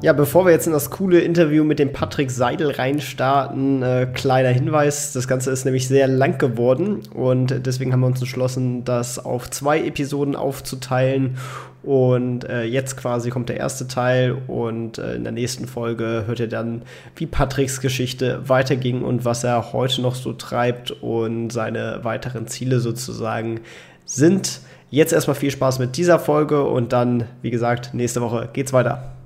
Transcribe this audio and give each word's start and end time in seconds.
Ja, 0.00 0.12
bevor 0.12 0.46
wir 0.46 0.52
jetzt 0.52 0.68
in 0.68 0.72
das 0.72 0.90
coole 0.90 1.18
Interview 1.18 1.64
mit 1.64 1.80
dem 1.80 1.92
Patrick 1.92 2.30
Seidel 2.30 2.70
reinstarten, 2.70 3.82
äh, 3.82 4.06
kleiner 4.14 4.50
Hinweis, 4.50 5.12
das 5.12 5.26
Ganze 5.26 5.50
ist 5.50 5.64
nämlich 5.64 5.88
sehr 5.88 6.06
lang 6.06 6.38
geworden 6.38 7.00
und 7.14 7.66
deswegen 7.66 7.92
haben 7.92 8.00
wir 8.00 8.06
uns 8.06 8.20
entschlossen, 8.20 8.84
das 8.84 9.18
auf 9.18 9.50
zwei 9.50 9.80
Episoden 9.80 10.36
aufzuteilen 10.36 11.36
und 11.82 12.48
äh, 12.48 12.62
jetzt 12.62 12.96
quasi 12.96 13.30
kommt 13.30 13.48
der 13.48 13.56
erste 13.56 13.88
Teil 13.88 14.40
und 14.46 14.98
äh, 14.98 15.16
in 15.16 15.24
der 15.24 15.32
nächsten 15.32 15.66
Folge 15.66 16.22
hört 16.28 16.38
ihr 16.38 16.48
dann, 16.48 16.82
wie 17.16 17.26
Patricks 17.26 17.80
Geschichte 17.80 18.48
weiterging 18.48 19.02
und 19.02 19.24
was 19.24 19.42
er 19.42 19.72
heute 19.72 20.00
noch 20.00 20.14
so 20.14 20.32
treibt 20.32 20.92
und 20.92 21.50
seine 21.50 22.04
weiteren 22.04 22.46
Ziele 22.46 22.78
sozusagen 22.78 23.62
sind. 24.04 24.60
Jetzt 24.90 25.12
erstmal 25.12 25.34
viel 25.34 25.50
Spaß 25.50 25.80
mit 25.80 25.96
dieser 25.96 26.20
Folge 26.20 26.62
und 26.62 26.92
dann, 26.92 27.24
wie 27.42 27.50
gesagt, 27.50 27.94
nächste 27.94 28.20
Woche 28.20 28.48
geht's 28.52 28.72
weiter. 28.72 29.17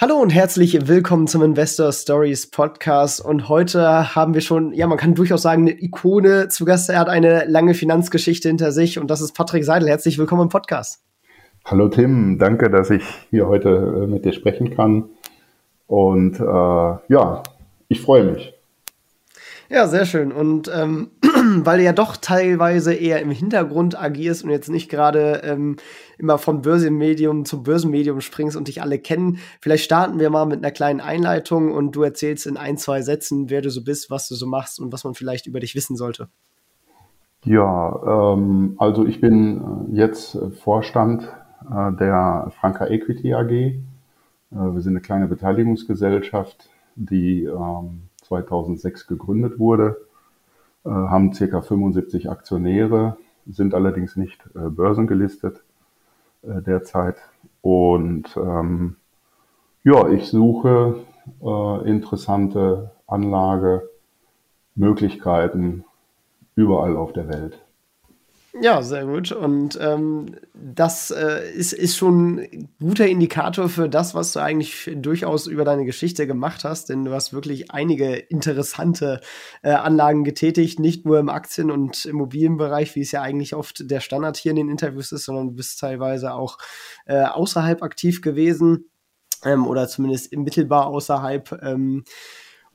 Hallo 0.00 0.16
und 0.16 0.30
herzlich 0.30 0.88
willkommen 0.88 1.26
zum 1.26 1.42
Investor 1.42 1.92
Stories 1.92 2.50
Podcast. 2.50 3.22
Und 3.22 3.50
heute 3.50 4.14
haben 4.14 4.32
wir 4.32 4.40
schon, 4.40 4.72
ja, 4.72 4.86
man 4.86 4.96
kann 4.96 5.14
durchaus 5.14 5.42
sagen, 5.42 5.68
eine 5.68 5.78
Ikone 5.78 6.48
zu 6.48 6.64
Gast. 6.64 6.88
Er 6.88 6.98
hat 6.98 7.10
eine 7.10 7.44
lange 7.44 7.74
Finanzgeschichte 7.74 8.48
hinter 8.48 8.72
sich 8.72 8.98
und 8.98 9.10
das 9.10 9.20
ist 9.20 9.34
Patrick 9.34 9.62
Seidel. 9.62 9.90
Herzlich 9.90 10.16
willkommen 10.16 10.44
im 10.44 10.48
Podcast. 10.48 11.02
Hallo 11.66 11.88
Tim, 11.88 12.38
danke, 12.38 12.70
dass 12.70 12.88
ich 12.88 13.02
hier 13.28 13.46
heute 13.46 13.68
äh, 13.68 14.06
mit 14.06 14.24
dir 14.24 14.32
sprechen 14.32 14.74
kann. 14.74 15.10
Und 15.86 16.40
äh, 16.40 16.44
ja, 16.44 17.42
ich 17.88 18.00
freue 18.00 18.24
mich. 18.24 18.54
Ja, 19.68 19.86
sehr 19.86 20.06
schön. 20.06 20.32
Und 20.32 20.68
ähm, 20.74 21.10
weil 21.58 21.78
du 21.78 21.84
ja 21.84 21.92
doch 21.92 22.16
teilweise 22.16 22.94
eher 22.94 23.20
im 23.20 23.30
Hintergrund 23.30 24.00
agierst 24.00 24.44
und 24.44 24.50
jetzt 24.50 24.68
nicht 24.68 24.88
gerade 24.88 25.42
ähm, 25.44 25.76
immer 26.20 26.38
vom 26.38 26.62
Börsenmedium 26.62 27.44
zum 27.44 27.62
Börsenmedium 27.62 28.20
springst 28.20 28.56
und 28.56 28.68
dich 28.68 28.82
alle 28.82 28.98
kennen, 28.98 29.38
vielleicht 29.60 29.84
starten 29.84 30.20
wir 30.20 30.30
mal 30.30 30.46
mit 30.46 30.58
einer 30.58 30.70
kleinen 30.70 31.00
Einleitung 31.00 31.72
und 31.72 31.96
du 31.96 32.02
erzählst 32.02 32.46
in 32.46 32.56
ein, 32.56 32.76
zwei 32.76 33.02
Sätzen, 33.02 33.50
wer 33.50 33.62
du 33.62 33.70
so 33.70 33.82
bist, 33.82 34.10
was 34.10 34.28
du 34.28 34.34
so 34.34 34.46
machst 34.46 34.78
und 34.78 34.92
was 34.92 35.04
man 35.04 35.14
vielleicht 35.14 35.46
über 35.46 35.60
dich 35.60 35.74
wissen 35.74 35.96
sollte. 35.96 36.28
Ja, 37.44 38.34
ähm, 38.34 38.74
also 38.78 39.06
ich 39.06 39.20
bin 39.20 39.88
äh, 39.92 39.96
jetzt 39.96 40.38
Vorstand 40.62 41.22
äh, 41.62 41.92
der 41.92 42.52
Franka 42.60 42.86
Equity 42.86 43.32
AG. 43.32 43.50
Äh, 43.50 43.76
wir 44.50 44.80
sind 44.82 44.92
eine 44.92 45.00
kleine 45.00 45.26
Beteiligungsgesellschaft, 45.26 46.68
die 46.96 47.44
ähm, 47.44 48.02
2006 48.22 49.06
gegründet 49.06 49.58
wurde, 49.58 49.96
äh, 50.84 50.90
haben 50.90 51.32
circa 51.32 51.62
75 51.62 52.28
Aktionäre, 52.30 53.16
sind 53.46 53.74
allerdings 53.74 54.16
nicht 54.16 54.38
äh, 54.54 54.68
börsengelistet 54.68 55.64
äh, 56.42 56.62
derzeit. 56.62 57.16
Und 57.60 58.34
ähm, 58.36 58.96
ja, 59.84 60.08
ich 60.08 60.28
suche 60.28 61.04
äh, 61.42 61.88
interessante 61.88 62.92
Anlagemöglichkeiten 63.06 65.84
überall 66.54 66.96
auf 66.96 67.12
der 67.12 67.28
Welt. 67.28 67.62
Ja, 68.52 68.82
sehr 68.82 69.04
gut. 69.06 69.30
Und 69.30 69.78
ähm, 69.80 70.34
das 70.54 71.12
äh, 71.12 71.52
ist, 71.52 71.72
ist 71.72 71.96
schon 71.96 72.40
ein 72.40 72.68
guter 72.80 73.06
Indikator 73.06 73.68
für 73.68 73.88
das, 73.88 74.12
was 74.16 74.32
du 74.32 74.40
eigentlich 74.40 74.90
durchaus 74.96 75.46
über 75.46 75.64
deine 75.64 75.84
Geschichte 75.84 76.26
gemacht 76.26 76.64
hast, 76.64 76.88
denn 76.88 77.04
du 77.04 77.12
hast 77.12 77.32
wirklich 77.32 77.70
einige 77.70 78.16
interessante 78.16 79.20
äh, 79.62 79.70
Anlagen 79.70 80.24
getätigt, 80.24 80.80
nicht 80.80 81.06
nur 81.06 81.20
im 81.20 81.28
Aktien- 81.28 81.70
und 81.70 82.04
Immobilienbereich, 82.04 82.96
wie 82.96 83.02
es 83.02 83.12
ja 83.12 83.22
eigentlich 83.22 83.54
oft 83.54 83.88
der 83.88 84.00
Standard 84.00 84.36
hier 84.36 84.50
in 84.50 84.56
den 84.56 84.68
Interviews 84.68 85.12
ist, 85.12 85.26
sondern 85.26 85.48
du 85.50 85.54
bist 85.54 85.78
teilweise 85.78 86.34
auch 86.34 86.58
äh, 87.06 87.22
außerhalb 87.22 87.82
aktiv 87.84 88.20
gewesen 88.20 88.90
ähm, 89.44 89.64
oder 89.64 89.86
zumindest 89.86 90.34
mittelbar 90.36 90.86
außerhalb. 90.86 91.60
Ähm, 91.62 92.02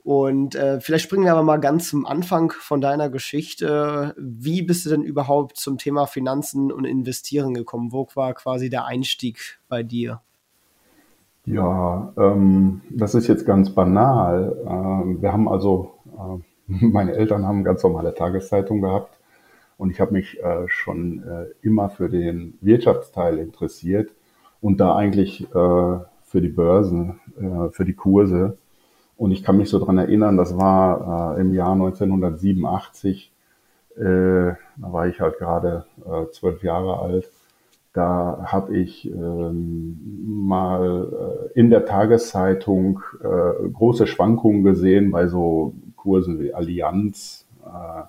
und 0.05 0.53
äh, 0.53 0.79
vielleicht 0.81 1.05
springen 1.05 1.23
wir 1.23 1.31
aber 1.31 1.41
mal 1.41 1.59
ganz 1.59 1.89
zum 1.89 2.05
Anfang 2.05 2.51
von 2.51 2.79
deiner 2.79 3.09
Geschichte. 3.09 4.13
Wie 4.19 4.61
bist 4.61 4.85
du 4.85 4.91
denn 4.91 5.01
überhaupt 5.01 5.57
zum 5.57 5.79
Thema 5.79 6.05
Finanzen 6.05 6.71
und 6.71 6.85
Investieren 6.85 7.55
gekommen? 7.55 7.91
Wo 7.91 8.07
war 8.13 8.35
quasi 8.35 8.69
der 8.69 8.85
Einstieg 8.85 9.57
bei 9.67 9.81
dir? 9.81 10.21
Ja, 11.45 12.13
ähm, 12.17 12.81
das 12.91 13.15
ist 13.15 13.25
jetzt 13.25 13.47
ganz 13.47 13.71
banal. 13.71 14.55
Ähm, 14.67 15.23
wir 15.23 15.33
haben 15.33 15.49
also, 15.49 15.95
äh, 16.05 16.43
meine 16.85 17.13
Eltern 17.13 17.43
haben 17.43 17.63
ganz 17.63 17.81
normale 17.81 18.13
Tageszeitung 18.13 18.81
gehabt 18.81 19.17
und 19.79 19.89
ich 19.89 19.99
habe 19.99 20.13
mich 20.13 20.39
äh, 20.39 20.67
schon 20.67 21.23
äh, 21.23 21.45
immer 21.63 21.89
für 21.89 22.09
den 22.09 22.59
Wirtschaftsteil 22.61 23.39
interessiert 23.39 24.11
und 24.61 24.79
da 24.79 24.95
eigentlich 24.95 25.45
äh, 25.45 25.99
für 26.25 26.41
die 26.41 26.49
Börsen, 26.49 27.19
äh, 27.39 27.71
für 27.71 27.85
die 27.85 27.95
Kurse. 27.95 28.59
Und 29.17 29.31
ich 29.31 29.43
kann 29.43 29.57
mich 29.57 29.69
so 29.69 29.83
dran 29.83 29.97
erinnern, 29.97 30.37
das 30.37 30.57
war 30.57 31.37
äh, 31.37 31.41
im 31.41 31.53
Jahr 31.53 31.71
1987, 31.71 33.31
äh, 33.95 34.01
da 34.01 34.57
war 34.77 35.07
ich 35.07 35.21
halt 35.21 35.37
gerade 35.37 35.85
äh, 36.05 36.29
zwölf 36.31 36.63
Jahre 36.63 36.99
alt. 36.99 37.29
Da 37.93 38.47
habe 38.51 38.77
ich 38.77 39.09
ähm, 39.09 40.27
mal 40.47 41.47
äh, 41.53 41.59
in 41.59 41.69
der 41.69 41.85
Tageszeitung 41.85 43.01
äh, 43.21 43.69
große 43.69 44.05
Schwankungen 44.05 44.63
gesehen 44.63 45.11
bei 45.11 45.27
so 45.27 45.73
Kursen 45.95 46.41
wie 46.41 46.53
Allianz, 46.53 47.47
äh, 47.65 48.01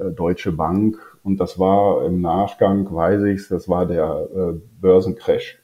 äh, 0.00 0.10
Deutsche 0.10 0.50
Bank. 0.50 0.98
Und 1.22 1.38
das 1.38 1.58
war 1.60 2.04
im 2.04 2.20
Nachgang, 2.20 2.92
weiß 2.92 3.22
ich, 3.22 3.46
das 3.48 3.68
war 3.68 3.86
der 3.86 4.26
äh, 4.34 4.60
Börsencrash 4.80 5.60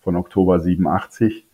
von 0.00 0.16
Oktober 0.16 0.58
87. 0.60 1.45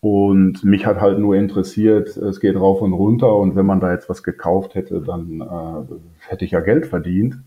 Und 0.00 0.62
mich 0.62 0.86
hat 0.86 1.00
halt 1.00 1.18
nur 1.18 1.34
interessiert, 1.34 2.16
es 2.16 2.38
geht 2.38 2.54
rauf 2.54 2.82
und 2.82 2.92
runter 2.92 3.34
und 3.34 3.56
wenn 3.56 3.66
man 3.66 3.80
da 3.80 3.92
jetzt 3.92 4.08
was 4.08 4.22
gekauft 4.22 4.76
hätte, 4.76 5.00
dann 5.00 5.40
äh, 5.40 5.94
hätte 6.28 6.44
ich 6.44 6.52
ja 6.52 6.60
Geld 6.60 6.86
verdient. 6.86 7.38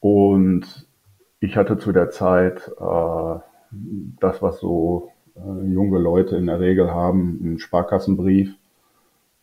Und 0.00 0.86
ich 1.40 1.56
hatte 1.56 1.78
zu 1.78 1.92
der 1.92 2.10
Zeit 2.10 2.70
äh, 2.78 3.38
das, 4.20 4.42
was 4.42 4.60
so 4.60 5.12
äh, 5.34 5.66
junge 5.66 5.98
Leute 5.98 6.36
in 6.36 6.46
der 6.46 6.60
Regel 6.60 6.90
haben, 6.90 7.40
einen 7.42 7.58
Sparkassenbrief 7.58 8.54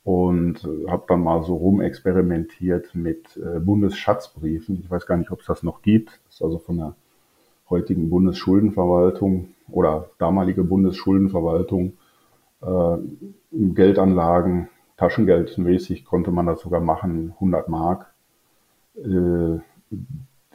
und 0.04 0.64
äh, 0.66 0.90
habe 0.90 1.06
dann 1.08 1.22
mal 1.22 1.44
so 1.44 1.56
rumexperimentiert 1.56 2.94
mit 2.94 3.38
äh, 3.38 3.60
Bundesschatzbriefen. 3.60 4.80
Ich 4.84 4.90
weiß 4.90 5.08
gar 5.08 5.18
nicht, 5.18 5.32
ob 5.32 5.42
es 5.42 5.48
das 5.48 5.64
noch 5.64 5.82
gibt. 5.82 6.20
Das 6.26 6.36
ist 6.36 6.42
also 6.44 6.60
von 6.60 6.78
der 6.78 6.96
heutigen 7.70 8.10
Bundesschuldenverwaltung 8.10 9.50
oder 9.70 10.10
damalige 10.20 10.64
Bundesschuldenverwaltung 10.64 11.94
Geldanlagen, 12.62 14.70
Taschengeldmäßig 15.00 16.04
konnte 16.04 16.32
man 16.32 16.46
das 16.46 16.60
sogar 16.60 16.82
machen, 16.82 17.32
100 17.36 17.70
Mark, 17.70 18.14
äh, 18.98 19.60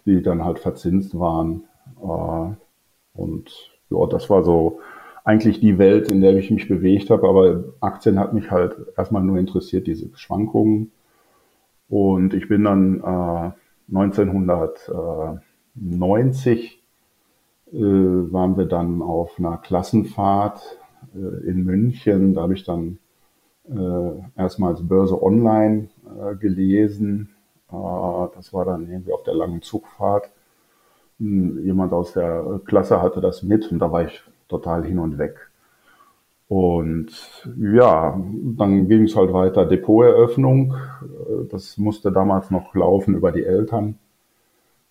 die 0.04 0.22
dann 0.22 0.44
halt 0.44 0.58
verzinst 0.58 1.18
waren. 1.18 1.64
Äh, 1.98 2.50
und 3.14 3.70
ja, 3.88 4.04
das 4.06 4.28
war 4.28 4.42
so 4.42 4.80
eigentlich 5.24 5.60
die 5.60 5.78
Welt, 5.78 6.12
in 6.12 6.20
der 6.20 6.36
ich 6.36 6.50
mich 6.50 6.68
bewegt 6.68 7.08
habe. 7.08 7.26
Aber 7.26 7.64
Aktien 7.80 8.18
hat 8.18 8.34
mich 8.34 8.50
halt 8.50 8.76
erstmal 8.98 9.22
nur 9.22 9.38
interessiert, 9.38 9.86
diese 9.86 10.10
Schwankungen. 10.14 10.92
Und 11.88 12.34
ich 12.34 12.46
bin 12.48 12.64
dann 12.64 13.00
äh, 13.00 13.52
1990 13.94 16.82
äh, 17.72 17.78
waren 17.78 18.58
wir 18.58 18.66
dann 18.66 19.00
auf 19.00 19.38
einer 19.38 19.56
Klassenfahrt 19.56 20.76
äh, 21.14 21.46
in 21.48 21.64
München. 21.64 22.34
Da 22.34 22.42
habe 22.42 22.54
ich 22.54 22.64
dann 22.64 22.98
äh, 23.68 24.40
erstmals 24.40 24.86
Börse 24.86 25.22
Online 25.22 25.88
äh, 26.04 26.34
gelesen. 26.36 27.30
Äh, 27.70 27.74
das 28.34 28.52
war 28.52 28.64
dann 28.64 28.88
irgendwie 28.88 29.12
auf 29.12 29.22
der 29.22 29.34
langen 29.34 29.62
Zugfahrt. 29.62 30.30
Hm, 31.18 31.64
jemand 31.64 31.92
aus 31.92 32.12
der 32.12 32.60
Klasse 32.64 33.00
hatte 33.00 33.20
das 33.20 33.42
mit 33.42 33.70
und 33.70 33.78
da 33.78 33.90
war 33.90 34.04
ich 34.04 34.22
total 34.48 34.84
hin 34.84 34.98
und 34.98 35.18
weg. 35.18 35.50
Und 36.48 37.08
ja, 37.58 38.20
dann 38.56 38.88
ging 38.88 39.04
es 39.04 39.16
halt 39.16 39.32
weiter 39.32 39.64
Depoteröffnung. 39.64 40.74
Äh, 40.74 41.48
das 41.50 41.78
musste 41.78 42.12
damals 42.12 42.50
noch 42.50 42.74
laufen 42.74 43.14
über 43.14 43.32
die 43.32 43.44
Eltern, 43.44 43.98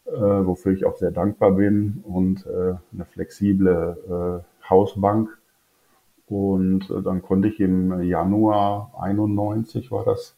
äh, 0.05 0.11
wofür 0.11 0.73
ich 0.73 0.85
auch 0.85 0.97
sehr 0.97 1.11
dankbar 1.11 1.51
bin 1.51 2.03
und 2.05 2.45
äh, 2.47 2.75
eine 2.93 3.05
flexible 3.05 4.43
äh, 4.43 4.69
Hausbank. 4.69 5.29
Und 6.33 6.89
äh, 6.89 7.03
dann 7.03 7.21
konnte 7.21 7.47
ich 7.47 7.59
im 7.59 8.01
Januar 8.01 8.91
91 8.99 9.91
war 9.91 10.03
das, 10.03 10.35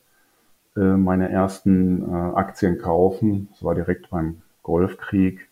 äh, 0.76 0.82
meine 0.82 1.30
ersten 1.32 2.02
äh, 2.02 2.36
Aktien 2.36 2.78
kaufen. 2.78 3.48
Das 3.52 3.64
war 3.64 3.76
direkt 3.76 4.10
beim 4.10 4.42
Golfkrieg. 4.62 5.48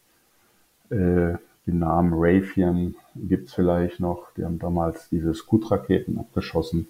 Den 0.90 1.40
Namen 1.66 2.14
Raytheon 2.14 2.96
gibt's 3.16 3.54
vielleicht 3.56 4.00
noch. 4.00 4.32
Die 4.38 4.46
haben 4.46 4.60
damals 4.60 5.10
diese 5.10 5.34
Scud-Raketen 5.34 6.20
abgeschossen. 6.20 6.88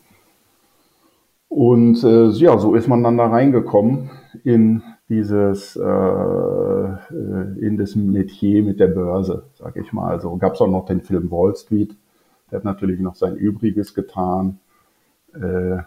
Und 1.47 2.01
ja, 2.01 2.57
so 2.57 2.75
ist 2.75 2.89
man 2.89 3.01
dann 3.03 3.17
da 3.17 3.27
reingekommen 3.27 4.09
in 4.43 4.83
dieses, 5.07 5.77
in 5.77 6.97
das 7.77 7.95
Metier 7.95 8.63
mit 8.63 8.81
der 8.81 8.87
Börse, 8.87 9.45
sag 9.53 9.77
ich 9.77 9.93
mal. 9.93 10.09
Also 10.09 10.35
gab's 10.35 10.59
auch 10.59 10.67
noch 10.67 10.85
den 10.85 11.01
Film 11.01 11.31
Wall 11.31 11.55
Street. 11.55 11.95
Der 12.53 12.59
hat 12.59 12.65
natürlich 12.65 12.99
noch 12.99 13.15
sein 13.15 13.35
Übriges 13.35 13.95
getan. 13.95 14.59
Äh, 15.33 15.77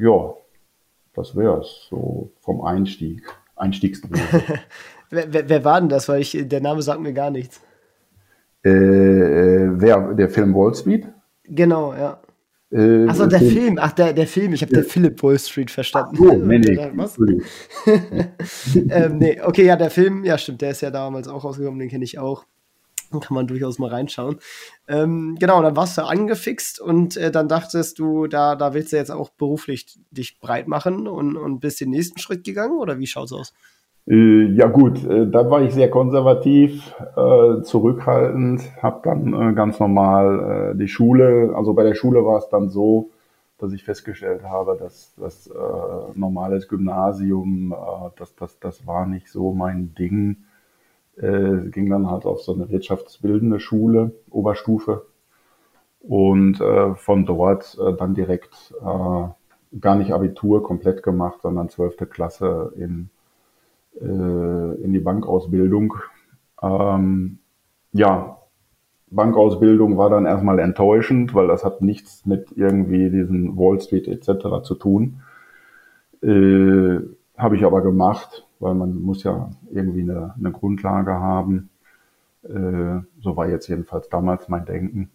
ja, 0.00 0.34
das 1.12 1.36
wär's 1.36 1.86
so 1.90 2.32
vom 2.40 2.62
Einstieg, 2.62 3.28
Einstiegsdroge. 3.56 4.16
wer, 5.10 5.30
wer, 5.30 5.48
wer 5.50 5.64
war 5.66 5.78
denn 5.78 5.90
das? 5.90 6.08
Weil 6.08 6.22
ich, 6.22 6.48
der 6.48 6.62
Name 6.62 6.80
sagt 6.80 7.02
mir 7.02 7.12
gar 7.12 7.30
nichts. 7.30 7.60
Äh, 8.64 8.70
äh, 8.70 9.70
wer, 9.74 10.14
der 10.14 10.30
Film 10.30 10.54
Wall 10.54 10.74
Street? 10.74 11.08
Genau, 11.44 11.92
ja. 11.92 12.22
Äh, 12.70 13.06
Achso, 13.08 13.26
der 13.26 13.40
Film. 13.40 13.52
Film. 13.52 13.78
Ach, 13.78 13.92
der, 13.92 14.14
der 14.14 14.26
Film. 14.26 14.54
Ich 14.54 14.62
habe 14.62 14.72
ja. 14.72 14.80
der 14.80 14.88
Philip 14.88 15.22
Wall 15.22 15.38
Street 15.38 15.70
verstanden. 15.70 16.16
Ach 16.18 16.24
so, 16.24 16.32
nee, 16.38 16.58
nee. 16.58 16.90
Was? 16.94 17.18
ähm, 18.74 19.18
nee, 19.18 19.42
okay, 19.42 19.66
ja, 19.66 19.76
der 19.76 19.90
Film, 19.90 20.24
ja, 20.24 20.38
stimmt, 20.38 20.62
der 20.62 20.70
ist 20.70 20.80
ja 20.80 20.90
damals 20.90 21.28
auch 21.28 21.44
rausgekommen, 21.44 21.78
den 21.78 21.90
kenne 21.90 22.04
ich 22.04 22.18
auch. 22.18 22.46
Kann 23.20 23.34
man 23.34 23.46
durchaus 23.46 23.78
mal 23.78 23.90
reinschauen. 23.90 24.38
Ähm, 24.88 25.36
genau, 25.38 25.62
dann 25.62 25.76
warst 25.76 25.98
du 25.98 26.02
angefixt 26.02 26.80
und 26.80 27.16
äh, 27.16 27.30
dann 27.30 27.48
dachtest 27.48 27.98
du, 27.98 28.26
da, 28.26 28.56
da 28.56 28.74
willst 28.74 28.92
du 28.92 28.96
jetzt 28.96 29.10
auch 29.10 29.30
beruflich 29.30 29.98
dich 30.10 30.40
breit 30.40 30.68
machen 30.68 31.06
und, 31.06 31.36
und 31.36 31.60
bist 31.60 31.80
den 31.80 31.90
nächsten 31.90 32.18
Schritt 32.18 32.44
gegangen 32.44 32.78
oder 32.78 32.98
wie 32.98 33.06
schaut's 33.06 33.32
aus? 33.32 33.52
Äh, 34.06 34.52
ja 34.54 34.66
gut, 34.66 35.04
äh, 35.04 35.28
da 35.30 35.48
war 35.48 35.62
ich 35.62 35.74
sehr 35.74 35.90
konservativ, 35.90 36.92
äh, 37.16 37.62
zurückhaltend, 37.62 38.62
habe 38.82 39.00
dann 39.04 39.54
ganz 39.54 39.78
normal 39.78 40.74
die 40.76 40.88
Schule, 40.88 41.52
also 41.54 41.72
bei 41.74 41.84
der 41.84 41.94
Schule 41.94 42.24
war 42.24 42.38
es 42.38 42.48
dann 42.48 42.68
so, 42.68 43.10
dass 43.58 43.72
ich 43.72 43.84
festgestellt 43.84 44.42
habe, 44.42 44.76
dass 44.76 45.14
das 45.16 45.48
normales 46.14 46.66
Gymnasium, 46.66 47.72
das, 48.18 48.34
das, 48.34 48.58
das 48.58 48.86
war 48.88 49.06
nicht 49.06 49.28
so 49.28 49.52
mein 49.52 49.94
Ding. 49.94 50.38
Äh, 51.16 51.68
ging 51.70 51.90
dann 51.90 52.10
halt 52.10 52.24
auf 52.24 52.42
so 52.42 52.54
eine 52.54 52.70
wirtschaftsbildende 52.70 53.60
Schule, 53.60 54.12
Oberstufe. 54.30 55.06
Und 56.00 56.56
von 56.96 57.26
dort 57.26 57.78
dann 58.00 58.14
direkt 58.14 58.74
gar 58.82 59.94
nicht 59.94 60.12
Abitur 60.12 60.64
komplett 60.64 61.04
gemacht, 61.04 61.42
sondern 61.42 61.68
zwölfte 61.68 62.06
Klasse 62.06 62.72
in 62.74 63.08
äh, 64.00 64.04
in 64.82 64.92
die 64.92 65.00
Bankausbildung. 65.00 65.94
Ähm, 66.62 67.38
ja, 67.92 68.38
Bankausbildung 69.10 69.98
war 69.98 70.08
dann 70.08 70.24
erstmal 70.24 70.58
enttäuschend, 70.58 71.34
weil 71.34 71.48
das 71.48 71.64
hat 71.64 71.82
nichts 71.82 72.24
mit 72.24 72.52
irgendwie 72.56 73.10
diesen 73.10 73.56
Wall 73.56 73.80
Street 73.80 74.08
etc. 74.08 74.62
zu 74.62 74.74
tun. 74.76 75.20
Äh, 76.22 77.00
Habe 77.36 77.56
ich 77.56 77.64
aber 77.64 77.82
gemacht, 77.82 78.46
weil 78.62 78.74
man 78.74 79.02
muss 79.02 79.22
ja 79.24 79.50
irgendwie 79.70 80.02
eine, 80.02 80.34
eine 80.38 80.52
Grundlage 80.52 81.12
haben. 81.12 81.70
Äh, 82.44 83.00
so 83.20 83.36
war 83.36 83.48
jetzt 83.48 83.68
jedenfalls 83.68 84.08
damals 84.08 84.48
mein 84.48 84.64
Denken. 84.64 85.10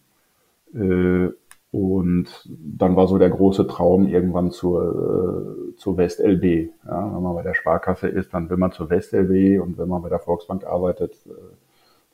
Äh, 0.74 1.30
und 1.72 2.28
dann 2.48 2.96
war 2.96 3.08
so 3.08 3.18
der 3.18 3.30
große 3.30 3.68
Traum 3.68 4.08
irgendwann 4.08 4.52
zur, 4.52 5.74
äh, 5.74 5.76
zur 5.76 5.98
WestLB. 5.98 6.72
Ja, 6.86 7.14
wenn 7.14 7.24
man 7.24 7.36
bei 7.36 7.44
der 7.44 7.54
Sparkasse 7.54 8.08
ist, 8.08 8.34
dann 8.34 8.50
will 8.50 8.58
man 8.58 8.72
zur 8.72 8.90
WestLB 8.90 9.62
und 9.62 9.78
wenn 9.78 9.90
man 9.90 10.02
bei 10.02 10.10
der 10.10 10.20
Volksbank 10.20 10.66
arbeitet, 10.66 11.14
äh, 11.26 11.34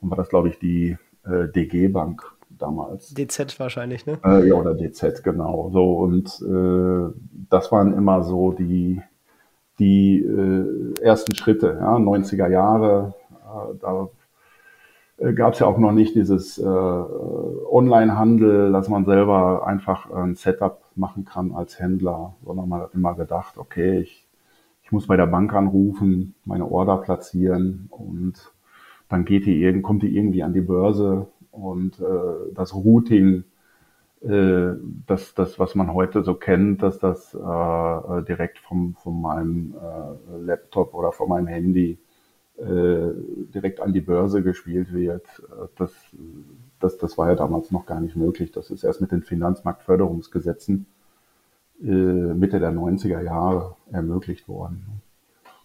dann 0.00 0.10
war 0.10 0.16
das, 0.16 0.28
glaube 0.28 0.48
ich, 0.48 0.58
die 0.58 0.96
äh, 1.24 1.48
DG 1.48 1.88
Bank 1.88 2.22
damals. 2.50 3.14
DZ 3.14 3.58
wahrscheinlich, 3.58 4.06
ne? 4.06 4.18
Äh, 4.24 4.48
ja, 4.48 4.54
oder 4.54 4.74
DZ, 4.74 5.22
genau. 5.22 5.70
So, 5.72 5.98
und 5.98 6.42
äh, 6.42 7.14
das 7.48 7.70
waren 7.72 7.94
immer 7.94 8.22
so 8.24 8.52
die, 8.52 9.00
die 9.78 10.22
äh, 10.22 11.02
ersten 11.02 11.34
Schritte, 11.34 11.78
ja, 11.80 11.96
90er 11.96 12.48
Jahre. 12.48 13.14
Äh, 13.30 13.78
da 13.80 14.08
äh, 15.18 15.32
gab 15.32 15.54
es 15.54 15.60
ja 15.60 15.66
auch 15.66 15.78
noch 15.78 15.92
nicht 15.92 16.14
dieses 16.14 16.58
äh, 16.58 16.64
Online-Handel, 16.64 18.72
dass 18.72 18.88
man 18.88 19.04
selber 19.04 19.66
einfach 19.66 20.10
ein 20.10 20.34
Setup 20.34 20.80
machen 20.96 21.24
kann 21.24 21.52
als 21.52 21.78
Händler, 21.78 22.34
sondern 22.44 22.68
man 22.68 22.82
hat 22.82 22.94
immer 22.94 23.14
gedacht, 23.14 23.58
okay, 23.58 24.00
ich, 24.00 24.26
ich 24.82 24.92
muss 24.92 25.06
bei 25.06 25.16
der 25.16 25.26
Bank 25.26 25.52
anrufen, 25.54 26.34
meine 26.44 26.70
Order 26.70 26.98
platzieren 26.98 27.88
und 27.90 28.52
dann 29.08 29.24
geht 29.24 29.46
die, 29.46 29.82
kommt 29.82 30.02
die 30.02 30.16
irgendwie 30.16 30.42
an 30.42 30.52
die 30.52 30.60
Börse 30.60 31.26
und 31.50 32.00
äh, 32.00 32.52
das 32.54 32.74
Routing, 32.74 33.44
äh, 34.24 34.76
das, 35.06 35.34
das, 35.34 35.58
was 35.58 35.74
man 35.74 35.92
heute 35.92 36.22
so 36.22 36.34
kennt, 36.34 36.82
dass 36.82 36.98
das 36.98 37.34
äh, 37.34 38.22
direkt 38.22 38.58
vom, 38.58 38.94
von 38.94 39.20
meinem 39.20 39.74
äh, 39.74 40.38
Laptop 40.38 40.94
oder 40.94 41.12
von 41.12 41.28
meinem 41.28 41.46
Handy 41.46 41.98
äh, 42.56 43.08
direkt 43.54 43.80
an 43.80 43.92
die 43.92 44.00
Börse 44.00 44.42
gespielt 44.42 44.92
wird. 44.92 45.26
Das, 45.76 45.92
das, 46.80 46.98
das 46.98 47.18
war 47.18 47.28
ja 47.28 47.34
damals 47.34 47.70
noch 47.70 47.84
gar 47.84 48.00
nicht 48.00 48.16
möglich. 48.16 48.52
Das 48.52 48.70
ist 48.70 48.84
erst 48.84 49.00
mit 49.00 49.12
den 49.12 49.22
Finanzmarktförderungsgesetzen 49.22 50.86
äh, 51.82 51.86
Mitte 51.86 52.60
der 52.60 52.72
90er 52.72 53.20
Jahre 53.20 53.76
ermöglicht 53.90 54.48
worden. 54.48 55.02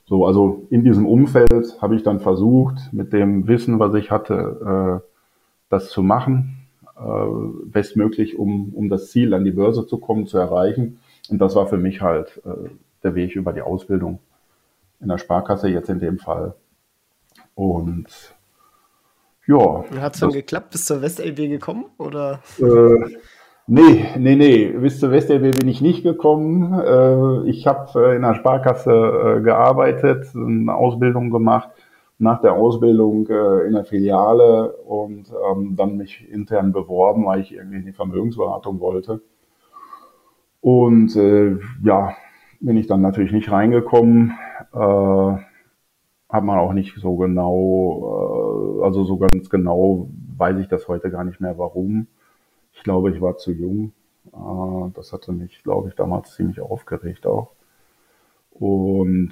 So, 0.06 0.26
also 0.26 0.66
in 0.70 0.84
diesem 0.84 1.06
Umfeld 1.06 1.80
habe 1.82 1.96
ich 1.96 2.04
dann 2.04 2.20
versucht, 2.20 2.92
mit 2.92 3.14
dem 3.14 3.48
Wissen, 3.48 3.80
was 3.80 3.94
ich 3.94 4.10
hatte, 4.10 5.02
äh, 5.04 5.08
das 5.70 5.90
zu 5.92 6.02
machen, 6.02 6.59
bestmöglich, 7.66 8.38
um, 8.38 8.74
um 8.74 8.90
das 8.90 9.12
Ziel, 9.12 9.34
an 9.34 9.46
die 9.46 9.52
Börse 9.52 9.88
zu 9.88 9.98
kommen, 9.98 10.28
zu 10.28 10.38
erreichen. 10.38 11.00
Und 11.30 11.40
das 11.40 11.56
war 11.56 11.68
für 11.68 11.78
mich 11.78 12.02
halt 12.02 12.42
äh, 12.46 12.70
der 13.04 13.16
Weg 13.16 13.36
über 13.36 13.54
die 13.54 13.62
Ausbildung 13.62 14.20
in 15.00 15.08
der 15.08 15.18
Sparkasse, 15.18 15.70
jetzt 15.70 15.90
in 15.90 16.00
dem 16.00 16.18
Fall 16.18 16.56
und 17.60 18.08
ja. 19.46 19.84
Hat 20.00 20.14
es 20.14 20.22
dann 20.22 20.32
geklappt, 20.32 20.70
bis 20.70 20.86
zur 20.86 21.02
WestLB 21.02 21.50
gekommen? 21.50 21.86
Oder? 21.98 22.40
Äh, 22.58 23.18
nee, 23.68 24.06
nee, 24.18 24.36
nee. 24.36 24.68
Bis 24.68 25.00
zur 25.00 25.12
WestLB 25.12 25.58
bin 25.60 25.68
ich 25.68 25.82
nicht 25.82 26.04
gekommen. 26.04 26.72
Äh, 26.80 27.50
ich 27.50 27.68
habe 27.68 28.12
äh, 28.12 28.16
in 28.16 28.22
der 28.22 28.36
Sparkasse 28.36 28.92
äh, 28.92 29.42
gearbeitet, 29.42 30.28
eine 30.36 30.74
Ausbildung 30.74 31.32
gemacht. 31.32 31.70
Nach 32.20 32.42
der 32.42 32.54
Ausbildung 32.54 33.28
äh, 33.28 33.66
in 33.66 33.74
der 33.74 33.86
Filiale 33.86 34.74
und 34.74 35.32
ähm, 35.52 35.76
dann 35.76 35.98
mich 35.98 36.30
intern 36.30 36.74
beworben, 36.74 37.26
weil 37.26 37.40
ich 37.42 37.54
irgendwie 37.54 37.78
in 37.78 37.86
die 37.86 37.94
Vermögensberatung 37.94 38.80
wollte. 38.80 39.22
Und 40.62 41.16
äh, 41.16 41.58
ja, 41.82 42.14
bin 42.60 42.78
ich 42.78 42.88
dann 42.88 43.02
natürlich 43.02 43.32
nicht 43.32 43.52
reingekommen. 43.52 44.34
Äh, 44.74 45.38
hat 46.30 46.44
man 46.44 46.60
auch 46.60 46.74
nicht 46.74 46.96
so 46.98 47.16
genau, 47.16 48.80
äh, 48.82 48.86
also 48.86 49.04
so 49.04 49.18
ganz 49.18 49.50
genau 49.50 50.10
weiß 50.38 50.60
ich 50.60 50.68
das 50.68 50.88
heute 50.88 51.10
gar 51.10 51.24
nicht 51.24 51.42
mehr, 51.42 51.58
warum. 51.58 52.08
Ich 52.74 52.84
glaube, 52.84 53.12
ich 53.12 53.22
war 53.22 53.38
zu 53.38 53.52
jung. 53.52 53.94
Äh, 54.34 54.92
das 54.94 55.12
hatte 55.14 55.32
mich, 55.32 55.64
glaube 55.64 55.90
ich, 55.90 55.96
damals 55.96 56.36
ziemlich 56.36 56.62
aufgeregt 56.62 57.26
auch. 57.26 57.52
Und 58.60 59.32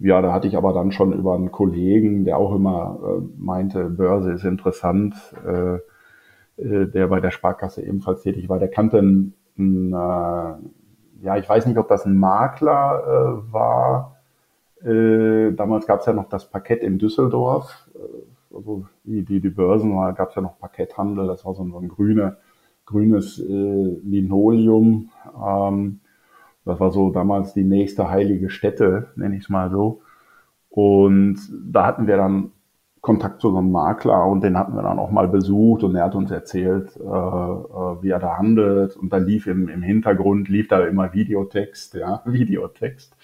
ja, 0.00 0.22
da 0.22 0.32
hatte 0.32 0.46
ich 0.46 0.56
aber 0.56 0.72
dann 0.72 0.92
schon 0.92 1.12
über 1.12 1.34
einen 1.34 1.50
Kollegen, 1.50 2.24
der 2.24 2.38
auch 2.38 2.54
immer 2.54 3.00
äh, 3.02 3.22
meinte, 3.36 3.90
Börse 3.90 4.30
ist 4.32 4.44
interessant, 4.44 5.14
äh, 5.44 5.74
äh, 6.62 6.86
der 6.86 7.08
bei 7.08 7.20
der 7.20 7.32
Sparkasse 7.32 7.82
ebenfalls 7.82 8.22
tätig 8.22 8.48
war, 8.48 8.60
der 8.60 8.68
kannte 8.68 8.98
einen, 8.98 9.34
einen 9.58 9.92
äh, 9.92 11.24
ja, 11.24 11.36
ich 11.36 11.48
weiß 11.48 11.66
nicht, 11.66 11.78
ob 11.78 11.88
das 11.88 12.06
ein 12.06 12.16
Makler 12.16 13.02
äh, 13.04 13.52
war, 13.52 14.16
äh, 14.82 15.52
damals 15.52 15.86
gab 15.86 16.00
es 16.00 16.06
ja 16.06 16.12
noch 16.12 16.28
das 16.28 16.48
Parkett 16.48 16.82
in 16.82 16.98
Düsseldorf. 16.98 17.88
Äh, 17.94 18.54
also 18.54 18.86
die, 19.04 19.24
die, 19.24 19.40
die 19.40 19.50
Börsen 19.50 19.94
war, 19.96 20.12
gab 20.12 20.30
es 20.30 20.34
ja 20.36 20.42
noch 20.42 20.58
Parketthandel, 20.58 21.26
das 21.26 21.44
war 21.44 21.54
so 21.54 21.62
ein, 21.62 21.70
so 21.70 21.78
ein 21.78 21.88
grüne, 21.88 22.38
grünes 22.86 23.38
äh, 23.40 23.98
Linoleum. 24.04 25.10
Ähm, 25.44 26.00
das 26.64 26.80
war 26.80 26.90
so 26.90 27.10
damals 27.10 27.54
die 27.54 27.64
nächste 27.64 28.10
heilige 28.10 28.50
Stätte, 28.50 29.08
nenne 29.16 29.36
ich 29.36 29.44
es 29.44 29.48
mal 29.48 29.70
so. 29.70 30.02
Und 30.68 31.38
da 31.50 31.86
hatten 31.86 32.06
wir 32.06 32.16
dann 32.16 32.52
Kontakt 33.00 33.40
zu 33.40 33.50
so 33.50 33.56
einem 33.56 33.72
Makler 33.72 34.26
und 34.26 34.42
den 34.44 34.58
hatten 34.58 34.74
wir 34.74 34.82
dann 34.82 34.98
auch 34.98 35.10
mal 35.10 35.26
besucht 35.26 35.82
und 35.84 35.94
er 35.96 36.04
hat 36.04 36.14
uns 36.14 36.30
erzählt, 36.30 36.96
äh, 36.96 37.00
äh, 37.00 38.02
wie 38.02 38.10
er 38.10 38.18
da 38.18 38.36
handelt. 38.36 38.96
Und 38.96 39.12
dann 39.12 39.24
lief 39.24 39.46
im, 39.46 39.68
im 39.68 39.82
Hintergrund, 39.82 40.48
lief 40.48 40.68
da 40.68 40.84
immer 40.84 41.12
Videotext, 41.14 41.94
ja, 41.94 42.22
Videotext 42.26 43.16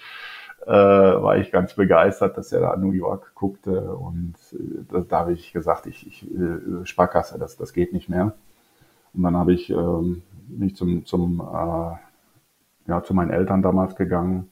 äh, 0.65 0.71
war 0.71 1.37
ich 1.37 1.51
ganz 1.51 1.75
begeistert, 1.75 2.37
dass 2.37 2.51
er 2.51 2.61
da 2.61 2.75
New 2.75 2.91
York 2.91 3.33
guckte 3.35 3.95
und 3.95 4.35
äh, 4.53 5.03
da 5.07 5.19
habe 5.19 5.33
ich 5.33 5.53
gesagt, 5.53 5.85
ich, 5.85 6.07
ich 6.07 6.29
äh, 6.29 6.85
Sparkasse, 6.85 7.37
das, 7.39 7.55
das 7.55 7.71
geht 7.71 7.93
nicht 7.93 8.09
mehr. 8.09 8.33
Und 9.13 9.23
dann 9.23 9.37
habe 9.37 9.53
ich 9.53 9.69
ähm, 9.69 10.23
mich 10.49 10.75
zum, 10.75 11.05
zum 11.05 11.39
äh, 11.39 12.06
ja, 12.87 13.03
zu 13.03 13.13
meinen 13.13 13.31
Eltern 13.31 13.61
damals 13.61 13.95
gegangen 13.95 14.49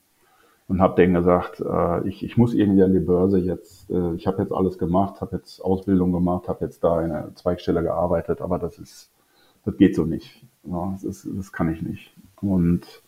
und 0.67 0.81
habe 0.81 0.95
denen 0.95 1.13
gesagt, 1.13 1.61
äh, 1.61 2.07
ich, 2.07 2.23
ich 2.23 2.37
muss 2.37 2.53
irgendwie 2.53 2.83
an 2.83 2.93
die 2.93 2.99
Börse 2.99 3.39
jetzt, 3.39 3.89
äh, 3.89 4.13
ich 4.15 4.27
habe 4.27 4.41
jetzt 4.41 4.51
alles 4.51 4.77
gemacht, 4.77 5.21
habe 5.21 5.37
jetzt 5.37 5.59
Ausbildung 5.61 6.11
gemacht, 6.11 6.47
habe 6.47 6.65
jetzt 6.65 6.83
da 6.83 7.01
in 7.01 7.11
einer 7.11 7.35
Zweigstelle 7.35 7.83
gearbeitet, 7.83 8.41
aber 8.41 8.59
das 8.59 8.79
ist, 8.79 9.11
das 9.63 9.77
geht 9.77 9.95
so 9.95 10.05
nicht. 10.05 10.45
Ja, 10.63 10.89
das, 10.93 11.03
ist, 11.03 11.27
das 11.37 11.51
kann 11.51 11.71
ich 11.71 11.81
nicht. 11.81 12.15
Und 12.41 13.03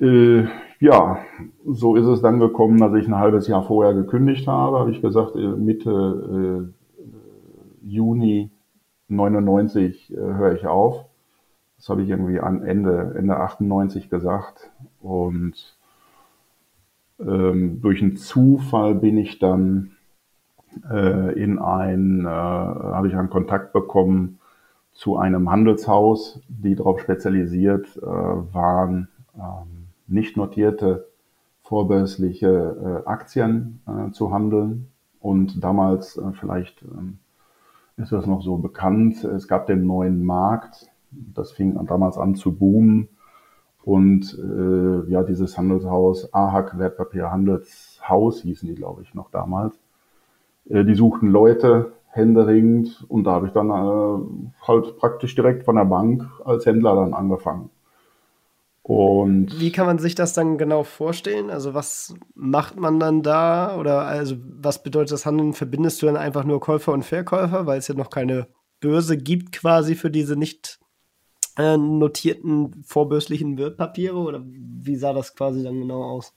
äh, 0.00 0.44
ja, 0.80 1.18
so 1.66 1.96
ist 1.96 2.06
es 2.06 2.22
dann 2.22 2.38
gekommen, 2.38 2.78
dass 2.78 2.94
ich 2.94 3.06
ein 3.06 3.18
halbes 3.18 3.48
Jahr 3.48 3.64
vorher 3.64 3.94
gekündigt 3.94 4.46
habe, 4.46 4.78
habe 4.78 4.90
ich 4.90 5.02
gesagt, 5.02 5.36
äh, 5.36 5.48
Mitte 5.48 6.72
äh, 6.72 7.86
Juni 7.86 8.50
99 9.08 10.12
äh, 10.12 10.16
höre 10.16 10.54
ich 10.54 10.66
auf. 10.66 11.04
Das 11.82 11.88
habe 11.88 12.04
ich 12.04 12.10
irgendwie 12.10 12.38
an 12.38 12.62
Ende, 12.62 13.16
Ende 13.18 13.38
98 13.38 14.08
gesagt. 14.08 14.70
Und 15.00 15.76
ähm, 17.18 17.80
durch 17.82 18.00
einen 18.00 18.16
Zufall 18.16 18.94
bin 18.94 19.18
ich 19.18 19.40
dann 19.40 19.90
äh, 20.88 21.32
in 21.32 21.58
ein, 21.58 22.24
äh, 22.24 22.28
habe 22.28 23.08
ich 23.08 23.16
einen 23.16 23.30
Kontakt 23.30 23.72
bekommen 23.72 24.38
zu 24.92 25.16
einem 25.16 25.50
Handelshaus, 25.50 26.40
die 26.46 26.76
darauf 26.76 27.00
spezialisiert 27.00 27.96
äh, 27.96 28.06
waren, 28.06 29.08
ähm, 29.34 29.88
nicht 30.06 30.36
notierte 30.36 31.08
vorbörsliche 31.62 33.02
äh, 33.04 33.08
Aktien 33.08 33.80
äh, 33.88 34.12
zu 34.12 34.32
handeln. 34.32 34.86
Und 35.18 35.64
damals, 35.64 36.16
äh, 36.16 36.30
vielleicht 36.38 36.82
ähm, 36.82 37.18
ist 37.96 38.12
das 38.12 38.26
noch 38.26 38.40
so 38.40 38.58
bekannt, 38.58 39.24
es 39.24 39.48
gab 39.48 39.66
den 39.66 39.84
neuen 39.84 40.24
Markt, 40.24 40.91
das 41.12 41.52
fing 41.52 41.78
damals 41.86 42.18
an 42.18 42.34
zu 42.34 42.52
boomen 42.52 43.08
und 43.84 44.38
äh, 44.38 45.10
ja, 45.10 45.24
dieses 45.24 45.58
Handelshaus, 45.58 46.32
AHAC 46.32 46.78
Wertpapierhandelshaus 46.78 48.42
hießen 48.42 48.68
die, 48.68 48.76
glaube 48.76 49.02
ich, 49.02 49.14
noch 49.14 49.30
damals. 49.30 49.78
Äh, 50.68 50.84
die 50.84 50.94
suchten 50.94 51.28
Leute 51.28 51.92
händeringend 52.08 53.04
und 53.08 53.24
da 53.24 53.32
habe 53.32 53.46
ich 53.46 53.52
dann 53.52 53.70
äh, 53.70 54.66
halt 54.66 54.98
praktisch 54.98 55.34
direkt 55.34 55.64
von 55.64 55.76
der 55.76 55.84
Bank 55.84 56.28
als 56.44 56.66
Händler 56.66 56.94
dann 56.94 57.14
angefangen. 57.14 57.70
Und 58.82 59.60
wie 59.60 59.70
kann 59.70 59.86
man 59.86 59.98
sich 59.98 60.14
das 60.14 60.34
dann 60.34 60.58
genau 60.58 60.82
vorstellen? 60.82 61.50
Also 61.50 61.72
was 61.72 62.14
macht 62.34 62.78
man 62.78 62.98
dann 62.98 63.22
da? 63.22 63.76
Oder 63.78 64.02
also 64.02 64.36
was 64.38 64.82
bedeutet 64.82 65.12
das 65.12 65.24
Handeln? 65.24 65.52
Verbindest 65.52 66.02
du 66.02 66.06
dann 66.06 66.16
einfach 66.16 66.44
nur 66.44 66.60
Käufer 66.60 66.92
und 66.92 67.04
Verkäufer, 67.04 67.66
weil 67.66 67.78
es 67.78 67.88
ja 67.88 67.94
noch 67.94 68.10
keine 68.10 68.48
Börse 68.80 69.16
gibt 69.16 69.52
quasi 69.52 69.94
für 69.94 70.10
diese 70.10 70.36
nicht 70.36 70.80
äh, 71.58 71.76
notierten 71.76 72.82
vorbörslichen 72.84 73.58
Wertpapiere 73.58 74.16
oder 74.16 74.42
wie 74.44 74.96
sah 74.96 75.12
das 75.12 75.34
quasi 75.34 75.62
dann 75.62 75.80
genau 75.80 76.02
aus? 76.02 76.34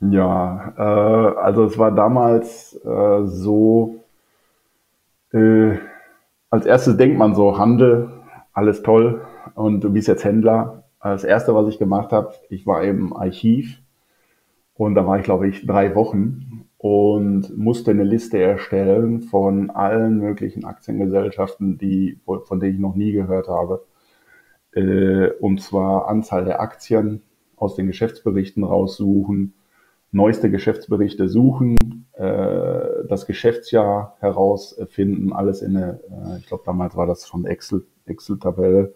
Ja, 0.00 0.74
äh, 0.76 1.36
also 1.38 1.64
es 1.64 1.78
war 1.78 1.92
damals 1.92 2.74
äh, 2.84 3.26
so, 3.26 4.04
äh, 5.32 5.78
als 6.50 6.66
erstes 6.66 6.96
denkt 6.96 7.18
man 7.18 7.34
so, 7.34 7.58
Handel, 7.58 8.10
alles 8.52 8.82
toll 8.82 9.22
und 9.54 9.82
du 9.82 9.92
bist 9.92 10.08
jetzt 10.08 10.24
Händler. 10.24 10.84
Das 11.02 11.24
erste, 11.24 11.54
was 11.54 11.68
ich 11.68 11.78
gemacht 11.78 12.12
habe, 12.12 12.34
ich 12.50 12.66
war 12.66 12.82
im 12.82 13.16
Archiv 13.16 13.78
und 14.74 14.94
da 14.96 15.06
war 15.06 15.18
ich, 15.18 15.24
glaube 15.24 15.48
ich, 15.48 15.64
drei 15.64 15.94
Wochen 15.94 16.66
und 16.78 17.56
musste 17.56 17.92
eine 17.92 18.04
Liste 18.04 18.38
erstellen 18.38 19.22
von 19.22 19.70
allen 19.70 20.18
möglichen 20.18 20.64
Aktiengesellschaften, 20.64 21.78
die, 21.78 22.18
von 22.24 22.60
denen 22.60 22.74
ich 22.74 22.80
noch 22.80 22.96
nie 22.96 23.12
gehört 23.12 23.48
habe 23.48 23.82
äh, 24.76 25.30
und 25.40 25.60
zwar 25.60 26.08
Anzahl 26.08 26.44
der 26.44 26.60
Aktien 26.60 27.22
aus 27.56 27.74
den 27.74 27.86
Geschäftsberichten 27.86 28.62
raussuchen, 28.62 29.54
neueste 30.12 30.50
Geschäftsberichte 30.50 31.28
suchen, 31.28 31.76
äh, 32.12 33.06
das 33.08 33.26
Geschäftsjahr 33.26 34.16
herausfinden, 34.20 35.32
alles 35.32 35.62
in 35.62 35.76
eine, 35.76 36.00
äh, 36.10 36.38
ich 36.38 36.46
glaube 36.46 36.62
damals 36.66 36.94
war 36.96 37.06
das 37.06 37.26
schon 37.26 37.46
Excel, 37.46 37.84
Excel-Tabelle, 38.04 38.94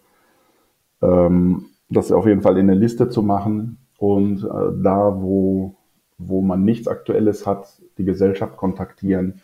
ähm, 1.02 1.66
das 1.88 2.12
auf 2.12 2.26
jeden 2.26 2.42
Fall 2.42 2.58
in 2.58 2.70
eine 2.70 2.78
Liste 2.78 3.08
zu 3.08 3.22
machen 3.22 3.78
und 3.98 4.44
äh, 4.44 4.82
da, 4.82 5.16
wo, 5.20 5.74
wo 6.18 6.42
man 6.42 6.64
nichts 6.64 6.88
Aktuelles 6.88 7.46
hat, 7.46 7.80
die 7.98 8.04
Gesellschaft 8.04 8.56
kontaktieren 8.56 9.40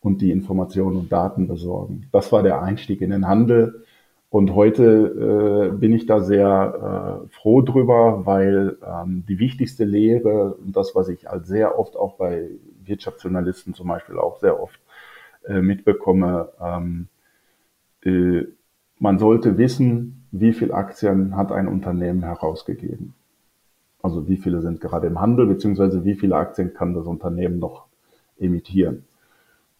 und 0.00 0.20
die 0.20 0.30
Informationen 0.30 0.96
und 0.96 1.12
Daten 1.12 1.48
besorgen. 1.48 2.08
Das 2.12 2.32
war 2.32 2.42
der 2.42 2.62
Einstieg 2.62 3.00
in 3.00 3.10
den 3.10 3.26
Handel 3.26 3.84
und 4.32 4.54
heute 4.54 5.72
äh, 5.74 5.76
bin 5.76 5.92
ich 5.92 6.06
da 6.06 6.20
sehr 6.20 7.20
äh, 7.22 7.28
froh 7.34 7.60
drüber, 7.60 8.24
weil 8.24 8.78
ähm, 8.82 9.24
die 9.28 9.38
wichtigste 9.38 9.84
Lehre 9.84 10.54
und 10.54 10.74
das, 10.74 10.94
was 10.94 11.10
ich 11.10 11.28
als 11.28 11.48
sehr 11.48 11.78
oft 11.78 11.96
auch 11.96 12.14
bei 12.14 12.48
Wirtschaftsjournalisten 12.82 13.74
zum 13.74 13.88
Beispiel 13.88 14.16
auch 14.16 14.38
sehr 14.38 14.58
oft 14.58 14.80
äh, 15.46 15.60
mitbekomme, 15.60 16.48
ähm, 16.62 17.08
äh, 18.06 18.44
man 18.98 19.18
sollte 19.18 19.58
wissen, 19.58 20.24
wie 20.30 20.54
viel 20.54 20.72
Aktien 20.72 21.36
hat 21.36 21.52
ein 21.52 21.68
Unternehmen 21.68 22.22
herausgegeben. 22.22 23.12
Also 24.02 24.28
wie 24.28 24.38
viele 24.38 24.62
sind 24.62 24.80
gerade 24.80 25.08
im 25.08 25.20
Handel, 25.20 25.46
beziehungsweise 25.46 26.06
wie 26.06 26.14
viele 26.14 26.36
Aktien 26.36 26.72
kann 26.72 26.94
das 26.94 27.04
Unternehmen 27.04 27.58
noch 27.58 27.84
emittieren. 28.38 29.04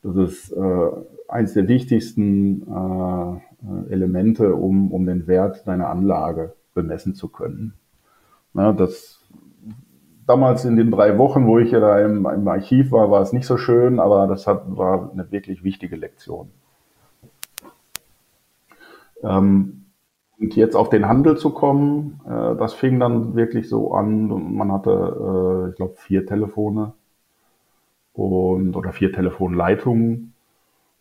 Das 0.02 0.14
ist 0.14 0.52
äh, 0.52 0.90
eines 1.28 1.54
der 1.54 1.68
wichtigsten 1.68 2.62
äh, 2.70 3.51
Elemente, 3.88 4.54
um, 4.54 4.90
um 4.92 5.06
den 5.06 5.26
Wert 5.26 5.66
deiner 5.66 5.88
Anlage 5.88 6.54
bemessen 6.74 7.14
zu 7.14 7.28
können. 7.28 7.74
Na, 8.54 8.72
das 8.72 9.20
damals 10.26 10.64
in 10.64 10.76
den 10.76 10.90
drei 10.90 11.18
Wochen, 11.18 11.46
wo 11.46 11.58
ich 11.58 11.70
ja 11.70 11.80
da 11.80 12.00
im, 12.00 12.26
im 12.26 12.48
Archiv 12.48 12.92
war, 12.92 13.10
war 13.10 13.22
es 13.22 13.32
nicht 13.32 13.46
so 13.46 13.56
schön, 13.56 13.98
aber 14.00 14.26
das 14.26 14.46
hat, 14.46 14.76
war 14.76 15.10
eine 15.12 15.30
wirklich 15.30 15.64
wichtige 15.64 15.96
Lektion. 15.96 16.48
Ähm, 19.22 19.84
und 20.38 20.56
jetzt 20.56 20.74
auf 20.74 20.90
den 20.90 21.06
Handel 21.06 21.36
zu 21.36 21.50
kommen, 21.50 22.20
äh, 22.26 22.56
das 22.56 22.74
fing 22.74 22.98
dann 22.98 23.36
wirklich 23.36 23.68
so 23.68 23.92
an. 23.92 24.56
Man 24.56 24.72
hatte, 24.72 24.90
äh, 24.90 25.70
ich 25.70 25.76
glaube, 25.76 25.94
vier 25.96 26.26
Telefone 26.26 26.94
und 28.12 28.74
oder 28.74 28.92
vier 28.92 29.12
Telefonleitungen. 29.12 30.31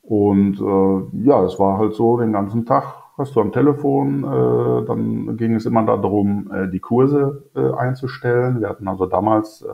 Und 0.01 0.59
äh, 0.59 1.25
ja, 1.25 1.43
es 1.43 1.59
war 1.59 1.77
halt 1.77 1.93
so, 1.93 2.17
den 2.17 2.33
ganzen 2.33 2.65
Tag 2.65 2.95
hast 3.17 3.35
du 3.35 3.41
am 3.41 3.51
Telefon, 3.51 4.23
äh, 4.23 4.85
dann 4.85 5.37
ging 5.37 5.55
es 5.55 5.65
immer 5.65 5.85
darum, 5.85 6.51
äh, 6.51 6.69
die 6.69 6.79
Kurse 6.79 7.43
äh, 7.55 7.71
einzustellen. 7.73 8.61
Wir 8.61 8.69
hatten 8.69 8.87
also 8.87 9.05
damals, 9.05 9.61
äh, 9.61 9.67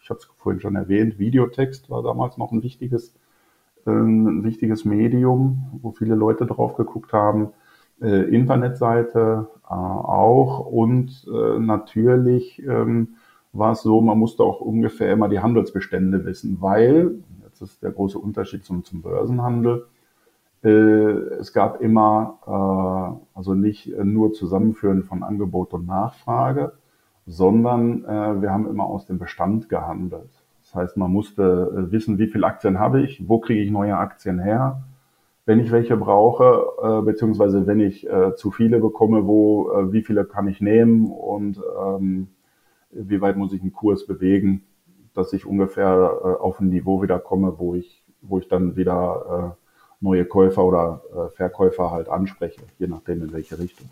ich 0.00 0.10
habe 0.10 0.18
es 0.18 0.28
vorhin 0.38 0.60
schon 0.60 0.76
erwähnt, 0.76 1.18
Videotext 1.18 1.90
war 1.90 2.02
damals 2.02 2.38
noch 2.38 2.50
ein 2.52 2.62
wichtiges, 2.62 3.14
äh, 3.86 3.90
ein 3.90 4.42
wichtiges 4.42 4.84
Medium, 4.84 5.78
wo 5.82 5.92
viele 5.92 6.14
Leute 6.14 6.46
drauf 6.46 6.76
geguckt 6.76 7.12
haben. 7.12 7.50
Äh, 8.00 8.34
Internetseite 8.34 9.48
äh, 9.64 9.72
auch 9.72 10.66
und 10.66 11.26
äh, 11.32 11.58
natürlich 11.58 12.62
ähm, 12.66 13.16
war 13.52 13.72
es 13.72 13.82
so, 13.82 14.00
man 14.00 14.18
musste 14.18 14.42
auch 14.42 14.60
ungefähr 14.60 15.12
immer 15.12 15.28
die 15.28 15.38
Handelsbestände 15.40 16.24
wissen, 16.24 16.58
weil, 16.60 17.18
jetzt 17.54 17.62
ist 17.62 17.82
der 17.82 17.92
große 17.92 18.18
Unterschied 18.18 18.64
zum, 18.64 18.84
zum 18.84 19.02
Börsenhandel, 19.02 19.86
äh, 20.64 20.68
es 20.68 21.52
gab 21.52 21.80
immer, 21.80 22.38
äh, 22.46 23.36
also 23.36 23.54
nicht 23.54 23.92
nur 24.02 24.32
Zusammenführen 24.32 25.04
von 25.04 25.22
Angebot 25.22 25.72
und 25.72 25.86
Nachfrage, 25.86 26.72
sondern 27.26 28.04
äh, 28.04 28.42
wir 28.42 28.50
haben 28.50 28.68
immer 28.68 28.84
aus 28.84 29.06
dem 29.06 29.18
Bestand 29.18 29.68
gehandelt. 29.68 30.30
Das 30.62 30.74
heißt, 30.74 30.96
man 30.96 31.12
musste 31.12 31.42
äh, 31.42 31.92
wissen, 31.92 32.18
wie 32.18 32.26
viele 32.26 32.46
Aktien 32.46 32.78
habe 32.78 33.02
ich, 33.02 33.28
wo 33.28 33.38
kriege 33.38 33.60
ich 33.60 33.70
neue 33.70 33.96
Aktien 33.96 34.40
her, 34.40 34.82
wenn 35.46 35.60
ich 35.60 35.70
welche 35.70 35.96
brauche, 35.96 36.66
äh, 36.82 37.02
beziehungsweise 37.02 37.66
wenn 37.66 37.80
ich 37.80 38.08
äh, 38.08 38.34
zu 38.34 38.50
viele 38.50 38.80
bekomme, 38.80 39.26
wo, 39.26 39.70
äh, 39.70 39.92
wie 39.92 40.02
viele 40.02 40.24
kann 40.24 40.48
ich 40.48 40.60
nehmen 40.60 41.06
und 41.06 41.60
ähm, 41.86 42.28
wie 42.90 43.20
weit 43.20 43.36
muss 43.36 43.52
ich 43.52 43.60
einen 43.60 43.72
Kurs 43.72 44.06
bewegen, 44.06 44.64
dass 45.14 45.32
ich 45.32 45.46
ungefähr 45.46 46.18
äh, 46.24 46.42
auf 46.42 46.60
ein 46.60 46.68
Niveau 46.68 47.02
wieder 47.02 47.18
komme, 47.18 47.58
wo 47.58 47.74
ich, 47.74 48.04
wo 48.20 48.38
ich 48.38 48.48
dann 48.48 48.76
wieder 48.76 49.54
äh, 49.56 49.64
neue 50.04 50.24
Käufer 50.24 50.64
oder 50.64 51.02
äh, 51.14 51.36
Verkäufer 51.36 51.90
halt 51.90 52.08
anspreche, 52.08 52.62
je 52.78 52.86
nachdem 52.86 53.22
in 53.22 53.32
welche 53.32 53.58
Richtung. 53.58 53.88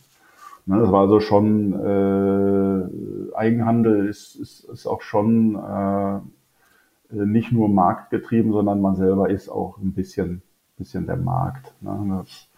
Ne, 0.66 0.78
das 0.78 0.92
war 0.92 1.02
also 1.02 1.20
schon 1.20 1.72
äh, 1.72 3.34
Eigenhandel 3.34 4.08
ist, 4.08 4.36
ist, 4.36 4.64
ist 4.64 4.86
auch 4.86 5.02
schon 5.02 5.56
äh, 5.56 6.20
nicht 7.10 7.52
nur 7.52 7.68
marktgetrieben, 7.68 8.52
sondern 8.52 8.80
man 8.80 8.94
selber 8.94 9.28
ist 9.28 9.48
auch 9.48 9.78
ein 9.78 9.92
bisschen, 9.92 10.42
bisschen 10.78 11.06
der 11.06 11.16
Markt. 11.16 11.74
Ne? 11.80 12.22
Das 12.22 12.48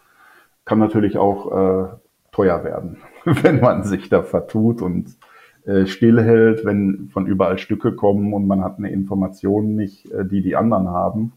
kann 0.65 0.79
natürlich 0.79 1.17
auch 1.17 1.51
äh, 1.51 1.87
teuer 2.31 2.63
werden, 2.63 2.97
wenn 3.25 3.59
man 3.59 3.83
sich 3.83 4.09
da 4.09 4.21
vertut 4.21 4.81
und 4.81 5.17
äh, 5.65 5.87
stillhält, 5.87 6.63
wenn 6.63 7.09
von 7.11 7.25
überall 7.25 7.57
Stücke 7.57 7.93
kommen 7.93 8.33
und 8.33 8.47
man 8.47 8.63
hat 8.63 8.77
eine 8.77 8.91
Information 8.91 9.75
nicht, 9.75 10.11
äh, 10.11 10.25
die 10.25 10.41
die 10.41 10.55
anderen 10.55 10.89
haben. 10.89 11.33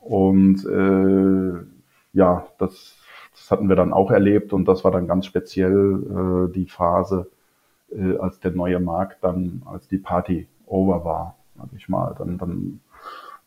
Und 0.00 0.64
äh, 0.66 1.66
ja, 2.12 2.46
das, 2.58 2.96
das 3.32 3.50
hatten 3.50 3.68
wir 3.68 3.76
dann 3.76 3.92
auch 3.92 4.10
erlebt 4.10 4.52
und 4.52 4.66
das 4.66 4.84
war 4.84 4.90
dann 4.90 5.06
ganz 5.06 5.26
speziell 5.26 6.48
äh, 6.48 6.52
die 6.54 6.66
Phase, 6.66 7.30
äh, 7.90 8.16
als 8.16 8.40
der 8.40 8.52
neue 8.52 8.80
Markt 8.80 9.22
dann, 9.22 9.62
als 9.66 9.88
die 9.88 9.98
Party 9.98 10.46
over 10.66 11.04
war, 11.04 11.36
sag 11.56 11.68
ich 11.76 11.88
mal. 11.88 12.14
Dann, 12.16 12.38
dann 12.38 12.80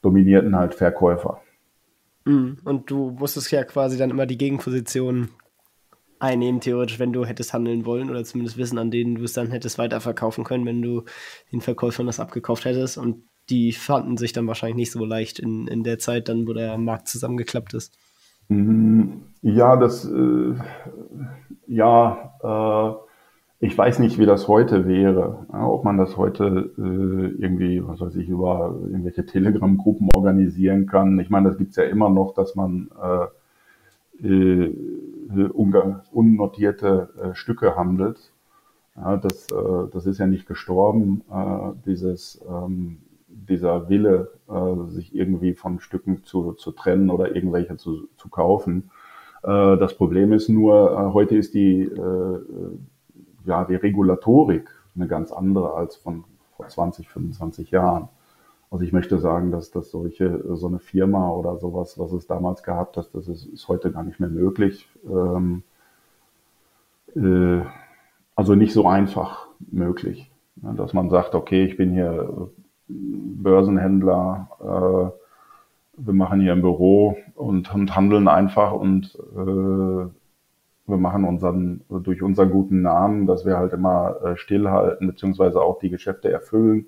dominierten 0.02 0.56
halt 0.56 0.76
Verkäufer. 0.76 1.42
Mhm. 2.26 2.58
Und 2.64 2.92
du 2.92 3.16
musstest 3.18 3.52
ja 3.52 3.64
quasi 3.64 3.98
dann 3.98 4.10
immer 4.10 4.26
die 4.26 4.38
Gegenposition 4.38 5.30
einnehmen, 6.20 6.62
theoretisch, 6.62 7.00
wenn 7.00 7.14
du 7.14 7.26
hättest 7.26 7.54
handeln 7.54 7.86
wollen 7.86 8.10
oder 8.10 8.24
zumindest 8.24 8.58
wissen, 8.58 8.78
an 8.78 8.92
denen 8.92 9.16
du 9.16 9.24
es 9.24 9.34
dann 9.34 9.52
hättest 9.52 9.78
weiterverkaufen 9.78 10.44
können, 10.44 10.66
wenn 10.66 10.82
du 10.82 11.04
den 11.52 11.62
Verkäufern 11.62 12.06
das 12.06 12.20
abgekauft 12.20 12.66
hättest. 12.66 12.98
Und 12.98 13.24
die 13.50 13.72
fanden 13.72 14.18
sich 14.18 14.34
dann 14.34 14.48
wahrscheinlich 14.48 14.78
nicht 14.78 14.92
so 14.92 15.06
leicht 15.06 15.40
in, 15.40 15.68
in 15.68 15.84
der 15.84 16.00
Zeit, 16.00 16.30
dann, 16.30 16.48
wo 16.48 16.54
der 16.54 16.78
Markt 16.78 17.08
zusammengeklappt 17.08 17.74
ist. 17.74 17.98
Mhm. 18.50 19.24
Ja, 19.42 19.76
das, 19.76 20.06
äh, 20.06 20.56
ja, 21.68 22.34
äh, 22.44 23.08
ich 23.60 23.76
weiß 23.78 24.00
nicht, 24.00 24.20
wie 24.20 24.26
das 24.26 24.48
heute 24.48 24.88
wäre. 24.88 25.46
Ja, 25.52 25.68
ob 25.68 25.84
man 25.84 25.98
das 25.98 26.18
heute 26.18 26.72
äh, 26.78 27.42
irgendwie, 27.42 27.86
was 27.86 28.00
weiß 28.00 28.16
ich, 28.16 28.30
über 28.30 28.76
irgendwelche 28.84 29.26
Telegram-Gruppen 29.26 30.10
organisieren 30.16 30.86
kann. 30.86 31.20
Ich 31.20 31.30
meine, 31.30 31.50
das 31.50 31.58
gibt's 31.58 31.76
ja 31.76 31.84
immer 31.84 32.10
noch, 32.10 32.34
dass 32.34 32.56
man 32.56 32.90
äh, 33.02 34.28
äh, 34.28 34.74
unnotierte 35.30 37.10
äh, 37.22 37.36
Stücke 37.36 37.76
handelt. 37.76 38.32
Ja, 38.96 39.18
das, 39.18 39.52
äh, 39.52 39.88
das 39.92 40.06
ist 40.06 40.18
ja 40.18 40.28
nicht 40.28 40.48
gestorben, 40.48 41.24
äh, 41.32 41.72
dieses, 41.86 42.44
ähm, 42.50 43.00
dieser 43.28 43.88
Wille, 43.90 44.32
sich 44.88 45.14
irgendwie 45.14 45.54
von 45.54 45.80
Stücken 45.80 46.24
zu, 46.24 46.54
zu 46.54 46.72
trennen 46.72 47.10
oder 47.10 47.36
irgendwelche 47.36 47.76
zu, 47.76 48.08
zu 48.16 48.30
kaufen. 48.30 48.90
Das 49.44 49.96
Problem 49.96 50.32
ist 50.32 50.48
nur, 50.48 51.14
heute 51.14 51.36
ist 51.36 51.54
die 51.54 51.92
ja, 53.48 53.66
die 53.66 53.76
Regulatorik 53.76 54.70
eine 54.96 55.08
ganz 55.08 55.32
andere 55.32 55.74
als 55.74 55.96
von 55.96 56.26
vor 56.56 56.68
20, 56.68 57.08
25 57.08 57.72
Jahren. 57.72 58.10
Also 58.70 58.84
ich 58.84 58.92
möchte 58.92 59.18
sagen, 59.18 59.52
dass 59.52 59.72
das 59.72 59.92
solche, 59.92 60.44
so 60.56 60.68
eine 60.68 60.80
Firma 60.80 61.30
oder 61.30 61.58
sowas, 61.58 61.98
was 61.98 62.12
es 62.12 62.28
damals 62.28 62.64
gehabt 62.64 62.98
hat, 62.98 63.10
das 63.14 63.28
ist, 63.28 63.46
ist 63.46 63.68
heute 63.68 63.92
gar 63.92 64.04
nicht 64.04 64.20
mehr 64.20 64.30
möglich. 64.30 64.90
Ähm, 65.06 65.64
äh, 67.16 67.62
also 68.36 68.56
nicht 68.56 68.74
so 68.74 68.88
einfach 68.88 69.48
möglich. 69.72 70.32
Ja, 70.62 70.74
dass 70.74 70.94
man 70.94 71.10
sagt, 71.10 71.34
okay, 71.34 71.66
ich 71.66 71.78
bin 71.78 71.92
hier 71.92 72.50
Börsenhändler, 72.88 74.50
äh, 74.60 75.18
wir 76.00 76.14
machen 76.14 76.42
hier 76.42 76.54
ein 76.54 76.62
Büro 76.62 77.18
und, 77.36 77.74
und 77.74 77.96
handeln 77.96 78.28
einfach 78.28 78.74
und 78.74 79.18
äh, 79.36 80.10
wir 80.90 80.98
machen 80.98 81.26
unseren, 81.26 81.82
durch 81.90 82.22
unseren 82.22 82.52
guten 82.52 82.82
Namen, 82.82 83.28
dass 83.28 83.46
wir 83.46 83.58
halt 83.58 83.74
immer 83.74 84.16
äh, 84.24 84.38
stillhalten, 84.38 85.08
beziehungsweise 85.08 85.62
auch 85.62 85.80
die 85.80 85.90
Geschäfte 85.90 86.32
erfüllen, 86.32 86.86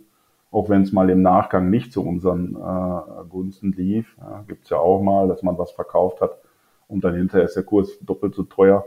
auch 0.51 0.69
wenn 0.69 0.81
es 0.81 0.91
mal 0.91 1.09
im 1.09 1.21
Nachgang 1.21 1.69
nicht 1.69 1.93
zu 1.93 2.03
unseren 2.05 2.55
äh, 2.55 3.29
Gunsten 3.29 3.71
lief. 3.71 4.15
Ja, 4.19 4.43
Gibt 4.47 4.65
es 4.65 4.69
ja 4.69 4.77
auch 4.77 5.01
mal, 5.01 5.27
dass 5.27 5.43
man 5.43 5.57
was 5.57 5.71
verkauft 5.71 6.21
hat 6.21 6.37
und 6.87 7.03
dann 7.03 7.15
hinterher 7.15 7.45
ist 7.45 7.55
der 7.55 7.63
Kurs 7.63 7.99
doppelt 8.01 8.35
so 8.35 8.43
teuer 8.43 8.85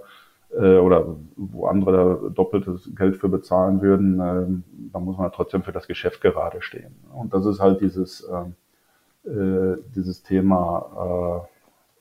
äh, 0.50 0.78
oder 0.78 1.16
wo 1.36 1.66
andere 1.66 2.30
doppeltes 2.34 2.90
Geld 2.96 3.16
für 3.16 3.28
bezahlen 3.28 3.80
würden, 3.80 4.20
äh, 4.20 4.90
dann 4.92 5.04
muss 5.04 5.18
man 5.18 5.30
trotzdem 5.32 5.62
für 5.62 5.72
das 5.72 5.86
Geschäft 5.86 6.20
gerade 6.20 6.62
stehen. 6.62 6.96
Und 7.14 7.32
das 7.32 7.46
ist 7.46 7.60
halt 7.60 7.80
dieses, 7.80 8.28
äh, 9.24 9.28
äh, 9.30 9.78
dieses 9.94 10.22
Thema 10.22 11.46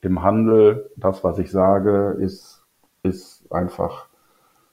äh, 0.02 0.06
im 0.06 0.22
Handel, 0.22 0.90
das, 0.96 1.22
was 1.22 1.38
ich 1.38 1.50
sage, 1.50 2.16
ist 2.18 2.62
ist 3.02 3.50
einfach, 3.52 4.06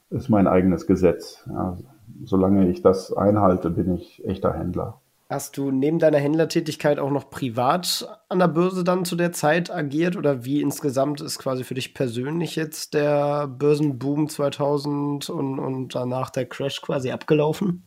ist 0.09 0.29
mein 0.29 0.47
eigenes 0.47 0.87
Gesetz. 0.87 1.47
Ja, 1.47 1.77
solange 2.23 2.69
ich 2.69 2.81
das 2.81 3.13
einhalte, 3.13 3.69
bin 3.69 3.95
ich 3.95 4.25
echter 4.25 4.53
Händler. 4.53 5.01
Hast 5.31 5.57
du 5.57 5.69
neben 5.69 5.99
deiner 5.99 6.17
Händlertätigkeit 6.17 6.97
auch 6.97 7.11
noch 7.11 7.29
privat 7.29 8.19
an 8.29 8.39
der 8.39 8.47
Börse 8.47 8.83
dann 8.83 9.05
zu 9.05 9.15
der 9.15 9.31
Zeit 9.31 9.69
agiert 9.69 10.17
oder 10.17 10.43
wie 10.43 10.59
insgesamt 10.59 11.21
ist 11.21 11.37
quasi 11.37 11.63
für 11.63 11.75
dich 11.75 11.93
persönlich 11.93 12.55
jetzt 12.55 12.95
der 12.95 13.47
Börsenboom 13.47 14.27
2000 14.27 15.29
und, 15.29 15.59
und 15.59 15.93
danach 15.93 16.31
der 16.31 16.47
Crash 16.47 16.81
quasi 16.81 17.11
abgelaufen? 17.11 17.83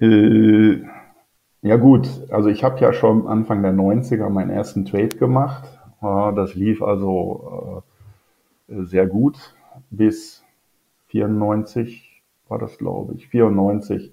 Äh, 0.00 0.82
ja 1.62 1.76
gut, 1.76 2.08
also 2.30 2.48
ich 2.48 2.64
habe 2.64 2.80
ja 2.80 2.92
schon 2.92 3.28
Anfang 3.28 3.62
der 3.62 3.72
90er 3.72 4.28
meinen 4.28 4.50
ersten 4.50 4.84
Trade 4.84 5.16
gemacht. 5.16 5.68
Das 6.00 6.56
lief 6.56 6.82
also 6.82 7.84
äh, 8.68 8.82
sehr 8.82 9.06
gut 9.06 9.54
bis 9.90 10.42
94 11.06 12.11
war 12.48 12.58
das, 12.58 12.78
glaube 12.78 13.14
ich. 13.14 13.28
94 13.28 14.12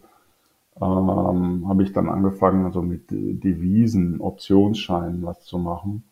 ähm, 0.82 1.65
habe 1.68 1.84
ich 1.84 1.94
dann 1.94 2.10
angefangen, 2.10 2.65
also 2.65 2.82
mit 2.82 3.12
Devisen, 3.12 4.22
Optionsscheinen 4.22 5.24
was 5.24 5.44
zu 5.44 5.58
machen. 5.58 6.04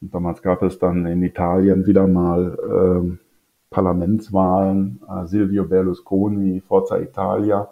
Und 0.00 0.14
damals 0.14 0.42
gab 0.42 0.62
es 0.62 0.78
dann 0.78 1.06
in 1.06 1.22
Italien 1.22 1.86
wieder 1.86 2.06
mal 2.06 2.58
ähm, 2.70 3.18
Parlamentswahlen, 3.70 5.00
äh, 5.08 5.26
Silvio 5.26 5.64
Berlusconi, 5.64 6.60
Forza 6.60 6.98
Italia. 6.98 7.68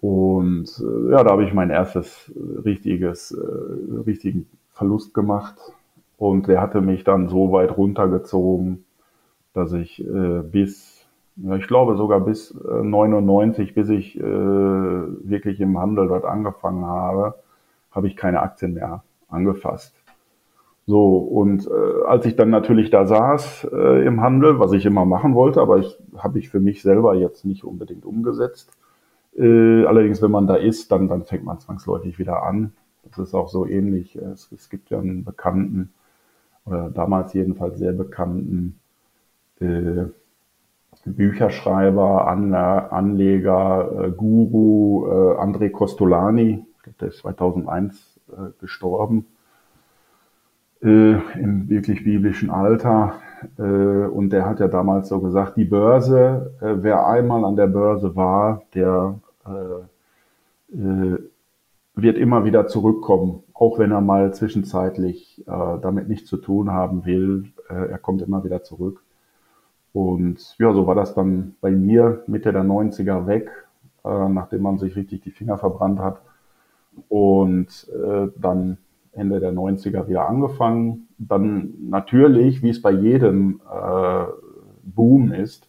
Und 0.00 0.66
äh, 0.80 1.12
ja, 1.12 1.24
da 1.24 1.30
habe 1.30 1.44
ich 1.44 1.54
mein 1.54 1.70
erstes 1.70 2.30
richtiges, 2.64 3.32
äh, 3.32 4.00
richtigen 4.06 4.46
Verlust 4.72 5.14
gemacht. 5.14 5.56
Und 6.18 6.48
der 6.48 6.60
hatte 6.60 6.80
mich 6.80 7.04
dann 7.04 7.28
so 7.28 7.52
weit 7.52 7.76
runtergezogen, 7.76 8.84
dass 9.54 9.72
ich 9.72 10.04
äh, 10.06 10.42
bis, 10.42 10.93
ja, 11.36 11.56
ich 11.56 11.66
glaube 11.66 11.96
sogar 11.96 12.20
bis 12.20 12.52
äh, 12.52 12.82
99, 12.82 13.74
bis 13.74 13.88
ich 13.88 14.18
äh, 14.18 14.22
wirklich 14.22 15.60
im 15.60 15.78
Handel 15.78 16.08
dort 16.08 16.24
angefangen 16.24 16.84
habe, 16.86 17.34
habe 17.90 18.06
ich 18.06 18.16
keine 18.16 18.40
Aktien 18.40 18.74
mehr 18.74 19.02
angefasst. 19.28 19.94
So, 20.86 21.16
und 21.16 21.66
äh, 21.66 22.06
als 22.06 22.26
ich 22.26 22.36
dann 22.36 22.50
natürlich 22.50 22.90
da 22.90 23.06
saß 23.06 23.68
äh, 23.72 24.06
im 24.06 24.20
Handel, 24.20 24.58
was 24.60 24.72
ich 24.72 24.84
immer 24.84 25.06
machen 25.06 25.34
wollte, 25.34 25.60
aber 25.60 25.78
ich 25.78 25.98
habe 26.16 26.38
ich 26.38 26.50
für 26.50 26.60
mich 26.60 26.82
selber 26.82 27.14
jetzt 27.14 27.44
nicht 27.44 27.64
unbedingt 27.64 28.04
umgesetzt. 28.04 28.70
Äh, 29.36 29.86
allerdings, 29.86 30.20
wenn 30.22 30.30
man 30.30 30.46
da 30.46 30.56
ist, 30.56 30.92
dann, 30.92 31.08
dann 31.08 31.24
fängt 31.24 31.44
man 31.44 31.58
zwangsläufig 31.58 32.18
wieder 32.18 32.42
an. 32.42 32.72
Das 33.04 33.18
ist 33.18 33.34
auch 33.34 33.48
so 33.48 33.66
ähnlich. 33.66 34.14
Es, 34.16 34.52
es 34.52 34.68
gibt 34.68 34.90
ja 34.90 34.98
einen 34.98 35.24
bekannten, 35.24 35.92
oder 36.66 36.90
damals 36.90 37.32
jedenfalls 37.32 37.78
sehr 37.78 37.92
bekannten 37.92 38.78
äh, 39.60 40.04
Bücherschreiber, 41.04 42.26
Anleger, 42.26 44.06
äh, 44.06 44.10
Guru, 44.10 45.06
äh, 45.06 45.36
André 45.38 45.70
Costolani, 45.70 46.64
der 47.00 47.08
ist 47.08 47.18
2001 47.18 48.20
äh, 48.30 48.50
gestorben, 48.60 49.26
äh, 50.82 51.14
im 51.38 51.68
wirklich 51.68 52.04
biblischen 52.04 52.50
Alter. 52.50 53.14
Und 53.58 54.30
der 54.30 54.46
hat 54.46 54.58
ja 54.60 54.68
damals 54.68 55.08
so 55.08 55.20
gesagt, 55.20 55.58
die 55.58 55.66
Börse, 55.66 56.54
wer 56.60 57.06
einmal 57.06 57.44
an 57.44 57.56
der 57.56 57.66
Börse 57.66 58.16
war, 58.16 58.62
der 58.74 59.16
wird 61.94 62.16
immer 62.16 62.46
wieder 62.46 62.66
zurückkommen, 62.68 63.42
auch 63.52 63.78
wenn 63.78 63.90
er 63.90 64.00
mal 64.00 64.32
zwischenzeitlich 64.32 65.44
damit 65.46 66.08
nichts 66.08 66.30
zu 66.30 66.38
tun 66.38 66.70
haben 66.70 67.04
will. 67.04 67.52
Er 67.68 67.98
kommt 67.98 68.22
immer 68.22 68.44
wieder 68.44 68.62
zurück. 68.62 69.03
Und 69.94 70.56
ja, 70.58 70.74
so 70.74 70.88
war 70.88 70.96
das 70.96 71.14
dann 71.14 71.54
bei 71.60 71.70
mir 71.70 72.24
Mitte 72.26 72.52
der 72.52 72.64
90er 72.64 73.28
weg, 73.28 73.48
äh, 74.04 74.28
nachdem 74.28 74.62
man 74.62 74.76
sich 74.76 74.96
richtig 74.96 75.20
die 75.22 75.30
Finger 75.30 75.56
verbrannt 75.56 76.00
hat. 76.00 76.20
Und 77.08 77.88
äh, 77.94 78.26
dann 78.36 78.78
Ende 79.12 79.38
der 79.38 79.52
90er 79.52 80.08
wieder 80.08 80.28
angefangen. 80.28 81.06
Dann 81.18 81.74
natürlich, 81.88 82.60
wie 82.60 82.70
es 82.70 82.82
bei 82.82 82.90
jedem 82.90 83.60
äh, 83.72 84.24
Boom 84.82 85.30
ist, 85.30 85.68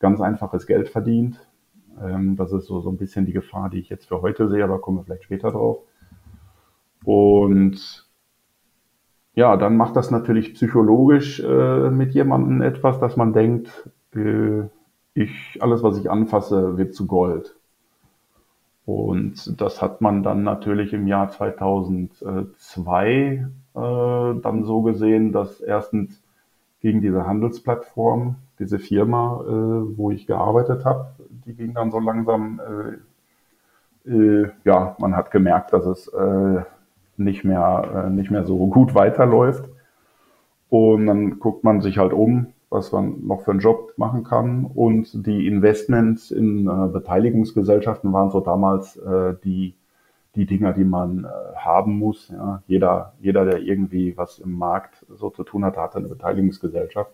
ganz 0.00 0.20
einfaches 0.20 0.66
Geld 0.66 0.90
verdient. 0.90 1.40
Ähm, 1.98 2.36
das 2.36 2.52
ist 2.52 2.66
so, 2.66 2.82
so 2.82 2.90
ein 2.90 2.98
bisschen 2.98 3.24
die 3.24 3.32
Gefahr, 3.32 3.70
die 3.70 3.78
ich 3.78 3.88
jetzt 3.88 4.06
für 4.06 4.20
heute 4.20 4.50
sehe, 4.50 4.64
aber 4.64 4.82
kommen 4.82 4.98
wir 4.98 5.04
vielleicht 5.04 5.24
später 5.24 5.50
drauf. 5.50 5.78
Und 7.04 8.06
ja, 9.34 9.56
dann 9.56 9.76
macht 9.76 9.96
das 9.96 10.10
natürlich 10.10 10.54
psychologisch 10.54 11.40
äh, 11.40 11.90
mit 11.90 12.12
jemandem 12.14 12.60
etwas, 12.62 13.00
dass 13.00 13.16
man 13.16 13.32
denkt, 13.32 13.90
äh, 14.14 14.64
ich, 15.14 15.58
alles, 15.60 15.82
was 15.82 15.98
ich 15.98 16.10
anfasse, 16.10 16.76
wird 16.76 16.94
zu 16.94 17.06
Gold. 17.06 17.56
Und 18.84 19.60
das 19.60 19.80
hat 19.80 20.00
man 20.00 20.22
dann 20.22 20.42
natürlich 20.42 20.92
im 20.92 21.06
Jahr 21.06 21.28
2002 21.28 23.14
äh, 23.14 23.46
dann 23.74 24.64
so 24.64 24.82
gesehen, 24.82 25.32
dass 25.32 25.60
erstens 25.60 26.22
gegen 26.80 27.00
diese 27.00 27.26
Handelsplattform, 27.26 28.36
diese 28.58 28.78
Firma, 28.78 29.40
äh, 29.46 29.96
wo 29.96 30.10
ich 30.10 30.26
gearbeitet 30.26 30.84
habe, 30.84 31.06
die 31.46 31.54
ging 31.54 31.74
dann 31.74 31.90
so 31.90 32.00
langsam, 32.00 32.60
äh, 34.04 34.10
äh, 34.10 34.50
ja, 34.64 34.96
man 34.98 35.14
hat 35.16 35.30
gemerkt, 35.30 35.72
dass 35.72 35.86
es 35.86 36.08
äh, 36.08 36.62
nicht 37.24 37.44
mehr, 37.44 38.06
äh, 38.06 38.10
nicht 38.10 38.30
mehr 38.30 38.44
so 38.44 38.66
gut 38.66 38.94
weiterläuft. 38.94 39.68
Und 40.68 41.06
dann 41.06 41.38
guckt 41.38 41.64
man 41.64 41.80
sich 41.80 41.98
halt 41.98 42.12
um, 42.12 42.46
was 42.70 42.92
man 42.92 43.26
noch 43.26 43.42
für 43.42 43.50
einen 43.50 43.60
Job 43.60 43.92
machen 43.96 44.24
kann. 44.24 44.64
Und 44.64 45.26
die 45.26 45.46
Investments 45.46 46.30
in 46.30 46.66
äh, 46.66 46.88
Beteiligungsgesellschaften 46.88 48.12
waren 48.12 48.30
so 48.30 48.40
damals 48.40 48.96
äh, 48.96 49.34
die, 49.44 49.74
die 50.34 50.46
Dinger, 50.46 50.72
die 50.72 50.84
man 50.84 51.24
äh, 51.24 51.56
haben 51.56 51.98
muss. 51.98 52.30
Ja. 52.30 52.62
Jeder, 52.66 53.12
jeder, 53.20 53.44
der 53.44 53.60
irgendwie 53.60 54.16
was 54.16 54.38
im 54.38 54.52
Markt 54.52 55.04
so 55.14 55.28
zu 55.30 55.44
tun 55.44 55.64
hatte, 55.64 55.80
hatte 55.80 55.98
eine 55.98 56.08
Beteiligungsgesellschaft. 56.08 57.12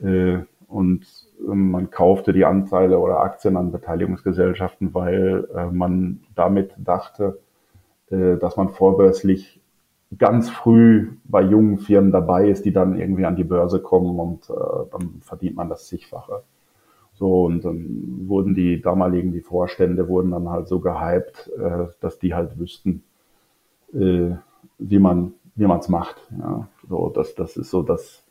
Äh, 0.00 0.38
und 0.68 1.04
ähm, 1.46 1.70
man 1.70 1.90
kaufte 1.90 2.32
die 2.32 2.44
Anteile 2.44 2.98
oder 2.98 3.20
Aktien 3.20 3.56
an 3.56 3.72
Beteiligungsgesellschaften, 3.72 4.94
weil 4.94 5.48
äh, 5.54 5.66
man 5.66 6.20
damit 6.34 6.72
dachte, 6.78 7.24
äh, 7.24 7.51
dass 8.12 8.56
man 8.56 8.68
vorbörslich 8.68 9.60
ganz 10.18 10.50
früh 10.50 11.12
bei 11.24 11.40
jungen 11.42 11.78
Firmen 11.78 12.12
dabei 12.12 12.48
ist, 12.48 12.64
die 12.64 12.72
dann 12.72 12.98
irgendwie 12.98 13.24
an 13.24 13.36
die 13.36 13.44
Börse 13.44 13.80
kommen 13.80 14.18
und 14.18 14.50
äh, 14.50 14.90
dann 14.90 15.20
verdient 15.22 15.56
man 15.56 15.70
das 15.70 15.86
zigfache. 15.86 16.42
So, 17.14 17.44
und 17.44 17.64
dann 17.64 18.24
wurden 18.26 18.54
die 18.54 18.82
damaligen, 18.82 19.32
die 19.32 19.40
Vorstände 19.40 20.08
wurden 20.08 20.32
dann 20.32 20.50
halt 20.50 20.68
so 20.68 20.80
gehypt, 20.80 21.50
äh, 21.58 21.86
dass 22.00 22.18
die 22.18 22.34
halt 22.34 22.58
wüssten, 22.58 23.02
äh, 23.94 24.32
wie 24.78 24.98
man 24.98 25.32
wie 25.54 25.66
man 25.66 25.78
es 25.78 25.88
macht. 25.88 26.16
Ja, 26.38 26.68
so, 26.88 27.10
das, 27.10 27.34
das 27.34 27.56
ist 27.56 27.70
so 27.70 27.82
das, 27.82 28.24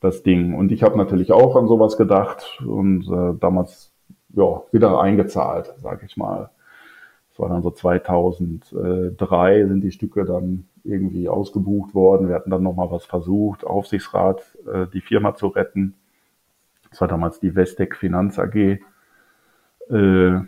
das 0.00 0.22
Ding. 0.22 0.54
Und 0.54 0.72
ich 0.72 0.82
habe 0.82 0.96
natürlich 0.96 1.32
auch 1.32 1.56
an 1.56 1.68
sowas 1.68 1.96
gedacht 1.96 2.62
und 2.66 3.08
äh, 3.08 3.38
damals 3.38 3.92
ja, 4.34 4.62
wieder 4.72 5.00
eingezahlt, 5.00 5.74
sage 5.82 6.06
ich 6.06 6.16
mal. 6.16 6.50
Das 7.32 7.38
war 7.38 7.48
dann 7.48 7.62
so 7.62 7.70
2003 7.70 9.66
sind 9.66 9.80
die 9.80 9.90
Stücke 9.90 10.26
dann 10.26 10.68
irgendwie 10.84 11.30
ausgebucht 11.30 11.94
worden. 11.94 12.28
Wir 12.28 12.34
hatten 12.34 12.50
dann 12.50 12.62
nochmal 12.62 12.90
was 12.90 13.06
versucht, 13.06 13.64
Aufsichtsrat, 13.64 14.42
äh, 14.70 14.86
die 14.92 15.00
Firma 15.00 15.34
zu 15.34 15.46
retten. 15.46 15.94
Das 16.90 17.00
war 17.00 17.08
damals 17.08 17.40
die 17.40 17.56
Vestec 17.56 17.96
Finanz 17.96 18.38
AG. 18.38 18.80
Äh, 19.88 20.40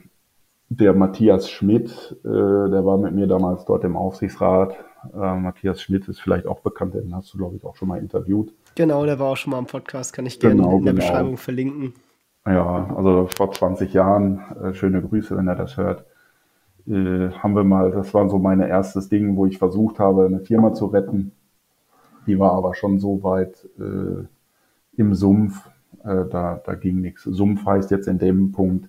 der 0.68 0.92
Matthias 0.92 1.48
Schmidt, 1.50 2.16
äh, 2.22 2.28
der 2.28 2.84
war 2.84 2.98
mit 2.98 3.14
mir 3.14 3.28
damals 3.28 3.64
dort 3.64 3.84
im 3.84 3.96
Aufsichtsrat. 3.96 4.74
Äh, 5.14 5.36
Matthias 5.36 5.80
Schmidt 5.80 6.06
ist 6.08 6.20
vielleicht 6.20 6.46
auch 6.46 6.60
bekannt, 6.60 6.94
den 6.94 7.14
hast 7.14 7.32
du, 7.32 7.38
glaube 7.38 7.56
ich, 7.56 7.64
auch 7.64 7.76
schon 7.76 7.88
mal 7.88 7.98
interviewt. 7.98 8.52
Genau, 8.74 9.06
der 9.06 9.18
war 9.18 9.28
auch 9.28 9.36
schon 9.36 9.52
mal 9.52 9.58
im 9.58 9.66
Podcast, 9.66 10.12
kann 10.12 10.26
ich 10.26 10.38
gerne 10.38 10.56
genau, 10.56 10.76
in 10.76 10.84
der 10.84 10.92
genau. 10.92 11.06
Beschreibung 11.06 11.36
verlinken. 11.38 11.94
Ja, 12.44 12.94
also 12.94 13.28
vor 13.34 13.52
20 13.52 13.94
Jahren, 13.94 14.42
äh, 14.62 14.74
schöne 14.74 15.00
Grüße, 15.00 15.34
wenn 15.34 15.48
er 15.48 15.56
das 15.56 15.78
hört 15.78 16.04
äh, 16.86 17.30
haben 17.30 17.54
wir 17.54 17.64
mal, 17.64 17.90
das 17.90 18.12
war 18.14 18.28
so 18.28 18.38
mein 18.38 18.60
erstes 18.60 19.08
Ding, 19.08 19.36
wo 19.36 19.46
ich 19.46 19.58
versucht 19.58 19.98
habe, 19.98 20.26
eine 20.26 20.40
Firma 20.40 20.72
zu 20.74 20.86
retten. 20.86 21.32
Die 22.26 22.38
war 22.38 22.52
aber 22.52 22.74
schon 22.74 22.98
so 22.98 23.22
weit 23.22 23.68
äh, 23.78 24.24
im 24.96 25.14
Sumpf, 25.14 25.68
äh, 26.04 26.24
da, 26.30 26.60
da 26.64 26.74
ging 26.74 27.00
nichts. 27.00 27.24
Sumpf 27.24 27.64
heißt 27.66 27.90
jetzt 27.90 28.08
in 28.08 28.18
dem 28.18 28.52
Punkt 28.52 28.88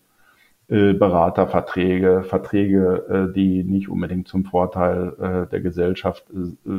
äh, 0.67 0.93
Beraterverträge, 0.93 2.23
Verträge, 2.23 3.29
äh, 3.29 3.33
die 3.33 3.63
nicht 3.63 3.89
unbedingt 3.89 4.27
zum 4.27 4.45
Vorteil 4.45 5.13
äh, 5.19 5.49
der 5.49 5.61
Gesellschaft 5.61 6.25
äh, 6.31 6.71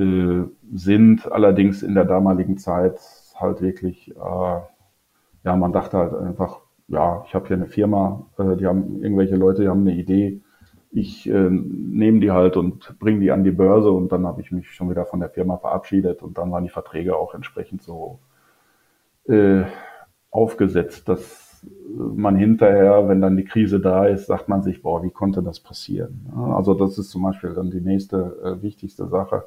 äh, 0.00 0.02
äh, 0.02 0.48
sind, 0.72 1.30
allerdings 1.30 1.82
in 1.82 1.94
der 1.94 2.04
damaligen 2.04 2.58
Zeit 2.58 3.00
halt 3.36 3.60
wirklich, 3.60 4.10
äh, 4.16 4.60
ja, 5.44 5.56
man 5.56 5.72
dachte 5.72 5.98
halt 5.98 6.14
einfach, 6.14 6.60
ja, 6.88 7.22
ich 7.26 7.34
habe 7.34 7.46
hier 7.46 7.56
eine 7.56 7.66
Firma, 7.66 8.26
äh, 8.38 8.56
die 8.56 8.66
haben 8.66 9.02
irgendwelche 9.02 9.36
Leute, 9.36 9.62
die 9.62 9.68
haben 9.68 9.80
eine 9.80 9.94
Idee. 9.94 10.40
Ich 10.90 11.28
äh, 11.28 11.50
nehme 11.50 12.20
die 12.20 12.30
halt 12.30 12.56
und 12.56 12.98
bringe 12.98 13.20
die 13.20 13.30
an 13.30 13.44
die 13.44 13.50
Börse 13.50 13.90
und 13.90 14.10
dann 14.10 14.26
habe 14.26 14.40
ich 14.40 14.52
mich 14.52 14.70
schon 14.70 14.90
wieder 14.90 15.04
von 15.04 15.20
der 15.20 15.28
Firma 15.30 15.58
verabschiedet 15.58 16.22
und 16.22 16.38
dann 16.38 16.50
waren 16.50 16.64
die 16.64 16.70
Verträge 16.70 17.16
auch 17.16 17.34
entsprechend 17.34 17.82
so 17.82 18.20
äh, 19.28 19.64
aufgesetzt, 20.30 21.08
dass 21.08 21.48
man 21.96 22.36
hinterher, 22.36 23.08
wenn 23.08 23.20
dann 23.20 23.36
die 23.36 23.44
Krise 23.44 23.80
da 23.80 24.06
ist, 24.06 24.26
sagt 24.26 24.48
man 24.48 24.62
sich, 24.62 24.82
boah, 24.82 25.02
wie 25.02 25.10
konnte 25.10 25.42
das 25.42 25.60
passieren? 25.60 26.30
Also 26.54 26.74
das 26.74 26.98
ist 26.98 27.10
zum 27.10 27.22
Beispiel 27.22 27.52
dann 27.52 27.70
die 27.70 27.80
nächste 27.80 28.38
äh, 28.44 28.62
wichtigste 28.62 29.08
Sache. 29.08 29.44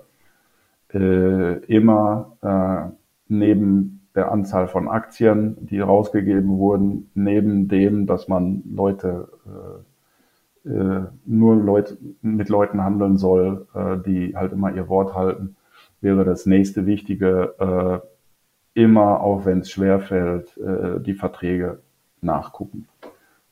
Äh, 0.94 1.58
immer 1.66 2.38
äh, 2.42 2.94
neben 3.28 4.01
der 4.16 4.32
Anzahl 4.32 4.68
von 4.68 4.88
Aktien, 4.88 5.58
die 5.62 5.80
rausgegeben 5.80 6.58
wurden, 6.58 7.10
neben 7.14 7.68
dem, 7.68 8.08
dass 8.08 8.28
man 8.28 8.64
Leute 8.74 9.30
äh, 10.66 10.70
äh, 10.70 11.06
nur 11.26 11.56
Leute 11.56 11.98
mit 12.22 12.50
Leuten 12.50 12.84
handeln 12.84 13.18
soll, 13.18 13.68
äh, 13.74 13.98
die 14.06 14.36
halt 14.36 14.52
immer 14.52 14.74
ihr 14.74 14.90
Wort 14.90 15.16
halten, 15.16 15.56
wäre 16.02 16.26
das 16.26 16.46
nächste 16.46 16.86
Wichtige 16.86 17.56
äh, 18.76 18.80
immer, 18.82 19.22
auch 19.22 19.46
wenn 19.46 19.60
es 19.60 19.72
schwerfällt, 19.72 20.58
äh, 20.58 21.00
die 21.00 21.14
Verträge 21.14 21.80
nachgucken, 22.22 22.88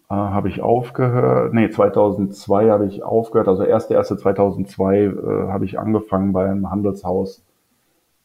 habe 0.09 0.49
ich 0.49 0.61
aufgehört, 0.61 1.53
nee, 1.53 1.69
2002 1.69 2.71
habe 2.71 2.87
ich 2.87 3.03
aufgehört, 3.03 3.47
also 3.47 3.61
1.1.2002 3.61 4.95
äh, 4.95 5.51
habe 5.51 5.65
ich 5.65 5.77
angefangen 5.77 6.33
beim 6.33 6.71
Handelshaus 6.71 7.45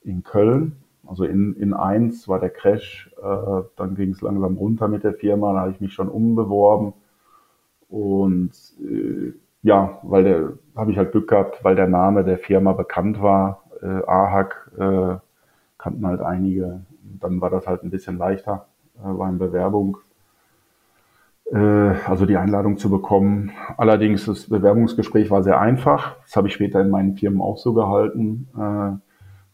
in 0.02 0.22
Köln 0.22 0.79
also 1.10 1.24
in, 1.24 1.54
in 1.54 1.74
eins 1.74 2.28
war 2.28 2.38
der 2.38 2.50
Crash, 2.50 3.10
äh, 3.20 3.62
dann 3.74 3.96
ging 3.96 4.10
es 4.10 4.22
langsam 4.22 4.56
runter 4.56 4.86
mit 4.86 5.02
der 5.02 5.12
Firma, 5.12 5.52
da 5.52 5.60
habe 5.62 5.72
ich 5.72 5.80
mich 5.80 5.92
schon 5.92 6.08
umbeworben. 6.08 6.92
Und 7.88 8.52
äh, 8.80 9.32
ja, 9.62 9.98
weil 10.04 10.22
der 10.22 10.52
habe 10.76 10.92
ich 10.92 10.98
halt 10.98 11.10
Glück 11.10 11.28
gehabt, 11.28 11.64
weil 11.64 11.74
der 11.74 11.88
Name 11.88 12.22
der 12.22 12.38
Firma 12.38 12.74
bekannt 12.74 13.20
war. 13.20 13.64
Äh, 13.82 14.06
AHAC 14.06 14.70
äh, 14.78 15.16
kannten 15.78 16.06
halt 16.06 16.20
einige. 16.20 16.82
Dann 17.18 17.40
war 17.40 17.50
das 17.50 17.66
halt 17.66 17.82
ein 17.82 17.90
bisschen 17.90 18.16
leichter, 18.16 18.66
äh, 19.00 19.02
war 19.02 19.28
in 19.28 19.38
Bewerbung. 19.38 19.96
Äh, 21.50 21.58
also 22.06 22.24
die 22.24 22.36
Einladung 22.36 22.78
zu 22.78 22.88
bekommen. 22.88 23.50
Allerdings 23.76 24.26
das 24.26 24.48
Bewerbungsgespräch 24.48 25.28
war 25.28 25.42
sehr 25.42 25.60
einfach. 25.60 26.18
Das 26.22 26.36
habe 26.36 26.46
ich 26.46 26.54
später 26.54 26.80
in 26.80 26.90
meinen 26.90 27.16
Firmen 27.16 27.40
auch 27.40 27.58
so 27.58 27.74
gehalten. 27.74 28.46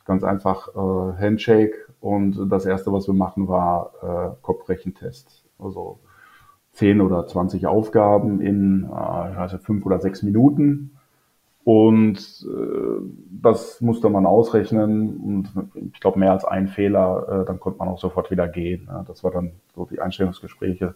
Ganz 0.07 0.23
einfach 0.23 0.69
äh, 0.69 1.21
Handshake 1.21 1.75
und 2.01 2.51
das 2.51 2.65
erste, 2.65 2.93
was 2.93 3.09
wir 3.09 3.15
machen, 3.15 3.49
war 3.49 3.93
äh, 4.03 4.43
Kopfrechentest. 4.43 5.45
Also 5.59 5.99
10 6.73 7.01
oder 7.01 7.27
20 7.27 7.67
Aufgaben 7.67 8.41
in 8.41 8.85
äh, 8.85 8.95
also 8.95 9.59
fünf 9.59 9.85
oder 9.85 9.99
sechs 9.99 10.23
Minuten. 10.23 10.93
Und 11.65 12.47
äh, 12.49 13.01
das 13.43 13.81
musste 13.81 14.09
man 14.09 14.25
ausrechnen 14.25 15.17
und 15.17 15.93
ich 15.93 15.99
glaube 15.99 16.21
mehr 16.21 16.31
als 16.31 16.45
ein 16.45 16.69
Fehler, 16.69 17.43
äh, 17.43 17.45
dann 17.45 17.59
konnte 17.59 17.81
man 17.81 17.89
auch 17.89 17.99
sofort 17.99 18.31
wieder 18.31 18.47
gehen. 18.47 18.85
Ja, 18.87 19.03
das 19.03 19.25
war 19.25 19.33
dann 19.33 19.51
so 19.75 19.85
die 19.87 20.01
Einstellungsgespräche 20.01 20.95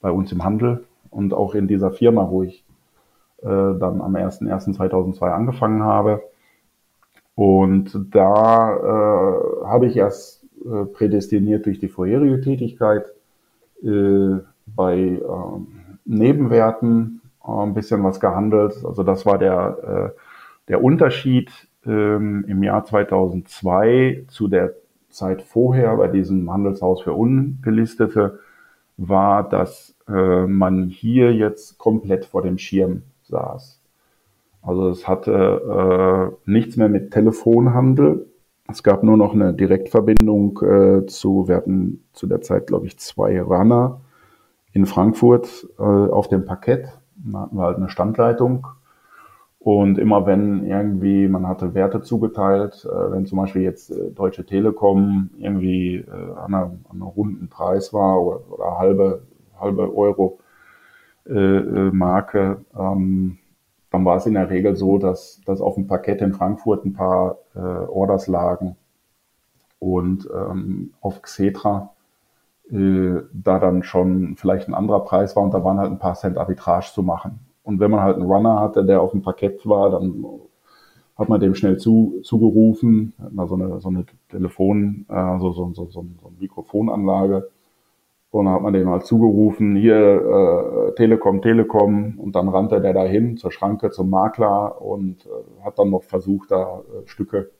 bei 0.00 0.12
uns 0.12 0.30
im 0.30 0.44
Handel 0.44 0.84
und 1.10 1.34
auch 1.34 1.56
in 1.56 1.66
dieser 1.66 1.90
Firma, 1.90 2.30
wo 2.30 2.44
ich 2.44 2.64
äh, 3.42 3.48
dann 3.48 4.00
am 4.00 4.14
01.01.2002 4.14 5.28
angefangen 5.28 5.82
habe 5.82 6.22
und 7.34 8.14
da 8.14 8.76
äh, 8.76 9.66
habe 9.66 9.86
ich 9.86 9.96
erst 9.96 10.44
äh, 10.64 10.84
prädestiniert 10.86 11.66
durch 11.66 11.80
die 11.80 11.88
vorherige 11.88 12.40
Tätigkeit 12.40 13.06
äh, 13.82 14.38
bei 14.66 14.96
äh, 14.98 15.20
Nebenwerten 16.04 17.20
äh, 17.44 17.50
ein 17.50 17.74
bisschen 17.74 18.04
was 18.04 18.20
gehandelt. 18.20 18.74
Also 18.84 19.02
das 19.02 19.26
war 19.26 19.38
der, 19.38 20.12
äh, 20.14 20.20
der 20.68 20.82
Unterschied 20.82 21.50
ähm, 21.84 22.44
im 22.48 22.62
Jahr 22.62 22.84
2002 22.84 24.24
zu 24.28 24.48
der 24.48 24.74
Zeit 25.10 25.42
vorher 25.42 25.96
bei 25.96 26.08
diesem 26.08 26.52
Handelshaus 26.52 27.02
für 27.02 27.12
Ungelistete. 27.12 28.40
war, 28.96 29.48
dass 29.48 29.96
äh, 30.08 30.46
man 30.46 30.88
hier 30.88 31.34
jetzt 31.34 31.78
komplett 31.78 32.24
vor 32.26 32.42
dem 32.42 32.58
Schirm 32.58 33.02
saß. 33.24 33.80
Also 34.64 34.88
es 34.88 35.06
hatte 35.06 36.34
äh, 36.46 36.50
nichts 36.50 36.76
mehr 36.76 36.88
mit 36.88 37.12
Telefonhandel. 37.12 38.30
Es 38.66 38.82
gab 38.82 39.02
nur 39.02 39.16
noch 39.16 39.34
eine 39.34 39.52
Direktverbindung 39.52 40.58
äh, 40.62 41.06
zu, 41.06 41.48
wir 41.48 41.56
hatten 41.56 42.04
zu 42.14 42.26
der 42.26 42.40
Zeit, 42.40 42.66
glaube 42.66 42.86
ich, 42.86 42.98
zwei 42.98 43.40
Runner 43.42 44.00
in 44.72 44.86
Frankfurt 44.86 45.68
äh, 45.78 45.82
auf 45.82 46.28
dem 46.28 46.46
Parkett. 46.46 46.98
Da 47.16 47.40
hatten 47.40 47.56
wir 47.56 47.62
halt 47.62 47.76
eine 47.76 47.90
Standleitung. 47.90 48.66
Und 49.58 49.98
immer 49.98 50.26
wenn 50.26 50.66
irgendwie, 50.66 51.26
man 51.28 51.46
hatte 51.48 51.74
Werte 51.74 52.02
zugeteilt, 52.02 52.86
äh, 52.86 53.12
wenn 53.12 53.26
zum 53.26 53.38
Beispiel 53.38 53.62
jetzt 53.62 53.90
äh, 53.90 54.10
Deutsche 54.10 54.44
Telekom 54.46 55.30
irgendwie 55.38 55.96
äh, 55.96 56.10
an, 56.10 56.54
einer, 56.54 56.64
an 56.64 56.80
einem 56.90 57.02
runden 57.02 57.48
Preis 57.48 57.92
war 57.92 58.20
oder, 58.20 58.40
oder 58.50 58.78
halbe, 58.78 59.22
halbe 59.58 59.94
Euro 59.96 60.38
äh, 61.26 61.32
äh, 61.32 61.90
Marke, 61.92 62.58
ähm, 62.78 63.38
dann 63.94 64.04
war 64.04 64.16
es 64.16 64.26
in 64.26 64.34
der 64.34 64.50
Regel 64.50 64.74
so, 64.74 64.98
dass, 64.98 65.40
dass 65.46 65.60
auf 65.60 65.76
dem 65.76 65.86
Parkett 65.86 66.20
in 66.20 66.32
Frankfurt 66.32 66.84
ein 66.84 66.94
paar 66.94 67.38
äh, 67.54 67.60
Orders 67.60 68.26
lagen. 68.26 68.76
Und 69.78 70.28
ähm, 70.34 70.94
auf 71.00 71.22
Xetra 71.22 71.90
äh, 72.70 73.20
da 73.32 73.60
dann 73.60 73.84
schon 73.84 74.34
vielleicht 74.36 74.66
ein 74.68 74.74
anderer 74.74 75.04
Preis 75.04 75.36
war 75.36 75.44
und 75.44 75.54
da 75.54 75.62
waren 75.62 75.78
halt 75.78 75.92
ein 75.92 76.00
paar 76.00 76.14
Cent 76.14 76.38
Arbitrage 76.38 76.90
zu 76.92 77.04
machen. 77.04 77.38
Und 77.62 77.78
wenn 77.78 77.92
man 77.92 78.00
halt 78.00 78.16
einen 78.16 78.26
Runner 78.26 78.58
hatte, 78.58 78.84
der 78.84 79.00
auf 79.00 79.12
dem 79.12 79.22
Parkett 79.22 79.64
war, 79.64 79.90
dann 79.90 80.24
hat 81.16 81.28
man 81.28 81.40
dem 81.40 81.54
schnell 81.54 81.76
zu, 81.76 82.20
zugerufen, 82.24 83.12
so 83.46 83.54
eine, 83.54 83.80
so 83.80 83.90
eine 83.90 84.06
Telefon, 84.28 85.06
äh, 85.08 85.38
so, 85.38 85.52
so, 85.52 85.72
so, 85.72 85.86
so 85.86 86.00
eine 86.00 86.36
Mikrofonanlage 86.40 87.48
und 88.34 88.46
dann 88.46 88.54
hat 88.54 88.62
man 88.62 88.72
dem 88.72 88.88
halt 88.88 89.06
zugerufen, 89.06 89.76
hier 89.76 89.94
äh, 89.94 90.94
Telekom, 90.96 91.40
Telekom. 91.40 92.18
Und 92.18 92.34
dann 92.34 92.48
rannte 92.48 92.80
der 92.80 92.92
dahin 92.92 93.36
zur 93.36 93.52
Schranke, 93.52 93.90
zum 93.90 94.10
Makler 94.10 94.82
und 94.82 95.24
äh, 95.24 95.64
hat 95.64 95.78
dann 95.78 95.90
noch 95.90 96.02
versucht, 96.02 96.50
da 96.50 96.80
äh, 96.80 97.06
Stücke, 97.06 97.52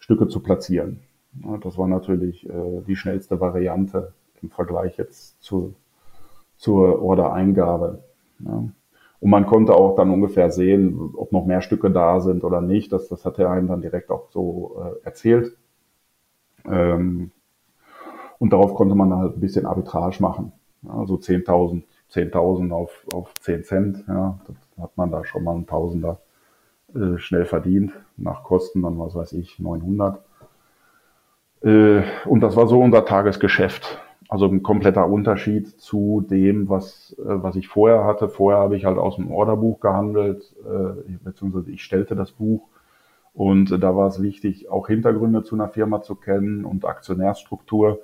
Stücke 0.00 0.26
zu 0.26 0.40
platzieren. 0.40 0.98
Ja, 1.44 1.58
das 1.58 1.78
war 1.78 1.86
natürlich 1.86 2.44
äh, 2.44 2.80
die 2.88 2.96
schnellste 2.96 3.40
Variante 3.40 4.12
im 4.42 4.50
Vergleich 4.50 4.96
jetzt 4.96 5.40
zu, 5.40 5.74
zur 6.56 7.00
Ordereingabe. 7.00 8.02
Ja. 8.40 8.64
Und 9.20 9.30
man 9.30 9.46
konnte 9.46 9.74
auch 9.74 9.94
dann 9.94 10.10
ungefähr 10.10 10.50
sehen, 10.50 11.12
ob 11.14 11.30
noch 11.30 11.46
mehr 11.46 11.60
Stücke 11.60 11.88
da 11.88 12.18
sind 12.18 12.42
oder 12.42 12.60
nicht. 12.60 12.90
Das, 12.90 13.06
das 13.06 13.24
hat 13.24 13.38
er 13.38 13.50
einem 13.50 13.68
dann 13.68 13.80
direkt 13.80 14.10
auch 14.10 14.28
so 14.30 14.82
äh, 14.82 15.04
erzählt. 15.06 15.56
Ähm, 16.64 17.30
und 18.40 18.52
darauf 18.52 18.74
konnte 18.74 18.96
man 18.96 19.14
halt 19.14 19.36
ein 19.36 19.40
bisschen 19.40 19.66
Arbitrage 19.66 20.20
machen. 20.20 20.52
Also 20.88 21.14
10.000 21.14 21.84
10.000 22.12 22.72
auf, 22.72 23.06
auf 23.12 23.34
10 23.40 23.64
Cent. 23.64 24.04
Ja, 24.08 24.38
das 24.46 24.56
hat 24.82 24.96
man 24.96 25.10
da 25.10 25.24
schon 25.24 25.44
mal 25.44 25.54
ein 25.54 25.66
Tausender 25.66 26.18
äh, 26.94 27.18
schnell 27.18 27.44
verdient. 27.44 27.92
Nach 28.16 28.42
Kosten 28.42 28.82
dann, 28.82 28.98
was 28.98 29.14
weiß 29.14 29.32
ich, 29.34 29.58
900. 29.58 30.20
Äh, 31.62 32.02
und 32.26 32.40
das 32.40 32.56
war 32.56 32.66
so 32.66 32.80
unser 32.80 33.04
Tagesgeschäft. 33.04 34.00
Also 34.28 34.46
ein 34.46 34.62
kompletter 34.62 35.08
Unterschied 35.08 35.80
zu 35.80 36.24
dem, 36.28 36.68
was, 36.68 37.16
äh, 37.18 37.22
was 37.24 37.56
ich 37.56 37.68
vorher 37.68 38.04
hatte. 38.04 38.28
Vorher 38.28 38.60
habe 38.60 38.76
ich 38.76 38.84
halt 38.84 38.98
aus 38.98 39.16
dem 39.16 39.30
Orderbuch 39.30 39.80
gehandelt, 39.80 40.54
äh, 40.64 41.12
beziehungsweise 41.24 41.70
ich 41.70 41.82
stellte 41.82 42.16
das 42.16 42.32
Buch. 42.32 42.68
Und 43.32 43.70
da 43.70 43.94
war 43.94 44.08
es 44.08 44.20
wichtig, 44.20 44.68
auch 44.70 44.88
Hintergründe 44.88 45.44
zu 45.44 45.54
einer 45.54 45.68
Firma 45.68 46.02
zu 46.02 46.16
kennen 46.16 46.64
und 46.64 46.84
Aktionärsstruktur. 46.84 48.00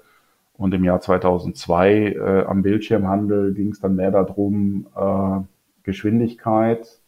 Und 0.59 0.73
im 0.73 0.85
Jahr 0.85 1.01
2002 1.01 2.13
äh, 2.13 2.45
am 2.47 2.63
Bildschirmhandel 2.63 3.53
ging 3.55 3.71
es 3.71 3.81
dann 3.81 3.97
mehr 3.97 4.11
darum, 4.11 4.87
äh, 4.97 5.41
Geschwindigkeit 5.83 6.99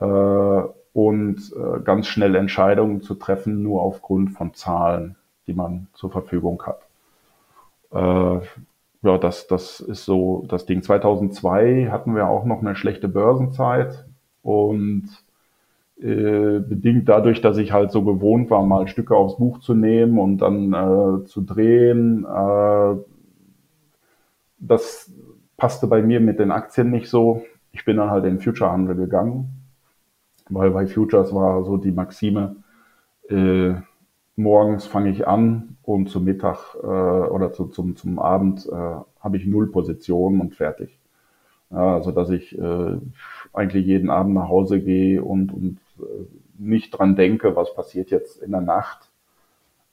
äh, 0.00 0.04
und 0.04 1.36
äh, 1.52 1.80
ganz 1.82 2.06
schnell 2.06 2.34
Entscheidungen 2.34 3.02
zu 3.02 3.14
treffen, 3.14 3.62
nur 3.62 3.82
aufgrund 3.82 4.32
von 4.32 4.54
Zahlen, 4.54 5.16
die 5.46 5.54
man 5.54 5.88
zur 5.94 6.10
Verfügung 6.10 6.62
hat. 6.64 6.80
Äh, 7.92 8.46
ja, 9.02 9.18
das, 9.18 9.46
das 9.46 9.80
ist 9.80 10.04
so 10.04 10.44
das 10.48 10.66
Ding. 10.66 10.82
2002 10.82 11.88
hatten 11.90 12.14
wir 12.14 12.28
auch 12.28 12.44
noch 12.44 12.60
eine 12.60 12.74
schlechte 12.74 13.08
Börsenzeit 13.08 14.06
und 14.42 15.08
äh, 16.00 16.60
bedingt 16.60 17.08
dadurch, 17.08 17.40
dass 17.40 17.58
ich 17.58 17.72
halt 17.72 17.90
so 17.90 18.04
gewohnt 18.04 18.50
war, 18.50 18.64
mal 18.64 18.86
Stücke 18.88 19.16
aufs 19.16 19.36
Buch 19.36 19.58
zu 19.58 19.74
nehmen 19.74 20.18
und 20.18 20.38
dann 20.38 20.72
äh, 20.72 21.24
zu 21.24 21.42
drehen. 21.42 22.24
Äh, 22.24 22.96
das 24.60 25.12
passte 25.56 25.86
bei 25.86 26.02
mir 26.02 26.20
mit 26.20 26.38
den 26.38 26.50
Aktien 26.50 26.90
nicht 26.90 27.08
so. 27.08 27.42
Ich 27.72 27.84
bin 27.84 27.96
dann 27.96 28.10
halt 28.10 28.24
in 28.24 28.40
Future-Handel 28.40 28.96
gegangen, 28.96 29.66
weil 30.48 30.70
bei 30.70 30.86
Futures 30.86 31.34
war 31.34 31.64
so 31.64 31.76
die 31.76 31.92
Maxime, 31.92 32.56
äh, 33.28 33.74
morgens 34.36 34.86
fange 34.86 35.10
ich 35.10 35.26
an 35.26 35.76
und 35.82 36.08
zum 36.08 36.24
Mittag 36.24 36.76
äh, 36.82 36.86
oder 36.86 37.52
zu, 37.52 37.66
zum, 37.66 37.96
zum 37.96 38.18
Abend 38.18 38.66
äh, 38.66 38.72
habe 38.72 39.36
ich 39.36 39.46
null 39.46 39.70
Positionen 39.70 40.40
und 40.40 40.54
fertig. 40.54 40.98
Ja, 41.70 41.94
also 41.94 42.12
dass 42.12 42.30
ich 42.30 42.56
äh, 42.56 42.96
eigentlich 43.52 43.84
jeden 43.84 44.10
Abend 44.10 44.34
nach 44.34 44.48
Hause 44.48 44.80
gehe 44.80 45.22
und, 45.22 45.52
und 45.52 45.78
nicht 46.58 46.90
dran 46.90 47.16
denke, 47.16 47.56
was 47.56 47.74
passiert 47.74 48.10
jetzt 48.10 48.42
in 48.42 48.50
der 48.52 48.60
Nacht 48.60 49.10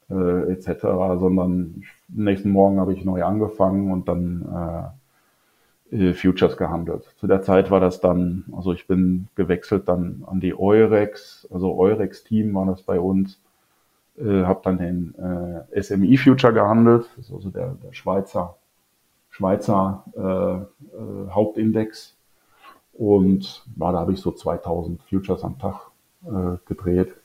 äh, 0.09 0.51
etc., 0.51 0.81
sondern 1.19 1.83
nächsten 2.07 2.49
Morgen 2.49 2.79
habe 2.79 2.93
ich 2.93 3.05
neu 3.05 3.23
angefangen 3.23 3.91
und 3.91 4.07
dann 4.07 4.93
äh, 5.91 6.05
äh, 6.09 6.13
Futures 6.13 6.57
gehandelt. 6.57 7.13
Zu 7.17 7.27
der 7.27 7.41
Zeit 7.41 7.71
war 7.71 7.79
das 7.79 8.01
dann, 8.01 8.45
also 8.55 8.73
ich 8.73 8.87
bin 8.87 9.27
gewechselt 9.35 9.87
dann 9.87 10.23
an 10.27 10.39
die 10.39 10.57
Eurex, 10.57 11.47
also 11.51 11.77
Eurex-Team 11.77 12.53
war 12.53 12.65
das 12.65 12.81
bei 12.81 12.99
uns, 12.99 13.39
äh, 14.17 14.43
habe 14.43 14.61
dann 14.63 14.77
den 14.77 15.15
äh, 15.71 15.81
SMI 15.81 16.17
Future 16.17 16.53
gehandelt, 16.53 17.09
das 17.15 17.25
ist 17.27 17.33
also 17.33 17.49
der, 17.49 17.75
der 17.83 17.93
Schweizer 17.93 18.57
Schweizer 19.29 20.05
äh, 20.15 20.21
äh, 20.95 21.29
Hauptindex 21.29 22.15
und 22.93 23.65
ja, 23.77 23.91
da 23.91 23.99
habe 23.99 24.13
ich 24.13 24.21
so 24.21 24.31
2000 24.31 25.01
Futures 25.03 25.43
am 25.43 25.59
Tag 25.59 25.91
äh, 26.25 26.57
gedreht. 26.65 27.15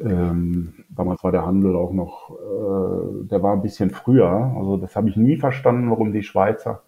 Ähm, 0.00 0.74
damals 0.88 1.22
war 1.22 1.32
der 1.32 1.44
Handel 1.44 1.76
auch 1.76 1.92
noch, 1.92 2.30
äh, 2.30 3.26
der 3.26 3.42
war 3.42 3.52
ein 3.52 3.62
bisschen 3.62 3.90
früher. 3.90 4.30
Also 4.56 4.76
das 4.78 4.96
habe 4.96 5.08
ich 5.10 5.16
nie 5.16 5.36
verstanden, 5.36 5.90
warum 5.90 6.12
die 6.12 6.22
Schweizer 6.22 6.82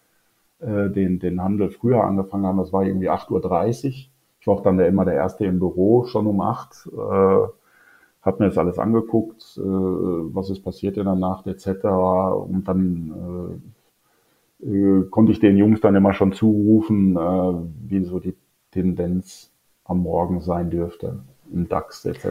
äh, 0.61 0.89
den, 0.89 1.19
den 1.19 1.43
Handel 1.43 1.71
früher 1.71 2.05
angefangen 2.05 2.47
haben. 2.47 2.59
Das 2.59 2.73
war 2.73 2.85
irgendwie 2.85 3.11
8.30 3.11 3.31
Uhr. 3.31 3.91
Ich 4.41 4.47
war 4.47 4.55
auch 4.55 4.63
dann 4.63 4.79
der, 4.79 4.89
immer 4.89 5.05
der 5.05 5.15
Erste 5.15 5.45
im 5.45 5.59
Büro, 5.59 6.05
schon 6.05 6.27
um 6.27 6.41
8 6.41 6.89
äh, 6.93 7.47
habe 8.23 8.43
mir 8.43 8.49
das 8.49 8.59
alles 8.59 8.79
angeguckt, 8.79 9.59
äh, 9.59 9.61
was 9.61 10.49
ist 10.51 10.63
passiert 10.63 10.97
in 10.97 11.05
der 11.05 11.17
Nacht 11.17 11.47
etc. 11.47 11.85
Und 11.85 12.65
dann 12.67 13.61
äh, 14.63 14.67
äh, 14.67 15.09
konnte 15.11 15.33
ich 15.33 15.41
den 15.41 15.57
Jungs 15.57 15.81
dann 15.81 15.97
immer 15.97 16.15
schon 16.15 16.33
zurufen, 16.33 17.17
äh, 17.17 17.89
wie 17.89 18.05
so 18.05 18.21
die 18.21 18.37
Tendenz 18.71 19.52
am 19.85 19.99
Morgen 19.99 20.41
sein 20.41 20.71
dürfte 20.71 21.23
im 21.53 21.69
DAX 21.69 22.05
etc. 22.05 22.27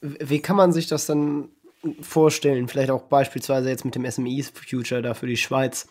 Wie 0.00 0.40
kann 0.40 0.56
man 0.56 0.72
sich 0.72 0.86
das 0.86 1.06
dann 1.06 1.50
vorstellen? 2.00 2.68
Vielleicht 2.68 2.90
auch 2.90 3.02
beispielsweise 3.02 3.68
jetzt 3.68 3.84
mit 3.84 3.94
dem 3.94 4.10
SME 4.10 4.42
Future 4.42 5.02
da 5.02 5.14
für 5.14 5.26
die 5.26 5.36
Schweiz. 5.36 5.88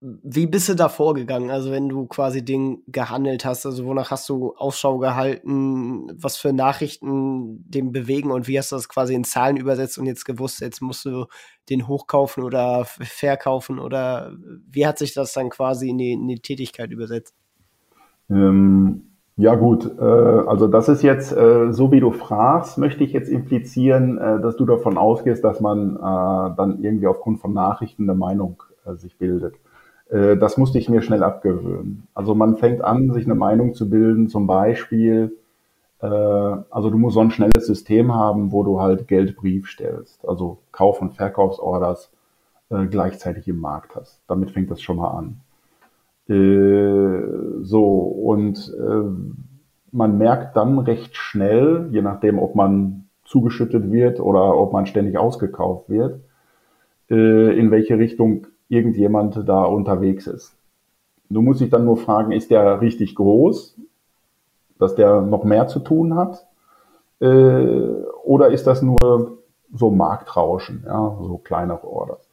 Wie 0.00 0.46
bist 0.46 0.70
du 0.70 0.74
da 0.74 0.88
vorgegangen? 0.88 1.50
Also 1.50 1.70
wenn 1.70 1.90
du 1.90 2.06
quasi 2.06 2.42
Ding 2.42 2.82
gehandelt 2.86 3.44
hast, 3.44 3.66
also 3.66 3.84
wonach 3.84 4.10
hast 4.10 4.26
du 4.30 4.54
Ausschau 4.56 4.96
gehalten, 4.96 6.10
was 6.18 6.38
für 6.38 6.54
Nachrichten 6.54 7.62
dem 7.68 7.92
bewegen 7.92 8.30
und 8.30 8.48
wie 8.48 8.58
hast 8.58 8.72
du 8.72 8.76
das 8.76 8.88
quasi 8.88 9.14
in 9.14 9.24
Zahlen 9.24 9.58
übersetzt 9.58 9.98
und 9.98 10.06
jetzt 10.06 10.24
gewusst, 10.24 10.62
jetzt 10.62 10.80
musst 10.80 11.04
du 11.04 11.26
den 11.68 11.86
hochkaufen 11.86 12.44
oder 12.44 12.86
verkaufen 12.86 13.78
oder 13.78 14.32
wie 14.70 14.86
hat 14.86 14.96
sich 14.96 15.12
das 15.12 15.34
dann 15.34 15.50
quasi 15.50 15.90
in 15.90 15.98
die, 15.98 16.12
in 16.12 16.28
die 16.28 16.40
Tätigkeit 16.40 16.90
übersetzt? 16.90 17.34
Ähm, 18.32 19.02
ja 19.36 19.54
gut, 19.54 19.90
äh, 19.98 20.02
also 20.02 20.68
das 20.68 20.88
ist 20.88 21.02
jetzt, 21.02 21.32
äh, 21.36 21.72
so 21.72 21.90
wie 21.90 22.00
du 22.00 22.10
fragst, 22.10 22.78
möchte 22.78 23.04
ich 23.04 23.12
jetzt 23.12 23.30
implizieren, 23.30 24.18
äh, 24.18 24.40
dass 24.40 24.56
du 24.56 24.64
davon 24.66 24.98
ausgehst, 24.98 25.42
dass 25.44 25.60
man 25.60 25.96
äh, 25.96 26.56
dann 26.56 26.78
irgendwie 26.80 27.06
aufgrund 27.06 27.40
von 27.40 27.52
Nachrichten 27.52 28.04
eine 28.04 28.18
Meinung 28.18 28.62
äh, 28.86 28.94
sich 28.94 29.18
bildet. 29.18 29.56
Äh, 30.10 30.36
das 30.36 30.58
musste 30.58 30.78
ich 30.78 30.88
mir 30.88 31.02
schnell 31.02 31.22
abgewöhnen. 31.22 32.06
Also 32.14 32.34
man 32.34 32.56
fängt 32.56 32.82
an, 32.82 33.12
sich 33.12 33.24
eine 33.24 33.34
Meinung 33.34 33.74
zu 33.74 33.88
bilden, 33.88 34.28
zum 34.28 34.46
Beispiel, 34.46 35.36
also 36.00 36.90
du 36.90 36.98
musst 36.98 37.14
so 37.14 37.20
ein 37.20 37.30
schnelles 37.30 37.64
System 37.64 38.12
haben, 38.12 38.50
wo 38.50 38.64
du 38.64 38.80
halt 38.80 39.06
Geldbrief 39.06 39.68
stellst, 39.70 40.28
also 40.28 40.58
Kauf- 40.72 41.00
und 41.00 41.14
Verkaufsorders 41.14 42.10
gleichzeitig 42.90 43.46
im 43.46 43.60
Markt 43.60 43.94
hast. 43.94 44.20
Damit 44.26 44.50
fängt 44.50 44.68
das 44.72 44.82
schon 44.82 44.96
mal 44.96 45.12
an. 45.12 45.42
So, 47.62 47.84
und 47.84 48.72
man 49.90 50.18
merkt 50.18 50.56
dann 50.56 50.78
recht 50.78 51.16
schnell, 51.16 51.88
je 51.90 52.02
nachdem, 52.02 52.38
ob 52.38 52.54
man 52.54 53.08
zugeschüttet 53.24 53.90
wird 53.92 54.20
oder 54.20 54.56
ob 54.56 54.72
man 54.72 54.86
ständig 54.86 55.18
ausgekauft 55.18 55.88
wird, 55.88 56.20
in 57.08 57.70
welche 57.70 57.98
Richtung 57.98 58.46
irgendjemand 58.68 59.46
da 59.46 59.64
unterwegs 59.64 60.26
ist. 60.26 60.56
Du 61.28 61.42
musst 61.42 61.60
dich 61.60 61.70
dann 61.70 61.84
nur 61.84 61.96
fragen, 61.96 62.32
ist 62.32 62.50
der 62.50 62.80
richtig 62.80 63.14
groß, 63.14 63.78
dass 64.78 64.94
der 64.94 65.20
noch 65.22 65.44
mehr 65.44 65.66
zu 65.66 65.80
tun 65.80 66.14
hat? 66.14 66.46
Äh, 67.20 67.88
oder 68.24 68.48
ist 68.48 68.66
das 68.66 68.82
nur 68.82 69.38
so 69.72 69.90
Marktrauschen, 69.90 70.84
ja, 70.86 71.16
so 71.22 71.38
kleinere 71.38 71.86
Orders? 71.86 72.28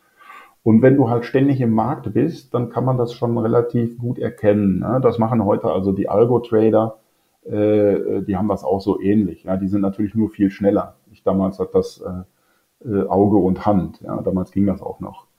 Und 0.63 0.81
wenn 0.81 0.97
du 0.97 1.09
halt 1.09 1.25
ständig 1.25 1.61
im 1.61 1.71
Markt 1.71 2.13
bist, 2.13 2.53
dann 2.53 2.69
kann 2.69 2.85
man 2.85 2.97
das 2.97 3.13
schon 3.13 3.37
relativ 3.37 3.97
gut 3.97 4.19
erkennen. 4.19 4.79
Ne? 4.79 4.99
Das 5.01 5.17
machen 5.17 5.45
heute 5.45 5.71
also 5.71 5.91
die 5.91 6.09
Algo-Trader, 6.09 6.97
äh, 7.45 8.21
die 8.21 8.35
haben 8.35 8.49
das 8.49 8.63
auch 8.63 8.81
so 8.81 8.99
ähnlich. 8.99 9.43
Ja? 9.43 9.57
Die 9.57 9.67
sind 9.67 9.81
natürlich 9.81 10.15
nur 10.15 10.29
viel 10.29 10.51
schneller. 10.51 10.95
Ich 11.11 11.23
damals 11.23 11.59
hat 11.59 11.73
das 11.73 12.01
äh, 12.01 12.87
äh, 12.89 13.07
Auge 13.07 13.37
und 13.37 13.65
Hand. 13.65 14.01
Ja? 14.01 14.21
Damals 14.21 14.51
ging 14.51 14.65
das 14.65 14.81
auch 14.81 14.99
noch. 14.99 15.29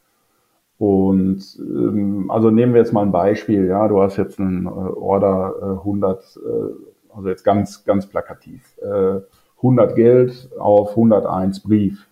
Und 0.80 1.42
ähm, 1.61 2.30
also 2.30 2.50
nehmen 2.50 2.72
wir 2.72 2.80
jetzt 2.80 2.94
mal 2.94 3.02
ein 3.02 3.12
Beispiel. 3.12 3.66
Ja, 3.66 3.87
du 3.87 4.00
hast 4.00 4.16
jetzt 4.16 4.40
einen 4.40 4.64
äh, 4.64 4.70
Order 4.70 5.54
äh, 5.61 5.64
100, 5.80 6.38
äh, 6.38 7.14
also 7.14 7.28
jetzt 7.28 7.44
ganz 7.44 7.85
ganz 7.85 8.06
plakativ, 8.06 8.78
äh, 8.80 9.20
100 9.59 9.94
Geld 9.94 10.48
auf 10.59 10.92
101 10.92 11.61
Brief 11.61 12.09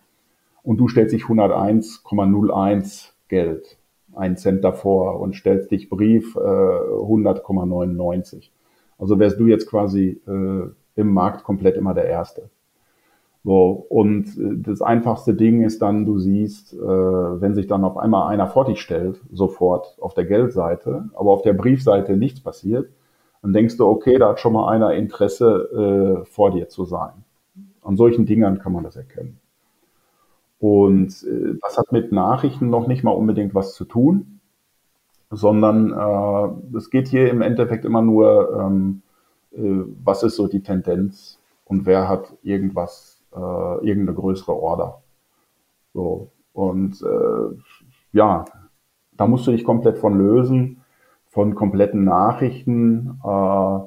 und 0.69 0.77
du 0.77 0.87
stellst 0.87 1.13
dich 1.15 1.23
101,01 1.23 3.09
Geld, 3.27 3.79
einen 4.13 4.37
Cent 4.37 4.63
davor 4.63 5.19
und 5.19 5.35
stellst 5.35 5.71
dich 5.71 5.89
Brief 5.89 6.35
äh, 6.35 6.37
100,99. 6.37 8.51
Also 8.99 9.17
wärst 9.17 9.39
du 9.39 9.47
jetzt 9.47 9.67
quasi 9.67 10.21
äh, 10.27 10.69
im 10.95 11.11
Markt 11.11 11.43
komplett 11.43 11.75
immer 11.75 11.95
der 11.95 12.05
Erste. 12.05 12.51
So, 13.43 13.83
und 13.89 14.27
äh, 14.37 14.61
das 14.61 14.83
einfachste 14.83 15.33
Ding 15.33 15.63
ist 15.63 15.81
dann, 15.81 16.05
du 16.05 16.19
siehst, 16.19 16.75
äh, 16.75 16.77
wenn 16.77 17.55
sich 17.55 17.65
dann 17.65 17.83
auf 17.83 17.97
einmal 17.97 18.31
einer 18.31 18.45
vor 18.45 18.65
dich 18.65 18.79
stellt, 18.79 19.19
sofort 19.31 19.97
auf 19.99 20.13
der 20.13 20.25
Geldseite, 20.25 21.09
aber 21.15 21.31
auf 21.31 21.41
der 21.41 21.53
Briefseite 21.53 22.15
nichts 22.15 22.41
passiert, 22.41 22.91
dann 23.41 23.53
denkst 23.53 23.77
du, 23.77 23.87
okay, 23.87 24.19
da 24.19 24.29
hat 24.29 24.39
schon 24.39 24.53
mal 24.53 24.69
einer 24.69 24.93
Interesse, 24.93 26.21
äh, 26.21 26.25
vor 26.25 26.51
dir 26.51 26.69
zu 26.69 26.85
sein. 26.85 27.23
An 27.81 27.97
solchen 27.97 28.27
Dingern 28.27 28.59
kann 28.59 28.71
man 28.71 28.83
das 28.83 28.97
erkennen. 28.97 29.39
Und 30.59 31.23
äh, 31.23 31.57
das 31.61 31.77
hat 31.77 31.91
mit 31.91 32.11
Nachrichten 32.11 32.69
noch 32.69 32.87
nicht 32.87 33.03
mal 33.03 33.11
unbedingt 33.11 33.55
was 33.55 33.73
zu 33.73 33.85
tun, 33.85 34.39
sondern 35.31 35.91
äh, 35.91 36.77
es 36.77 36.89
geht 36.89 37.07
hier 37.07 37.29
im 37.29 37.41
Endeffekt 37.41 37.85
immer 37.85 38.01
nur, 38.01 38.59
ähm, 38.59 39.01
äh, 39.51 39.85
was 40.03 40.23
ist 40.23 40.35
so 40.35 40.47
die 40.47 40.61
Tendenz 40.61 41.39
und 41.65 41.85
wer 41.85 42.09
hat 42.09 42.33
irgendwas, 42.43 43.21
äh, 43.33 43.39
irgendeine 43.39 44.15
größere 44.15 44.53
Order. 44.53 45.01
So. 45.93 46.29
Und 46.53 47.01
äh, 47.01 47.55
ja, 48.11 48.45
da 49.13 49.27
musst 49.27 49.47
du 49.47 49.51
dich 49.51 49.63
komplett 49.63 49.97
von 49.97 50.17
lösen, 50.17 50.81
von 51.29 51.55
kompletten 51.55 52.03
Nachrichten. 52.03 53.19
Äh, 53.23 53.79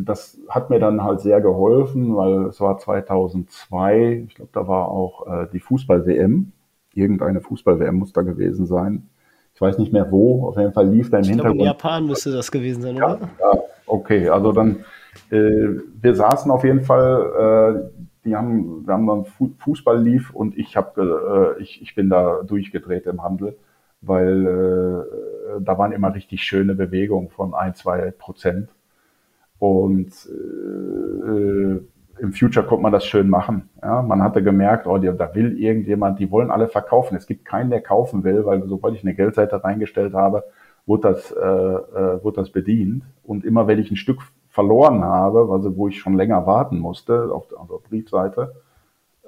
das 0.00 0.38
hat 0.48 0.70
mir 0.70 0.78
dann 0.78 1.02
halt 1.02 1.20
sehr 1.20 1.40
geholfen, 1.40 2.16
weil 2.16 2.46
es 2.46 2.60
war 2.60 2.78
2002, 2.78 4.24
ich 4.28 4.34
glaube, 4.34 4.50
da 4.52 4.66
war 4.66 4.88
auch 4.88 5.26
äh, 5.26 5.46
die 5.52 5.60
Fußball-WM. 5.60 6.52
Irgendeine 6.94 7.40
Fußball-WM 7.40 7.96
muss 7.96 8.12
da 8.12 8.22
gewesen 8.22 8.66
sein. 8.66 9.08
Ich 9.54 9.60
weiß 9.60 9.78
nicht 9.78 9.92
mehr 9.92 10.10
wo, 10.10 10.46
auf 10.46 10.56
jeden 10.56 10.72
Fall 10.72 10.88
lief 10.88 11.10
da 11.10 11.18
im 11.18 11.24
ich 11.24 11.30
Hintergrund. 11.30 11.58
Glaube, 11.58 11.70
in 11.70 11.76
Japan 11.76 12.06
müsste 12.06 12.32
das 12.32 12.50
gewesen 12.50 12.82
sein, 12.82 12.96
ja, 12.96 13.16
oder? 13.16 13.28
Ja, 13.40 13.60
okay, 13.86 14.28
also 14.28 14.52
dann, 14.52 14.84
äh, 15.30 15.80
wir 16.00 16.14
saßen 16.14 16.50
auf 16.50 16.64
jeden 16.64 16.82
Fall, 16.82 17.90
äh, 17.92 18.00
die 18.24 18.36
haben, 18.36 18.86
wir 18.86 18.94
haben 18.94 19.06
dann 19.06 19.24
Fußball 19.58 20.00
lief 20.00 20.32
und 20.32 20.56
ich 20.56 20.76
habe, 20.76 21.56
äh, 21.58 21.62
ich, 21.62 21.82
ich 21.82 21.94
bin 21.94 22.08
da 22.08 22.42
durchgedreht 22.42 23.06
im 23.06 23.22
Handel, 23.22 23.56
weil 24.00 24.46
äh, 24.46 25.60
da 25.60 25.76
waren 25.76 25.92
immer 25.92 26.14
richtig 26.14 26.42
schöne 26.42 26.74
Bewegungen 26.74 27.28
von 27.28 27.54
ein, 27.54 27.74
zwei 27.74 28.12
Prozent. 28.12 28.68
Und 29.58 30.12
äh, 30.30 31.30
äh, 31.30 31.80
im 32.20 32.32
Future 32.32 32.66
konnte 32.66 32.82
man 32.82 32.92
das 32.92 33.06
schön 33.06 33.28
machen. 33.28 33.68
Ja, 33.82 34.02
man 34.02 34.22
hatte 34.22 34.42
gemerkt, 34.42 34.86
oh, 34.86 34.98
da 34.98 35.34
will 35.34 35.58
irgendjemand, 35.58 36.18
die 36.18 36.30
wollen 36.30 36.50
alle 36.50 36.68
verkaufen. 36.68 37.16
Es 37.16 37.26
gibt 37.26 37.44
keinen, 37.44 37.70
der 37.70 37.80
kaufen 37.80 38.24
will, 38.24 38.44
weil 38.44 38.66
sobald 38.66 38.94
ich 38.94 39.02
eine 39.02 39.14
Geldseite 39.14 39.62
reingestellt 39.62 40.14
habe, 40.14 40.44
wurde 40.86 41.08
das, 41.12 41.30
äh, 41.30 41.38
äh, 41.38 42.24
wurde 42.24 42.36
das 42.36 42.50
bedient. 42.50 43.04
Und 43.22 43.44
immer 43.44 43.66
wenn 43.66 43.78
ich 43.78 43.90
ein 43.90 43.96
Stück 43.96 44.20
verloren 44.48 45.04
habe, 45.04 45.48
also 45.52 45.76
wo 45.76 45.88
ich 45.88 45.98
schon 46.00 46.14
länger 46.14 46.46
warten 46.46 46.78
musste, 46.78 47.32
auf 47.32 47.46
der, 47.48 47.60
also 47.60 47.80
Briefseite, 47.88 48.54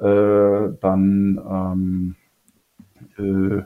äh, 0.01 0.73
dann 0.81 1.41
ähm, 1.51 2.17
äh, 3.19 3.63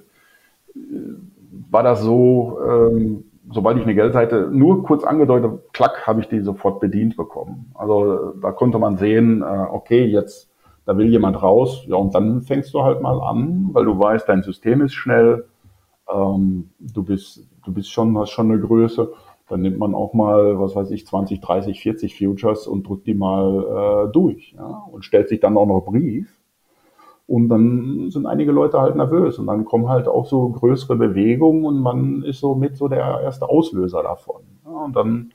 war 1.70 1.82
das 1.82 2.02
so, 2.02 2.58
ähm, 2.66 3.24
sobald 3.54 3.78
ich 3.78 3.84
eine 3.84 3.94
Geldseite 3.94 4.50
nur 4.52 4.82
kurz 4.82 5.04
angedeutet, 5.04 5.72
klack, 5.72 6.06
habe 6.06 6.20
ich 6.20 6.28
die 6.28 6.40
sofort 6.40 6.80
bedient 6.80 7.16
bekommen. 7.16 7.72
Also 7.74 8.34
da 8.42 8.52
konnte 8.52 8.78
man 8.78 8.98
sehen, 8.98 9.42
äh, 9.42 9.66
okay, 9.70 10.04
jetzt, 10.04 10.50
da 10.84 10.96
will 10.98 11.08
jemand 11.08 11.42
raus, 11.42 11.84
ja, 11.86 11.96
und 11.96 12.14
dann 12.14 12.42
fängst 12.42 12.74
du 12.74 12.82
halt 12.82 13.00
mal 13.00 13.20
an, 13.20 13.70
weil 13.72 13.84
du 13.84 13.98
weißt, 13.98 14.28
dein 14.28 14.42
System 14.42 14.82
ist 14.82 14.94
schnell, 14.94 15.46
ähm, 16.12 16.70
du 16.80 17.02
bist, 17.02 17.48
du 17.64 17.72
bist 17.72 17.90
schon, 17.90 18.18
hast 18.18 18.30
schon 18.30 18.50
eine 18.50 18.60
Größe. 18.60 19.12
Dann 19.48 19.60
nimmt 19.60 19.78
man 19.78 19.94
auch 19.94 20.14
mal, 20.14 20.58
was 20.58 20.74
weiß 20.74 20.90
ich, 20.90 21.06
20, 21.06 21.40
30, 21.40 21.80
40 21.80 22.18
Futures 22.18 22.66
und 22.66 22.88
drückt 22.88 23.06
die 23.06 23.14
mal 23.14 24.06
äh, 24.08 24.12
durch, 24.12 24.54
ja, 24.56 24.84
und 24.90 25.04
stellt 25.04 25.28
sich 25.28 25.40
dann 25.40 25.56
auch 25.56 25.66
noch 25.66 25.82
Brief 25.82 26.28
und 27.26 27.48
dann 27.48 28.10
sind 28.10 28.26
einige 28.26 28.52
Leute 28.52 28.80
halt 28.80 28.96
nervös 28.96 29.38
und 29.38 29.46
dann 29.46 29.64
kommen 29.64 29.88
halt 29.88 30.08
auch 30.08 30.26
so 30.26 30.48
größere 30.50 30.96
Bewegungen 30.96 31.64
und 31.64 31.80
man 31.80 32.22
ist 32.22 32.40
so 32.40 32.54
mit 32.54 32.76
so 32.76 32.88
der 32.88 33.20
erste 33.22 33.48
Auslöser 33.48 34.02
davon. 34.02 34.42
Ja, 34.64 34.84
und 34.84 34.94
dann 34.94 35.32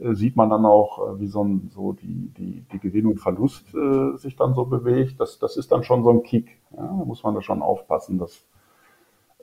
äh, 0.00 0.14
sieht 0.14 0.36
man 0.36 0.50
dann 0.50 0.64
auch, 0.64 0.98
äh, 0.98 1.20
wie 1.20 1.28
so, 1.28 1.44
ein, 1.44 1.70
so 1.72 1.92
die, 1.92 2.32
die, 2.36 2.64
die 2.72 2.78
Gewinn 2.78 3.06
und 3.06 3.20
Verlust 3.20 3.74
äh, 3.74 4.16
sich 4.16 4.36
dann 4.36 4.54
so 4.54 4.64
bewegt. 4.64 5.20
Das, 5.20 5.38
das 5.38 5.56
ist 5.56 5.70
dann 5.70 5.84
schon 5.84 6.02
so 6.02 6.10
ein 6.10 6.22
Kick. 6.22 6.58
Ja, 6.76 6.86
da 6.86 7.04
muss 7.04 7.22
man 7.22 7.34
da 7.34 7.42
schon 7.42 7.62
aufpassen, 7.62 8.18
dass, 8.18 8.44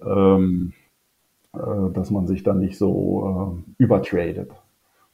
ähm, 0.01 0.73
äh, 1.53 1.91
dass 1.93 2.11
man 2.11 2.27
sich 2.27 2.43
dann 2.43 2.59
nicht 2.59 2.77
so 2.77 3.57
übertradet. 3.77 4.51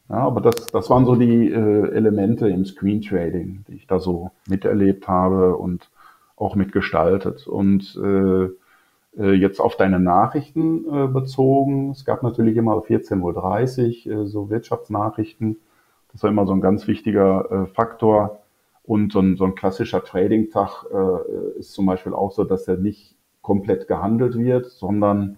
Ja, 0.10 0.18
aber 0.18 0.42
das, 0.42 0.68
das 0.68 0.90
waren 0.90 1.06
so 1.06 1.16
die 1.16 1.52
Elemente 1.52 2.50
im 2.50 2.66
Screen 2.66 3.02
Trading, 3.02 3.64
die 3.68 3.76
ich 3.76 3.88
da 3.88 4.00
so 4.00 4.32
miterlebt 4.48 5.08
habe 5.08 5.56
und 5.56 5.90
auch 6.44 6.56
mitgestaltet. 6.56 7.48
Und 7.48 8.00
äh, 8.04 8.50
äh, 9.18 9.34
jetzt 9.34 9.60
auf 9.60 9.78
deine 9.78 10.00
Nachrichten 10.00 10.86
äh, 10.92 11.08
bezogen. 11.08 11.92
Es 11.92 12.06
gab 12.06 12.24
natürlich 12.24 12.58
immer 12.58 12.78
14.30 12.78 14.08
Uhr 14.08 14.24
äh, 14.24 14.28
so 14.28 14.50
Wirtschaftsnachrichten. 14.50 15.58
Das 16.12 16.24
war 16.24 16.30
immer 16.30 16.46
so 16.46 16.54
ein 16.54 16.62
ganz 16.62 16.88
wichtiger 16.88 17.52
äh, 17.52 17.66
Faktor. 17.68 18.40
Und 18.86 19.14
so 19.14 19.20
ein, 19.20 19.38
so 19.38 19.46
ein 19.46 19.56
klassischer 19.56 20.04
Trading-Tag 20.04 20.86
äh, 20.92 21.60
ist 21.60 21.72
zum 21.72 21.86
Beispiel 21.86 22.14
auch 22.14 22.34
so, 22.34 22.44
dass 22.44 22.68
er 22.68 22.76
nicht 22.76 23.16
komplett 23.42 23.88
gehandelt 23.88 24.38
wird, 24.38 24.66
sondern 24.66 25.38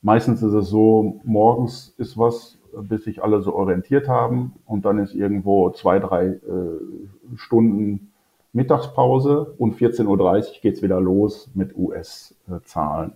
meistens 0.00 0.42
ist 0.42 0.52
es 0.52 0.68
so, 0.68 1.20
morgens 1.24 1.94
ist 1.98 2.16
was, 2.16 2.58
bis 2.72 3.04
sich 3.04 3.22
alle 3.22 3.40
so 3.40 3.54
orientiert 3.54 4.08
haben 4.08 4.54
und 4.64 4.84
dann 4.84 4.98
ist 4.98 5.14
irgendwo 5.14 5.70
zwei, 5.70 5.98
drei 5.98 6.26
äh, 6.26 7.36
Stunden 7.36 8.12
Mittagspause 8.58 9.54
und 9.56 9.76
14.30 9.76 10.06
Uhr 10.06 10.42
geht's 10.60 10.82
wieder 10.82 11.00
los 11.00 11.50
mit 11.54 11.76
US-Zahlen. 11.76 13.12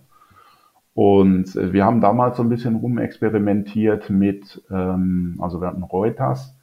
Und 0.95 1.55
äh, 1.55 1.73
wir 1.73 1.85
haben 1.85 2.01
damals 2.01 2.37
so 2.37 2.43
ein 2.43 2.49
bisschen 2.49 2.77
rumexperimentiert 2.77 4.09
mit, 4.09 4.63
ähm, 4.71 5.37
also 5.39 5.59
wir 5.59 5.67
hatten 5.67 5.83
Reuters 5.83 6.55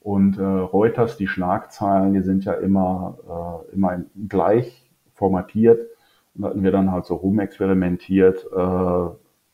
und 0.00 0.38
äh, 0.38 0.42
Reuters, 0.42 1.16
die 1.16 1.28
Schlagzeilen, 1.28 2.14
die 2.14 2.22
sind 2.22 2.44
ja 2.44 2.54
immer, 2.54 3.62
äh, 3.70 3.74
immer 3.74 4.00
gleich 4.28 4.90
formatiert. 5.14 5.80
Und 6.34 6.42
da 6.42 6.48
hatten 6.48 6.62
wir 6.62 6.72
dann 6.72 6.90
halt 6.90 7.06
so 7.06 7.14
rumexperimentiert, 7.14 8.46
äh, 8.54 9.08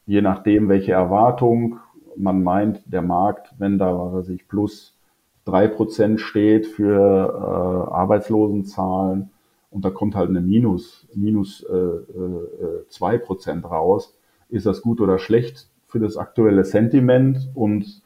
je 0.06 0.22
nachdem, 0.22 0.68
welche 0.68 0.92
Erwartung 0.92 1.78
man 2.16 2.42
meint, 2.42 2.82
der 2.86 3.02
Markt, 3.02 3.54
wenn 3.58 3.78
da, 3.78 3.94
was 3.94 4.12
weiß 4.14 4.28
ich, 4.30 4.48
plus 4.48 4.96
drei 5.44 5.68
Prozent 5.68 6.20
steht 6.20 6.66
für 6.66 6.98
äh, 6.98 7.92
Arbeitslosenzahlen 7.92 9.30
und 9.70 9.84
da 9.84 9.90
kommt 9.90 10.16
halt 10.16 10.30
eine 10.30 10.40
Minus, 10.40 11.06
minus 11.14 11.62
äh, 11.62 11.74
äh, 11.74 12.86
zwei 12.88 13.18
Prozent 13.18 13.64
raus, 13.64 14.16
ist 14.48 14.66
das 14.66 14.82
gut 14.82 15.00
oder 15.00 15.18
schlecht 15.18 15.68
für 15.86 16.00
das 16.00 16.16
aktuelle 16.16 16.64
Sentiment 16.64 17.50
und 17.54 18.02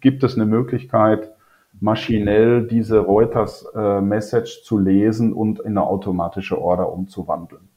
gibt 0.00 0.24
es 0.24 0.34
eine 0.34 0.46
Möglichkeit, 0.46 1.32
maschinell 1.80 2.66
diese 2.66 2.98
Reuters-Message 2.98 4.58
äh, 4.58 4.62
zu 4.62 4.78
lesen 4.78 5.32
und 5.32 5.60
in 5.60 5.72
eine 5.72 5.82
automatische 5.82 6.60
Order 6.60 6.92
umzuwandeln. 6.92 7.68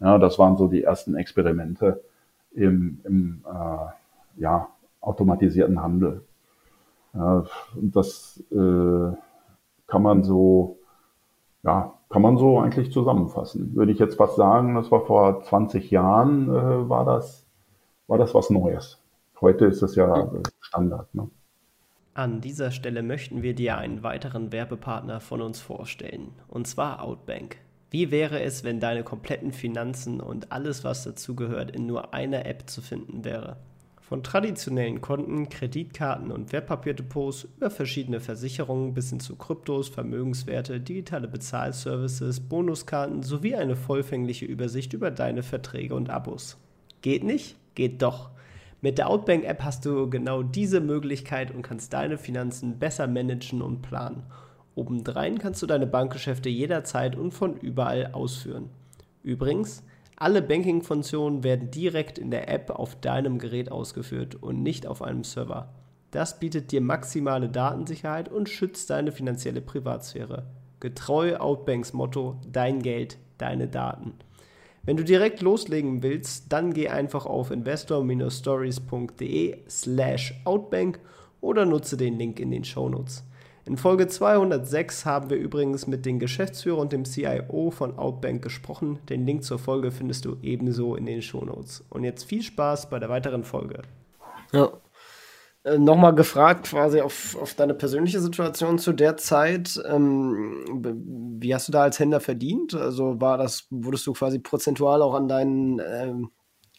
Ja, 0.00 0.18
das 0.18 0.38
waren 0.38 0.56
so 0.56 0.68
die 0.68 0.82
ersten 0.82 1.16
Experimente 1.16 2.02
im, 2.52 3.00
im 3.04 3.44
äh, 3.46 4.40
ja, 4.40 4.68
automatisierten 5.00 5.82
Handel. 5.82 6.22
Ja, 7.18 7.44
das 7.74 8.42
äh, 8.52 9.12
kann 9.88 10.02
man 10.02 10.22
so, 10.22 10.78
ja, 11.64 11.94
kann 12.08 12.22
man 12.22 12.38
so 12.38 12.60
eigentlich 12.60 12.92
zusammenfassen. 12.92 13.74
Würde 13.74 13.90
ich 13.90 13.98
jetzt 13.98 14.16
fast 14.16 14.36
sagen, 14.36 14.76
das 14.76 14.90
war 14.92 15.04
vor 15.04 15.42
20 15.42 15.90
Jahren, 15.90 16.48
äh, 16.48 16.88
war 16.88 17.04
das 17.04 17.44
war 18.06 18.18
das 18.18 18.34
was 18.34 18.50
Neues. 18.50 18.98
Heute 19.40 19.66
ist 19.66 19.82
das 19.82 19.94
ja 19.94 20.30
Standard. 20.60 21.14
Ne? 21.14 21.28
An 22.14 22.40
dieser 22.40 22.70
Stelle 22.72 23.02
möchten 23.02 23.42
wir 23.42 23.54
dir 23.54 23.78
einen 23.78 24.02
weiteren 24.02 24.50
Werbepartner 24.50 25.20
von 25.20 25.40
uns 25.40 25.60
vorstellen, 25.60 26.32
und 26.48 26.66
zwar 26.66 27.04
Outbank. 27.04 27.58
Wie 27.90 28.10
wäre 28.10 28.40
es, 28.40 28.64
wenn 28.64 28.80
deine 28.80 29.02
kompletten 29.02 29.52
Finanzen 29.52 30.20
und 30.20 30.52
alles, 30.52 30.84
was 30.84 31.04
dazugehört, 31.04 31.70
in 31.70 31.86
nur 31.86 32.12
einer 32.12 32.44
App 32.46 32.68
zu 32.68 32.82
finden 32.82 33.24
wäre? 33.24 33.56
Von 34.08 34.22
traditionellen 34.22 35.02
Konten, 35.02 35.50
Kreditkarten 35.50 36.32
und 36.32 36.50
Wertpapierdepots 36.50 37.46
über 37.58 37.68
verschiedene 37.68 38.20
Versicherungen 38.20 38.94
bis 38.94 39.10
hin 39.10 39.20
zu 39.20 39.36
Kryptos, 39.36 39.90
Vermögenswerte, 39.90 40.80
digitale 40.80 41.28
Bezahlservices, 41.28 42.40
Bonuskarten 42.40 43.22
sowie 43.22 43.54
eine 43.54 43.76
vollfängliche 43.76 44.46
Übersicht 44.46 44.94
über 44.94 45.10
deine 45.10 45.42
Verträge 45.42 45.94
und 45.94 46.08
Abos. 46.08 46.56
Geht 47.02 47.22
nicht? 47.22 47.56
Geht 47.74 48.00
doch. 48.00 48.30
Mit 48.80 48.96
der 48.96 49.10
Outbank-App 49.10 49.62
hast 49.62 49.84
du 49.84 50.08
genau 50.08 50.42
diese 50.42 50.80
Möglichkeit 50.80 51.54
und 51.54 51.60
kannst 51.60 51.92
deine 51.92 52.16
Finanzen 52.16 52.78
besser 52.78 53.08
managen 53.08 53.60
und 53.60 53.82
planen. 53.82 54.22
Obendrein 54.74 55.36
kannst 55.38 55.60
du 55.60 55.66
deine 55.66 55.86
Bankgeschäfte 55.86 56.48
jederzeit 56.48 57.14
und 57.14 57.32
von 57.32 57.58
überall 57.58 58.14
ausführen. 58.14 58.70
Übrigens, 59.22 59.84
alle 60.20 60.42
Banking-Funktionen 60.42 61.44
werden 61.44 61.70
direkt 61.70 62.18
in 62.18 62.30
der 62.30 62.48
App 62.48 62.70
auf 62.70 63.00
deinem 63.00 63.38
Gerät 63.38 63.70
ausgeführt 63.70 64.34
und 64.34 64.62
nicht 64.62 64.86
auf 64.86 65.00
einem 65.00 65.22
Server. 65.22 65.72
Das 66.10 66.40
bietet 66.40 66.72
dir 66.72 66.80
maximale 66.80 67.48
Datensicherheit 67.48 68.28
und 68.28 68.48
schützt 68.48 68.90
deine 68.90 69.12
finanzielle 69.12 69.60
Privatsphäre. 69.60 70.46
Getreu 70.80 71.36
Outbanks 71.36 71.92
Motto: 71.92 72.40
Dein 72.50 72.82
Geld, 72.82 73.18
deine 73.36 73.68
Daten. 73.68 74.14
Wenn 74.84 74.96
du 74.96 75.04
direkt 75.04 75.42
loslegen 75.42 76.02
willst, 76.02 76.52
dann 76.52 76.72
geh 76.72 76.88
einfach 76.88 77.26
auf 77.26 77.50
investor-stories.de 77.50 79.58
slash 79.68 80.40
outbank 80.44 81.00
oder 81.40 81.66
nutze 81.66 81.96
den 81.96 82.18
Link 82.18 82.40
in 82.40 82.50
den 82.50 82.64
Shownotes. 82.64 83.22
In 83.68 83.76
Folge 83.76 84.06
206 84.06 85.04
haben 85.04 85.28
wir 85.28 85.36
übrigens 85.36 85.86
mit 85.86 86.06
dem 86.06 86.18
Geschäftsführer 86.18 86.78
und 86.78 86.90
dem 86.90 87.04
CIO 87.04 87.70
von 87.70 87.98
Outbank 87.98 88.40
gesprochen. 88.40 88.98
Den 89.10 89.26
Link 89.26 89.44
zur 89.44 89.58
Folge 89.58 89.90
findest 89.90 90.24
du 90.24 90.38
ebenso 90.40 90.94
in 90.94 91.04
den 91.04 91.20
Shownotes. 91.20 91.84
Und 91.90 92.02
jetzt 92.02 92.24
viel 92.24 92.42
Spaß 92.42 92.88
bei 92.88 92.98
der 92.98 93.10
weiteren 93.10 93.44
Folge. 93.44 93.82
Ja. 94.54 94.70
Äh, 95.64 95.76
Nochmal 95.76 96.14
gefragt 96.14 96.68
quasi 96.70 97.02
auf, 97.02 97.36
auf 97.38 97.52
deine 97.52 97.74
persönliche 97.74 98.20
Situation 98.20 98.78
zu 98.78 98.94
der 98.94 99.18
Zeit. 99.18 99.78
Ähm, 99.86 101.36
wie 101.38 101.54
hast 101.54 101.68
du 101.68 101.72
da 101.72 101.82
als 101.82 101.98
Händler 101.98 102.20
verdient? 102.20 102.72
Also 102.72 103.20
war 103.20 103.36
das, 103.36 103.66
wurdest 103.68 104.06
du 104.06 104.14
quasi 104.14 104.38
prozentual 104.38 105.02
auch 105.02 105.12
an 105.12 105.28
deinen 105.28 105.78
ähm, 105.86 106.30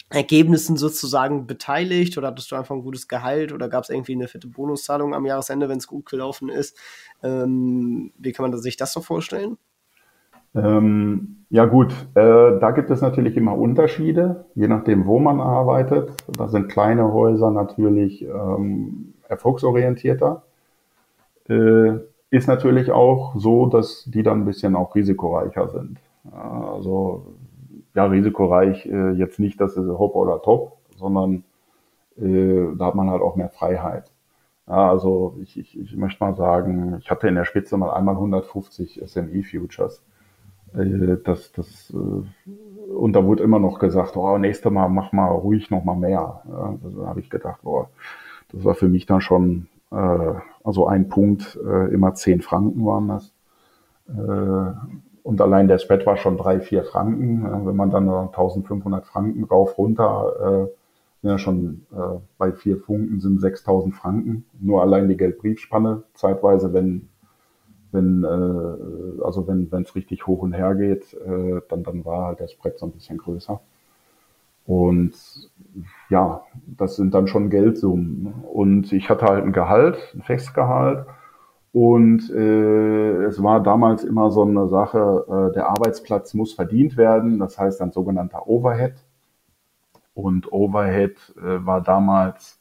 Ergebnissen 0.10 0.76
sozusagen 0.76 1.46
beteiligt 1.46 2.18
oder 2.18 2.28
hattest 2.30 2.52
du 2.52 2.56
einfach 2.56 2.76
ein 2.76 2.82
gutes 2.82 3.08
Gehalt 3.08 3.52
oder 3.54 3.70
gab 3.70 3.84
es 3.84 3.90
irgendwie 3.90 4.14
eine 4.14 4.28
fette 4.28 4.48
Bonuszahlung 4.48 5.14
am 5.14 5.26
Jahresende, 5.26 5.70
wenn 5.70 5.78
es 5.78 5.88
gut 5.88 6.08
gelaufen 6.08 6.50
ist? 6.50 6.78
Ähm, 7.22 8.12
wie 8.18 8.32
kann 8.32 8.50
man 8.50 8.58
sich 8.58 8.76
das 8.76 8.92
so 8.92 9.02
vorstellen? 9.02 9.58
Ähm, 10.56 11.46
ja 11.52 11.66
gut, 11.66 11.94
äh, 12.16 12.60
da 12.60 12.72
gibt 12.72 12.90
es 12.90 13.02
natürlich 13.02 13.38
immer 13.38 13.56
Unterschiede, 13.56 14.46
je 14.56 14.68
nachdem, 14.68 15.06
wo 15.06 15.20
man 15.20 15.40
arbeitet. 15.40 16.12
Da 16.28 16.48
sind 16.48 16.70
kleine 16.70 17.14
Häuser 17.14 17.52
natürlich 17.52 18.24
ähm, 18.24 19.14
erfolgsorientierter. 19.28 20.44
Äh, 21.48 22.00
ist 22.32 22.48
natürlich 22.48 22.92
auch 22.92 23.34
so, 23.36 23.68
dass 23.68 24.06
die 24.06 24.24
dann 24.24 24.42
ein 24.42 24.46
bisschen 24.46 24.76
auch 24.76 24.96
risikoreicher 24.96 25.70
sind. 25.70 26.00
Also 26.32 27.26
ja, 27.96 28.06
risikoreich 28.06 28.86
äh, 28.86 29.12
jetzt 29.12 29.40
nicht, 29.40 29.60
dass 29.60 29.78
es 29.78 29.88
hopp 29.88 30.16
oder 30.16 30.42
top, 30.42 30.78
sondern 30.98 31.44
äh, 32.18 32.76
da 32.78 32.88
hat 32.88 32.96
man 32.96 33.10
halt 33.10 33.22
auch 33.22 33.36
mehr 33.36 33.50
Freiheit. 33.50 34.12
Ja, 34.68 34.90
also 34.90 35.36
ich, 35.42 35.58
ich, 35.58 35.80
ich 35.80 35.96
möchte 35.98 36.24
mal 36.24 36.36
sagen, 36.36 36.98
ich 37.00 37.10
hatte 37.10 37.28
in 37.28 37.36
der 37.36 37.46
Spitze 37.46 37.78
mal 37.78 37.92
einmal 37.92 38.16
150 38.16 39.02
SME-Futures. 39.04 40.04
Äh, 40.76 41.18
das, 41.24 41.52
das, 41.52 41.92
äh, 41.94 42.94
und 42.94 43.14
da 43.14 43.26
wurde 43.26 43.44
immer 43.44 43.60
noch 43.60 43.80
gesagt, 43.80 44.16
oh, 44.18 44.38
nächstes 44.38 44.72
Mal 44.72 44.90
mach 44.90 45.12
mal 45.12 45.30
ruhig 45.30 45.72
noch 45.72 45.84
mal 45.84 45.96
mehr. 45.96 46.44
Ja, 46.48 46.78
da 46.82 47.08
habe 47.08 47.20
ich 47.20 47.30
gedacht, 47.30 47.62
boah, 47.64 47.90
das 48.52 48.64
war 48.64 48.76
für 48.76 48.88
mich 48.88 49.06
dann 49.06 49.22
schon, 49.22 49.68
äh, 49.92 50.34
also 50.64 50.88
ein 50.88 51.10
Punkt, 51.10 51.58
äh, 51.66 51.94
immer 51.94 52.14
10 52.14 52.42
Franken 52.42 52.86
waren 52.86 53.08
das. 53.08 53.34
Äh, 54.08 54.74
und 55.24 55.42
allein 55.42 55.68
der 55.68 55.78
Spread 55.78 56.06
war 56.06 56.18
schon 56.18 56.38
drei, 56.38 56.60
vier 56.60 56.84
Franken. 56.84 57.66
Wenn 57.66 57.76
man 57.76 57.90
dann 57.90 58.10
1500 58.10 59.06
Franken 59.06 59.44
rauf, 59.44 59.78
runter, 59.78 60.68
äh, 60.68 61.28
ja 61.28 61.38
schon 61.38 61.86
äh, 61.92 62.20
bei 62.38 62.52
vier 62.52 62.78
Funken 62.78 63.20
sind 63.20 63.42
6000 63.42 63.94
Franken. 63.96 64.46
Nur 64.60 64.82
allein 64.82 65.10
die 65.10 65.18
Geldbriefspanne. 65.18 66.04
Zeitweise, 66.14 66.74
wenn, 66.74 67.10
wenn, 67.92 68.24
äh, 68.24 69.24
also 69.24 69.48
wenn, 69.48 69.72
wenn 69.72 69.84
es 69.84 69.96
richtig 69.96 70.28
hoch 70.28 70.42
und 70.42 70.54
her 70.54 70.76
geht, 70.76 71.14
äh, 71.14 71.62
dann, 71.70 71.84
dann 71.84 72.06
war 72.06 72.28
halt 72.28 72.40
der 72.40 72.48
Spread 72.48 72.80
so 72.80 72.86
ein 72.86 72.92
bisschen 72.92 73.18
größer. 73.18 73.60
Und 74.66 75.14
ja, 76.10 76.44
das 76.68 76.96
sind 76.96 77.14
dann 77.14 77.28
schon 77.28 77.50
Geldsummen. 77.50 78.34
Und 78.54 78.94
ich 78.94 79.10
hatte 79.10 79.26
halt 79.26 79.44
ein 79.44 79.52
Gehalt, 79.52 79.98
ein 80.14 80.22
Festgehalt. 80.22 81.06
Und 81.72 82.32
äh, 82.32 83.24
es 83.26 83.42
war 83.44 83.62
damals 83.62 84.04
immer 84.04 84.32
so 84.32 84.44
eine 84.44 84.68
Sache, 84.68 85.26
äh, 85.28 85.54
der 85.54 85.70
Arbeitsplatz 85.70 86.34
muss 86.34 86.54
verdient 86.54 86.98
werden, 86.98 87.38
das 87.40 87.60
heißt 87.60 87.82
ein 87.82 87.92
sogenannter 87.92 88.48
Overhead. 88.48 88.96
Und 90.16 90.52
Overhead 90.52 91.18
äh, 91.38 91.66
war 91.66 91.82
damals, 91.82 92.60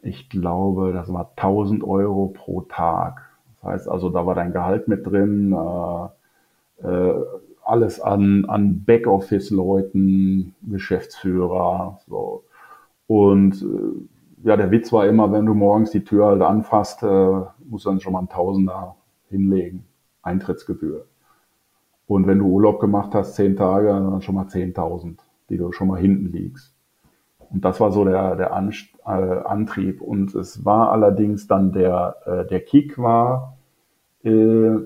ich 0.00 0.30
glaube, 0.30 0.92
das 0.92 1.12
war 1.12 1.32
1000 1.36 1.84
Euro 1.84 2.28
pro 2.28 2.62
Tag. 2.62 3.22
Das 3.54 3.70
heißt 3.70 3.88
also, 3.88 4.08
da 4.08 4.24
war 4.26 4.34
dein 4.34 4.52
Gehalt 4.52 4.88
mit 4.88 5.06
drin, 5.06 5.52
äh, 5.52 6.86
äh, 6.88 7.24
alles 7.64 8.00
an, 8.00 8.46
an 8.46 8.84
Backoffice-Leuten, 8.84 10.54
Geschäftsführer, 10.62 12.00
so. 12.08 12.44
Und 13.06 13.62
äh, 13.62 14.11
ja, 14.44 14.56
der 14.56 14.70
Witz 14.70 14.92
war 14.92 15.06
immer, 15.06 15.32
wenn 15.32 15.46
du 15.46 15.54
morgens 15.54 15.90
die 15.90 16.04
Tür 16.04 16.26
halt 16.26 16.42
anfasst, 16.42 17.02
äh, 17.02 17.40
musst 17.64 17.84
du 17.84 17.90
dann 17.90 18.00
schon 18.00 18.12
mal 18.12 18.20
ein 18.20 18.28
Tausender 18.28 18.96
hinlegen, 19.28 19.84
Eintrittsgebühr. 20.22 21.06
Und 22.06 22.26
wenn 22.26 22.38
du 22.38 22.46
Urlaub 22.46 22.80
gemacht 22.80 23.14
hast, 23.14 23.34
zehn 23.34 23.56
Tage, 23.56 23.88
dann 23.88 24.22
schon 24.22 24.34
mal 24.34 24.46
10.000, 24.46 25.18
die 25.48 25.56
du 25.56 25.72
schon 25.72 25.88
mal 25.88 26.00
hinten 26.00 26.32
liegst. 26.32 26.74
Und 27.50 27.64
das 27.64 27.80
war 27.80 27.92
so 27.92 28.04
der, 28.04 28.36
der 28.36 28.52
An 28.52 28.72
äh, 29.04 29.10
Antrieb. 29.10 30.00
Und 30.00 30.34
es 30.34 30.64
war 30.64 30.90
allerdings 30.90 31.46
dann 31.46 31.72
der, 31.72 32.16
äh, 32.26 32.46
der 32.46 32.60
Kick 32.60 32.98
war, 32.98 33.56
äh, 34.24 34.76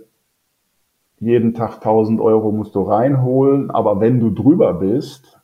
jeden 1.18 1.54
Tag 1.54 1.76
1000 1.76 2.20
Euro 2.20 2.52
musst 2.52 2.74
du 2.74 2.82
reinholen, 2.82 3.70
aber 3.70 4.00
wenn 4.00 4.20
du 4.20 4.30
drüber 4.30 4.74
bist, 4.74 5.40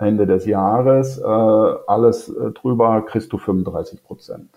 Ende 0.00 0.26
des 0.26 0.46
Jahres, 0.46 1.18
äh, 1.18 1.24
alles 1.24 2.28
äh, 2.28 2.50
drüber 2.52 3.02
kriegst 3.02 3.32
du 3.32 3.38
35 3.38 4.02
Prozent. 4.02 4.48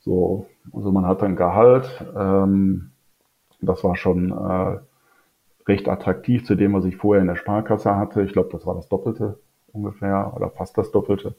So, 0.00 0.46
also 0.72 0.92
man 0.92 1.06
hat 1.06 1.22
ein 1.22 1.36
Gehalt, 1.36 2.04
ähm, 2.16 2.92
das 3.60 3.82
war 3.82 3.96
schon 3.96 4.30
äh, 4.30 4.78
recht 5.66 5.88
attraktiv 5.88 6.44
zu 6.44 6.54
dem, 6.54 6.72
was 6.72 6.84
ich 6.84 6.96
vorher 6.96 7.20
in 7.20 7.28
der 7.28 7.36
Sparkasse 7.36 7.96
hatte. 7.96 8.22
Ich 8.22 8.32
glaube, 8.32 8.50
das 8.52 8.64
war 8.64 8.74
das 8.74 8.88
Doppelte 8.88 9.38
ungefähr 9.72 10.32
oder 10.34 10.50
fast 10.50 10.78
das 10.78 10.90
Doppelte. 10.92 11.34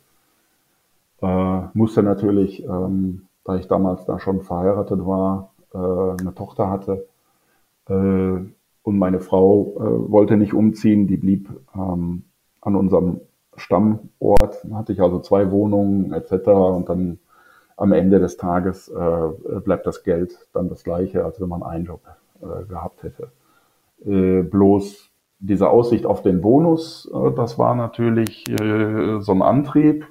Äh, 1.22 1.62
musste 1.74 2.04
natürlich, 2.04 2.64
ähm, 2.64 3.28
da 3.46 3.56
ich 3.56 3.68
damals 3.68 4.06
da 4.06 4.20
schon 4.20 4.42
verheiratet 4.42 5.06
war, 5.06 5.52
äh, 5.74 5.78
eine 5.78 6.34
Tochter 6.36 6.70
hatte 6.70 7.08
äh, 7.88 7.94
und 7.94 8.98
meine 8.98 9.20
Frau 9.20 9.74
äh, 9.78 10.12
wollte 10.12 10.38
nicht 10.38 10.54
umziehen, 10.54 11.08
die 11.08 11.18
blieb 11.18 11.50
ähm, 11.76 12.24
an 12.62 12.76
unserem 12.76 13.22
Stammort. 13.56 14.66
Hatte 14.74 14.94
ich 14.94 15.02
also 15.02 15.20
zwei 15.20 15.52
Wohnungen 15.52 16.14
etc. 16.14 16.48
Und 16.48 16.90
dann 16.90 17.20
am 17.78 17.94
Ende 17.94 18.20
des 18.20 18.38
Tages 18.38 18.90
äh, 18.90 19.60
bleibt 19.62 19.86
das 19.88 20.04
Geld 20.04 20.48
dann 20.54 20.70
das 20.70 20.84
gleiche, 20.84 21.24
als 21.24 21.40
wenn 21.40 21.50
man 21.50 21.64
einen 21.64 21.86
Job 21.86 22.02
äh, 22.42 22.66
gehabt 22.66 23.04
hätte. 23.04 23.32
Äh, 24.06 24.44
bloß 24.44 25.10
diese 25.40 25.70
Aussicht 25.70 26.06
auf 26.06 26.22
den 26.22 26.42
Bonus, 26.42 27.10
äh, 27.14 27.32
das 27.32 27.58
war 27.58 27.76
natürlich 27.76 28.50
äh, 28.50 29.22
so 29.22 29.32
ein 29.32 29.42
Antrieb. 29.42 30.06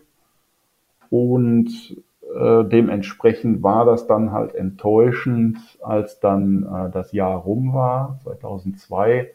Und 1.10 1.96
äh, 2.34 2.64
dementsprechend 2.64 3.62
war 3.62 3.84
das 3.84 4.06
dann 4.06 4.32
halt 4.32 4.54
enttäuschend, 4.54 5.58
als 5.82 6.20
dann 6.20 6.90
das 6.92 7.12
Jahr 7.12 7.36
rum 7.38 7.72
war, 7.72 8.18
2002 8.24 9.10
äh, 9.12 9.26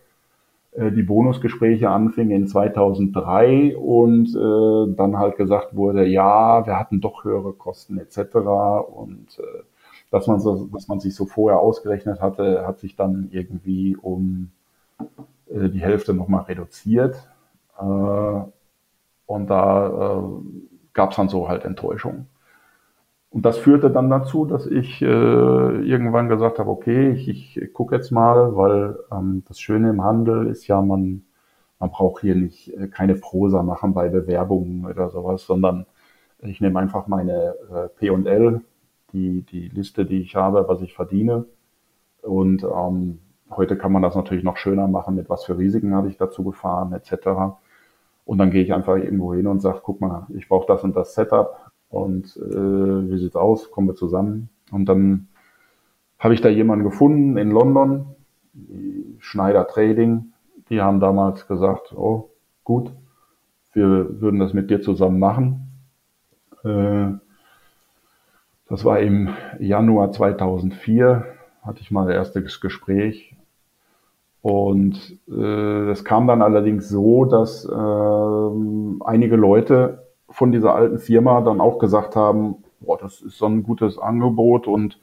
die 0.91 1.03
Bonusgespräche 1.03 1.89
anfingen 1.89 2.31
in 2.43 2.47
2003 2.47 3.77
und 3.77 4.29
äh, 4.35 4.95
dann 4.95 5.17
halt 5.19 5.37
gesagt 5.37 5.75
wurde, 5.75 6.05
ja, 6.07 6.65
wir 6.65 6.79
hatten 6.79 7.01
doch 7.01 7.23
höhere 7.23 7.53
Kosten 7.53 7.97
etc. 7.99 8.35
Und 8.37 9.39
äh, 9.39 9.63
dass 10.11 10.27
man 10.27 10.39
so, 10.39 10.67
was 10.71 10.87
man 10.87 10.99
sich 10.99 11.15
so 11.15 11.25
vorher 11.25 11.59
ausgerechnet 11.59 12.21
hatte, 12.21 12.65
hat 12.67 12.79
sich 12.79 12.95
dann 12.95 13.29
irgendwie 13.31 13.95
um 13.95 14.51
äh, 15.49 15.69
die 15.69 15.81
Hälfte 15.81 16.13
nochmal 16.13 16.43
reduziert. 16.43 17.27
Äh, 17.79 17.83
Und 19.27 19.47
da 19.49 20.19
äh, 20.19 20.23
gab 20.93 21.11
es 21.11 21.17
dann 21.17 21.29
so 21.29 21.49
halt 21.49 21.65
Enttäuschung. 21.65 22.27
Und 23.33 23.45
das 23.45 23.57
führte 23.57 23.89
dann 23.89 24.11
dazu, 24.11 24.45
dass 24.45 24.67
ich 24.67 25.01
äh, 25.01 25.05
irgendwann 25.05 26.29
gesagt 26.29 26.59
habe, 26.59 26.69
okay, 26.69 27.09
ich, 27.09 27.57
ich 27.57 27.73
gucke 27.73 27.95
jetzt 27.95 28.11
mal, 28.11 28.55
weil 28.55 28.99
ähm, 29.11 29.43
das 29.47 29.59
Schöne 29.59 29.89
im 29.89 30.03
Handel 30.03 30.45
ist 30.45 30.67
ja, 30.67 30.79
man, 30.83 31.23
man 31.79 31.89
braucht 31.89 32.21
hier 32.21 32.35
nicht 32.35 32.71
äh, 32.77 32.87
keine 32.89 33.15
Prosa 33.15 33.63
machen 33.63 33.95
bei 33.95 34.09
Bewerbungen 34.09 34.85
oder 34.85 35.09
sowas, 35.09 35.47
sondern 35.47 35.87
ich 36.43 36.61
nehme 36.61 36.79
einfach 36.79 37.07
meine 37.07 37.55
äh, 37.73 37.87
P&L, 37.97 38.61
die, 39.13 39.41
die 39.41 39.69
Liste, 39.69 40.05
die 40.05 40.21
ich 40.21 40.35
habe, 40.35 40.67
was 40.67 40.81
ich 40.81 40.93
verdiene. 40.93 41.45
Und 42.21 42.63
ähm, 42.63 43.19
heute 43.49 43.77
kann 43.77 43.91
man 43.91 44.03
das 44.03 44.15
natürlich 44.15 44.43
noch 44.43 44.57
schöner 44.57 44.87
machen, 44.87 45.15
mit 45.15 45.27
was 45.31 45.43
für 45.45 45.57
Risiken 45.57 45.95
habe 45.95 46.07
ich 46.09 46.17
dazu 46.17 46.43
gefahren, 46.43 46.93
etc. 46.93 47.57
Und 48.25 48.37
dann 48.37 48.51
gehe 48.51 48.63
ich 48.63 48.73
einfach 48.75 48.97
irgendwo 48.97 49.33
hin 49.33 49.47
und 49.47 49.59
sage, 49.59 49.81
guck 49.83 50.01
mal, 50.01 50.27
ich 50.35 50.47
brauche 50.47 50.67
das 50.67 50.83
und 50.83 50.95
das 50.95 51.15
Setup 51.15 51.72
und 51.93 52.35
äh, 52.37 53.11
wie 53.11 53.17
sieht's 53.19 53.35
aus? 53.35 53.69
Kommen 53.69 53.87
wir 53.87 53.95
zusammen? 53.95 54.49
Und 54.71 54.89
dann 54.89 55.27
habe 56.17 56.33
ich 56.33 56.41
da 56.41 56.49
jemanden 56.49 56.83
gefunden 56.83 57.37
in 57.37 57.51
London, 57.51 58.07
Schneider 59.19 59.67
Trading. 59.67 60.33
Die 60.69 60.81
haben 60.81 60.99
damals 60.99 61.47
gesagt, 61.47 61.93
oh 61.95 62.31
gut, 62.63 62.91
wir 63.73 64.21
würden 64.21 64.39
das 64.39 64.53
mit 64.53 64.71
dir 64.71 64.81
zusammen 64.81 65.19
machen. 65.19 65.67
Äh, 66.63 67.11
das 68.67 68.85
war 68.85 68.99
im 68.99 69.29
Januar 69.59 70.11
2004, 70.11 71.25
hatte 71.61 71.81
ich 71.81 71.91
mal 71.91 72.09
erstes 72.09 72.59
Gespräch. 72.59 73.35
Und 74.41 75.19
äh, 75.27 75.85
das 75.85 76.03
kam 76.03 76.25
dann 76.25 76.41
allerdings 76.41 76.89
so, 76.89 77.25
dass 77.25 77.65
äh, 77.65 79.05
einige 79.05 79.35
Leute 79.35 80.02
von 80.33 80.51
dieser 80.51 80.75
alten 80.75 80.99
Firma 80.99 81.41
dann 81.41 81.61
auch 81.61 81.79
gesagt 81.79 82.15
haben, 82.15 82.63
boah, 82.79 82.97
das 82.97 83.21
ist 83.21 83.37
so 83.37 83.45
ein 83.45 83.63
gutes 83.63 83.97
Angebot 83.97 84.67
und 84.67 84.99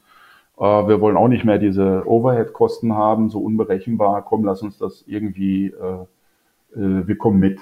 äh, 0.57 0.63
wir 0.63 1.01
wollen 1.01 1.17
auch 1.17 1.27
nicht 1.27 1.45
mehr 1.45 1.57
diese 1.57 2.03
Overhead-Kosten 2.05 2.93
haben, 2.93 3.29
so 3.29 3.39
unberechenbar, 3.39 4.23
komm, 4.23 4.45
lass 4.45 4.61
uns 4.61 4.77
das 4.77 5.03
irgendwie, 5.07 5.67
äh, 5.67 6.79
äh, 6.79 7.07
wir 7.07 7.17
kommen 7.17 7.39
mit. 7.39 7.59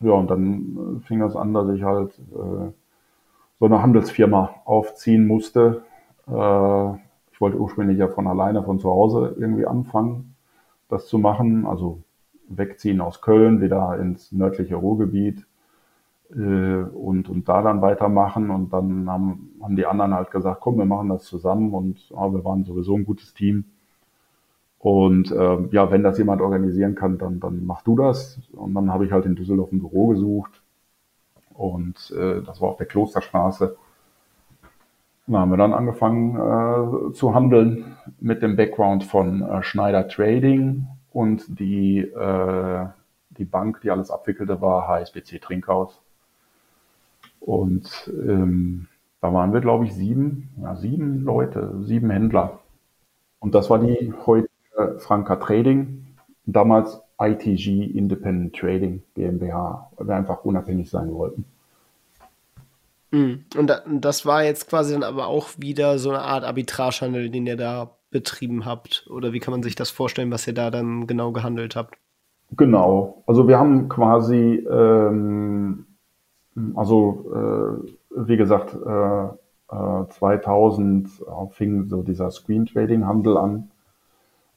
Ja, 0.00 0.12
und 0.12 0.30
dann 0.30 1.00
äh, 1.00 1.06
fing 1.06 1.20
das 1.20 1.36
an, 1.36 1.54
dass 1.54 1.68
ich 1.70 1.82
halt 1.82 2.18
äh, 2.18 2.72
so 3.60 3.64
eine 3.64 3.82
Handelsfirma 3.82 4.56
aufziehen 4.64 5.26
musste. 5.26 5.84
Äh, 6.26 6.94
ich 7.32 7.40
wollte 7.40 7.58
ursprünglich 7.58 7.98
ja 7.98 8.08
von 8.08 8.26
alleine 8.26 8.62
von 8.62 8.78
zu 8.78 8.90
Hause 8.90 9.36
irgendwie 9.38 9.66
anfangen, 9.66 10.34
das 10.88 11.06
zu 11.06 11.18
machen, 11.18 11.64
also 11.66 12.02
wegziehen 12.48 13.00
aus 13.00 13.22
Köln, 13.22 13.60
wieder 13.60 13.98
ins 13.98 14.32
nördliche 14.32 14.76
Ruhrgebiet, 14.76 15.46
und, 16.34 17.28
und 17.28 17.48
da 17.48 17.62
dann 17.62 17.82
weitermachen. 17.82 18.50
Und 18.50 18.72
dann 18.72 19.08
haben, 19.08 19.52
haben 19.62 19.76
die 19.76 19.86
anderen 19.86 20.14
halt 20.14 20.30
gesagt, 20.30 20.60
komm, 20.60 20.78
wir 20.78 20.84
machen 20.84 21.08
das 21.08 21.24
zusammen 21.24 21.72
und 21.72 22.10
ja, 22.10 22.32
wir 22.32 22.44
waren 22.44 22.64
sowieso 22.64 22.96
ein 22.96 23.04
gutes 23.04 23.34
Team. 23.34 23.64
Und 24.78 25.32
äh, 25.32 25.66
ja, 25.70 25.90
wenn 25.90 26.02
das 26.02 26.18
jemand 26.18 26.42
organisieren 26.42 26.94
kann, 26.94 27.16
dann, 27.16 27.40
dann 27.40 27.64
mach 27.64 27.82
du 27.82 27.96
das. 27.96 28.38
Und 28.52 28.74
dann 28.74 28.92
habe 28.92 29.06
ich 29.06 29.12
halt 29.12 29.24
in 29.24 29.34
Düsseldorf 29.34 29.72
ein 29.72 29.80
Büro 29.80 30.08
gesucht. 30.08 30.62
Und 31.54 32.12
äh, 32.18 32.42
das 32.42 32.60
war 32.60 32.68
auf 32.68 32.76
der 32.76 32.86
Klosterstraße. 32.86 33.78
Da 35.26 35.38
haben 35.38 35.50
wir 35.50 35.56
dann 35.56 35.72
angefangen 35.72 36.36
äh, 36.36 37.12
zu 37.14 37.34
handeln 37.34 37.96
mit 38.20 38.42
dem 38.42 38.56
Background 38.56 39.04
von 39.04 39.40
äh, 39.40 39.62
Schneider 39.62 40.06
Trading 40.06 40.86
und 41.12 41.58
die, 41.58 42.00
äh, 42.00 42.86
die 43.30 43.46
Bank, 43.46 43.80
die 43.80 43.90
alles 43.90 44.10
abwickelte, 44.10 44.60
war 44.60 44.86
HSBC 44.86 45.40
Trinkhaus. 45.40 46.03
Und 47.44 48.10
ähm, 48.26 48.86
da 49.20 49.32
waren 49.32 49.52
wir, 49.52 49.60
glaube 49.60 49.84
ich, 49.84 49.94
sieben, 49.94 50.50
ja, 50.62 50.76
sieben 50.76 51.24
Leute, 51.24 51.74
sieben 51.82 52.10
Händler. 52.10 52.60
Und 53.38 53.54
das 53.54 53.68
war 53.68 53.78
die 53.78 54.12
heutige 54.24 54.48
Franka 54.98 55.36
Trading, 55.36 56.06
damals 56.46 57.00
ITG 57.20 57.84
Independent 57.84 58.56
Trading 58.56 59.02
GmbH, 59.14 59.90
weil 59.96 60.08
wir 60.08 60.16
einfach 60.16 60.44
unabhängig 60.44 60.88
sein 60.88 61.12
wollten. 61.12 61.44
Hm. 63.12 63.44
Und 63.56 63.82
das 63.86 64.24
war 64.24 64.42
jetzt 64.42 64.68
quasi 64.68 64.94
dann 64.94 65.02
aber 65.02 65.26
auch 65.26 65.50
wieder 65.58 65.98
so 65.98 66.10
eine 66.10 66.22
Art 66.22 66.44
Arbitragehandel, 66.44 67.30
den 67.30 67.46
ihr 67.46 67.56
da 67.56 67.90
betrieben 68.14 68.64
habt? 68.64 69.06
Oder 69.10 69.32
wie 69.34 69.40
kann 69.40 69.52
man 69.52 69.62
sich 69.62 69.74
das 69.74 69.90
vorstellen, 69.90 70.30
was 70.30 70.46
ihr 70.46 70.54
da 70.54 70.70
dann 70.70 71.06
genau 71.06 71.32
gehandelt 71.32 71.76
habt? 71.76 71.98
Genau. 72.56 73.24
Also 73.26 73.48
wir 73.48 73.58
haben 73.58 73.88
quasi 73.88 74.64
ähm, 74.70 75.86
also 76.74 77.82
äh, 77.84 78.26
wie 78.26 78.36
gesagt, 78.36 78.74
äh, 78.74 79.24
äh, 79.74 80.08
2000 80.08 81.08
fing 81.50 81.88
so 81.88 82.02
dieser 82.02 82.30
Screen 82.30 82.66
Trading 82.66 83.06
Handel 83.06 83.36
an 83.36 83.70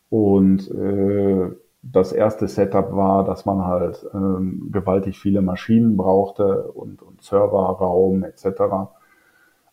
und 0.10 0.70
äh, 0.72 1.52
das 1.82 2.12
erste 2.12 2.48
Setup 2.48 2.93
war, 2.93 3.24
dass 3.24 3.45
man 3.45 3.66
halt 3.66 4.06
ähm, 4.14 4.70
gewaltig 4.72 5.20
viele 5.20 5.41
Maschinen 5.41 5.95
brauchte 5.95 6.64
und, 6.72 7.02
und 7.02 7.22
Serverraum 7.22 8.24
etc. 8.24 8.89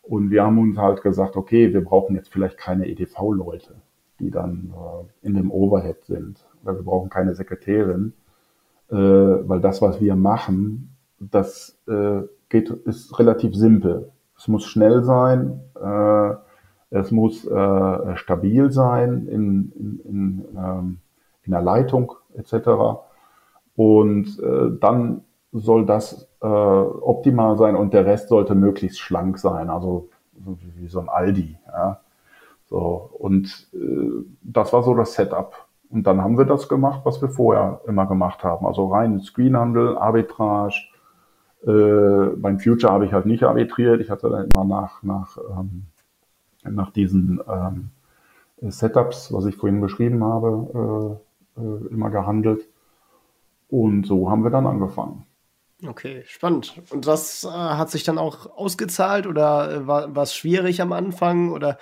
Und 0.01 0.29
wir 0.29 0.43
haben 0.43 0.59
uns 0.59 0.77
halt 0.77 1.01
gesagt, 1.01 1.35
okay, 1.35 1.73
wir 1.73 1.83
brauchen 1.83 2.15
jetzt 2.15 2.31
vielleicht 2.31 2.57
keine 2.57 2.87
EDV-Leute, 2.87 3.75
die 4.19 4.31
dann 4.31 4.73
äh, 4.73 5.27
in 5.27 5.33
dem 5.33 5.51
Overhead 5.51 6.03
sind. 6.05 6.45
Oder 6.63 6.75
wir 6.75 6.83
brauchen 6.83 7.09
keine 7.09 7.35
Sekretärin, 7.35 8.13
äh, 8.89 8.95
weil 8.95 9.59
das, 9.61 9.81
was 9.81 9.99
wir 9.99 10.15
machen, 10.15 10.94
das 11.19 11.77
äh, 11.87 12.21
geht, 12.49 12.69
ist 12.69 13.17
relativ 13.19 13.55
simpel. 13.55 14.11
Es 14.37 14.47
muss 14.47 14.65
schnell 14.65 15.03
sein, 15.03 15.61
äh, 15.81 16.33
es 16.91 17.11
muss 17.11 17.45
äh, 17.45 18.17
stabil 18.17 18.71
sein 18.71 19.27
in, 19.27 19.71
in, 19.75 19.99
in, 20.05 20.45
ähm, 20.57 20.97
in 21.43 21.51
der 21.51 21.61
Leitung 21.61 22.13
etc. 22.35 22.99
Und 23.75 24.39
äh, 24.39 24.77
dann 24.79 25.21
soll 25.51 25.85
das 25.85 26.27
äh, 26.41 26.45
optimal 26.47 27.57
sein 27.57 27.75
und 27.75 27.93
der 27.93 28.05
Rest 28.05 28.29
sollte 28.29 28.55
möglichst 28.55 28.99
schlank 28.99 29.39
sein, 29.39 29.69
also 29.69 30.09
so 30.43 30.57
wie, 30.59 30.81
wie 30.81 30.87
so 30.87 30.99
ein 30.99 31.09
Aldi. 31.09 31.57
Ja. 31.67 32.01
So, 32.65 33.09
und 33.19 33.69
äh, 33.73 34.25
das 34.41 34.73
war 34.73 34.83
so 34.83 34.93
das 34.95 35.13
Setup. 35.13 35.65
Und 35.89 36.03
dann 36.07 36.21
haben 36.21 36.37
wir 36.37 36.45
das 36.45 36.67
gemacht, 36.67 37.01
was 37.03 37.21
wir 37.21 37.29
vorher 37.29 37.81
immer 37.87 38.05
gemacht 38.05 38.43
haben. 38.43 38.65
Also 38.65 38.87
rein 38.87 39.21
Screenhandel, 39.21 39.97
Arbitrage, 39.97 40.75
äh, 41.65 42.35
beim 42.35 42.59
Future 42.59 42.91
habe 42.91 43.05
ich 43.05 43.13
halt 43.13 43.25
nicht 43.25 43.43
arbitriert. 43.43 44.01
Ich 44.01 44.09
hatte 44.09 44.29
dann 44.29 44.49
immer 44.53 44.63
nach, 44.63 45.01
nach, 45.03 45.37
ähm, 45.37 45.85
nach 46.63 46.91
diesen 46.91 47.41
ähm, 47.47 47.89
Setups, 48.61 49.33
was 49.33 49.45
ich 49.45 49.55
vorhin 49.55 49.81
beschrieben 49.81 50.23
habe, 50.23 51.19
äh, 51.57 51.61
äh, 51.61 51.87
immer 51.89 52.09
gehandelt. 52.09 52.67
Und 53.69 54.05
so 54.05 54.29
haben 54.29 54.43
wir 54.43 54.51
dann 54.51 54.67
angefangen. 54.67 55.25
Okay, 55.85 56.23
spannend. 56.27 56.81
Und 56.91 57.07
das 57.07 57.43
äh, 57.43 57.49
hat 57.49 57.89
sich 57.89 58.03
dann 58.03 58.17
auch 58.17 58.55
ausgezahlt 58.55 59.27
oder 59.27 59.71
äh, 59.71 59.87
war 59.87 60.17
es 60.17 60.33
schwierig 60.33 60.81
am 60.81 60.93
Anfang 60.93 61.51
oder 61.51 61.77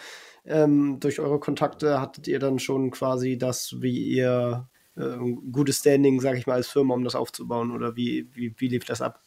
ähm, 0.46 1.00
durch 1.00 1.20
eure 1.20 1.40
Kontakte 1.40 2.02
hattet 2.02 2.28
ihr 2.28 2.40
dann 2.40 2.60
schon 2.60 2.92
quasi 2.92 3.38
das, 3.38 3.76
wie 3.80 3.98
ihr 3.98 4.68
äh, 4.96 5.18
gutes 5.52 5.80
Standing, 5.80 6.20
sage 6.20 6.38
ich 6.38 6.48
mal, 6.48 6.56
als 6.56 6.68
Firma, 6.68 6.94
um 6.94 7.04
das 7.04 7.16
aufzubauen 7.16 7.72
oder 7.72 7.96
wie, 7.96 8.30
wie, 8.34 8.54
wie 8.58 8.68
lief 8.68 8.86
das 8.86 9.02
ab? 9.02 9.22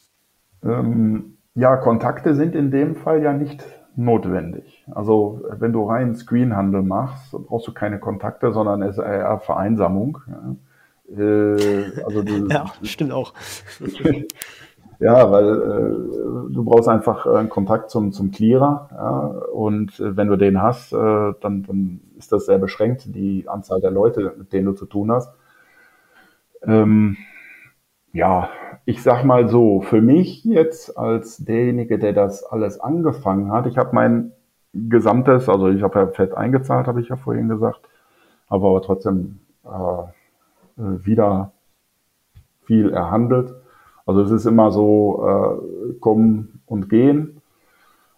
Ähm, 0.67 1.37
ja, 1.55 1.77
Kontakte 1.77 2.35
sind 2.35 2.55
in 2.55 2.71
dem 2.71 2.97
Fall 2.97 3.23
ja 3.23 3.33
nicht 3.33 3.64
notwendig. 3.97 4.85
Also 4.93 5.43
wenn 5.59 5.73
du 5.73 5.85
rein 5.85 6.14
Screenhandel 6.14 6.83
machst, 6.83 7.33
brauchst 7.33 7.67
du 7.67 7.73
keine 7.73 7.99
Kontakte, 7.99 8.53
sondern 8.53 8.83
es 8.83 8.99
ist 8.99 9.05
eher 9.05 9.41
Vereinsamung. 9.41 10.19
Ja, 10.29 11.23
äh, 11.23 12.03
also 12.05 12.23
du, 12.23 12.47
ja 12.51 12.67
stimmt 12.83 13.12
auch. 13.12 13.33
ja, 14.99 15.31
weil 15.31 15.45
äh, 15.49 16.53
du 16.53 16.64
brauchst 16.64 16.89
einfach 16.89 17.27
einen 17.27 17.49
Kontakt 17.49 17.91
zum, 17.91 18.12
zum 18.12 18.31
Clearer. 18.31 18.91
Ja, 18.93 19.19
und 19.53 19.99
äh, 19.99 20.17
wenn 20.17 20.29
du 20.29 20.37
den 20.37 20.61
hast, 20.61 20.93
äh, 20.93 21.33
dann, 21.41 21.62
dann 21.62 22.01
ist 22.19 22.33
das 22.33 22.47
sehr 22.47 22.59
beschränkt, 22.59 23.14
die 23.14 23.49
Anzahl 23.49 23.81
der 23.81 23.91
Leute, 23.91 24.35
mit 24.37 24.53
denen 24.53 24.67
du 24.67 24.73
zu 24.73 24.87
tun 24.87 25.11
hast. 25.11 25.33
Ähm, 26.62 27.17
ja, 28.17 28.49
ich 28.87 29.03
sag 29.03 29.25
mal 29.25 29.49
so, 29.49 29.83
für 29.83 30.01
mich 30.01 30.43
jetzt 30.45 30.97
als 30.97 31.37
derjenige, 31.37 31.99
der 31.99 32.14
das 32.14 32.45
alles 32.45 32.81
angefangen 32.81 33.53
hat, 33.53 33.67
ich 33.67 33.77
habe 33.77 33.91
mein 33.93 34.33
gesamtes, 34.73 35.49
also 35.49 35.69
ich 35.69 35.83
habe 35.83 35.99
ja 35.99 36.07
fett 36.07 36.35
eingezahlt, 36.35 36.87
habe 36.87 37.01
ich 37.03 37.09
ja 37.09 37.17
vorhin 37.17 37.49
gesagt, 37.49 37.81
habe 38.49 38.67
aber 38.67 38.81
trotzdem 38.81 39.41
äh, 39.64 40.79
wieder 40.79 41.53
viel 42.64 42.91
erhandelt. 42.91 43.55
Also 44.07 44.23
es 44.23 44.31
ist 44.31 44.47
immer 44.47 44.71
so, 44.71 45.23
äh, 45.27 45.93
kommen 46.01 46.62
und 46.64 46.89
gehen. 46.89 47.43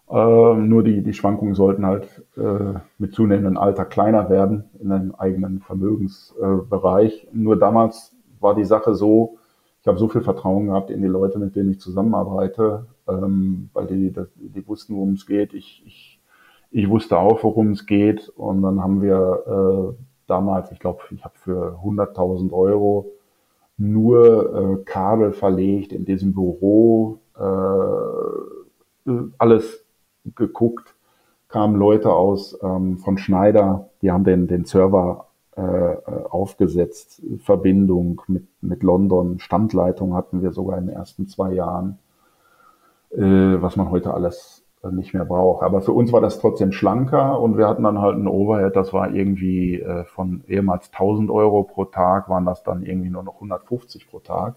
Äh, 0.09 0.53
nur 0.53 0.83
die, 0.83 1.03
die 1.03 1.13
Schwankungen 1.13 1.55
sollten 1.55 1.85
halt 1.85 2.23
äh, 2.37 2.79
mit 2.99 3.13
zunehmendem 3.13 3.57
Alter 3.57 3.85
kleiner 3.85 4.29
werden 4.29 4.69
in 4.79 4.91
einem 4.91 5.15
eigenen 5.15 5.59
Vermögensbereich. 5.59 7.27
nur 7.33 7.59
damals 7.59 8.15
war 8.39 8.55
die 8.55 8.65
Sache 8.65 8.95
so, 8.95 9.38
habe 9.89 9.99
so 9.99 10.07
viel 10.07 10.21
Vertrauen 10.21 10.67
gehabt 10.67 10.89
in 10.89 11.01
die 11.01 11.07
Leute, 11.07 11.39
mit 11.39 11.55
denen 11.55 11.71
ich 11.71 11.79
zusammenarbeite, 11.79 12.85
ähm, 13.07 13.69
weil 13.73 13.87
die, 13.87 14.11
die, 14.11 14.49
die 14.49 14.67
wussten, 14.67 14.95
worum 14.95 15.13
es 15.13 15.25
geht. 15.25 15.53
Ich, 15.53 15.83
ich, 15.85 16.21
ich 16.71 16.89
wusste 16.89 17.17
auch, 17.17 17.43
worum 17.43 17.71
es 17.71 17.85
geht. 17.85 18.29
Und 18.29 18.61
dann 18.61 18.81
haben 18.81 19.01
wir 19.01 19.95
äh, 19.97 20.03
damals, 20.27 20.71
ich 20.71 20.79
glaube, 20.79 21.01
ich 21.11 21.23
habe 21.23 21.37
für 21.37 21.79
100.000 21.83 22.51
Euro 22.53 23.11
nur 23.77 24.79
äh, 24.79 24.83
Kabel 24.83 25.33
verlegt 25.33 25.91
in 25.91 26.05
diesem 26.05 26.33
Büro, 26.33 27.19
äh, 27.37 29.11
alles 29.37 29.85
geguckt, 30.35 30.95
kamen 31.47 31.75
Leute 31.75 32.11
aus 32.11 32.57
ähm, 32.61 32.97
von 32.97 33.17
Schneider, 33.17 33.89
die 34.01 34.11
haben 34.11 34.23
den, 34.23 34.47
den 34.47 34.65
Server 34.65 35.28
aufgesetzt, 36.29 37.21
Verbindung 37.39 38.21
mit, 38.27 38.47
mit 38.61 38.83
London, 38.83 39.39
Standleitung 39.39 40.15
hatten 40.15 40.41
wir 40.41 40.51
sogar 40.51 40.77
in 40.77 40.87
den 40.87 40.95
ersten 40.95 41.27
zwei 41.27 41.53
Jahren, 41.53 41.99
äh, 43.11 43.19
was 43.21 43.75
man 43.75 43.91
heute 43.91 44.13
alles 44.13 44.63
nicht 44.91 45.13
mehr 45.13 45.25
braucht. 45.25 45.63
Aber 45.63 45.81
für 45.81 45.91
uns 45.91 46.13
war 46.13 46.21
das 46.21 46.39
trotzdem 46.39 46.71
schlanker 46.71 47.39
und 47.39 47.57
wir 47.57 47.67
hatten 47.67 47.83
dann 47.83 47.99
halt 47.99 48.17
ein 48.17 48.27
Overhead, 48.27 48.75
das 48.75 48.93
war 48.93 49.13
irgendwie 49.13 49.79
äh, 49.81 50.05
von 50.05 50.43
ehemals 50.47 50.91
1000 50.91 51.29
Euro 51.29 51.63
pro 51.63 51.85
Tag, 51.85 52.29
waren 52.29 52.45
das 52.45 52.63
dann 52.63 52.83
irgendwie 52.83 53.09
nur 53.09 53.23
noch 53.23 53.35
150 53.35 54.09
pro 54.09 54.19
Tag. 54.19 54.55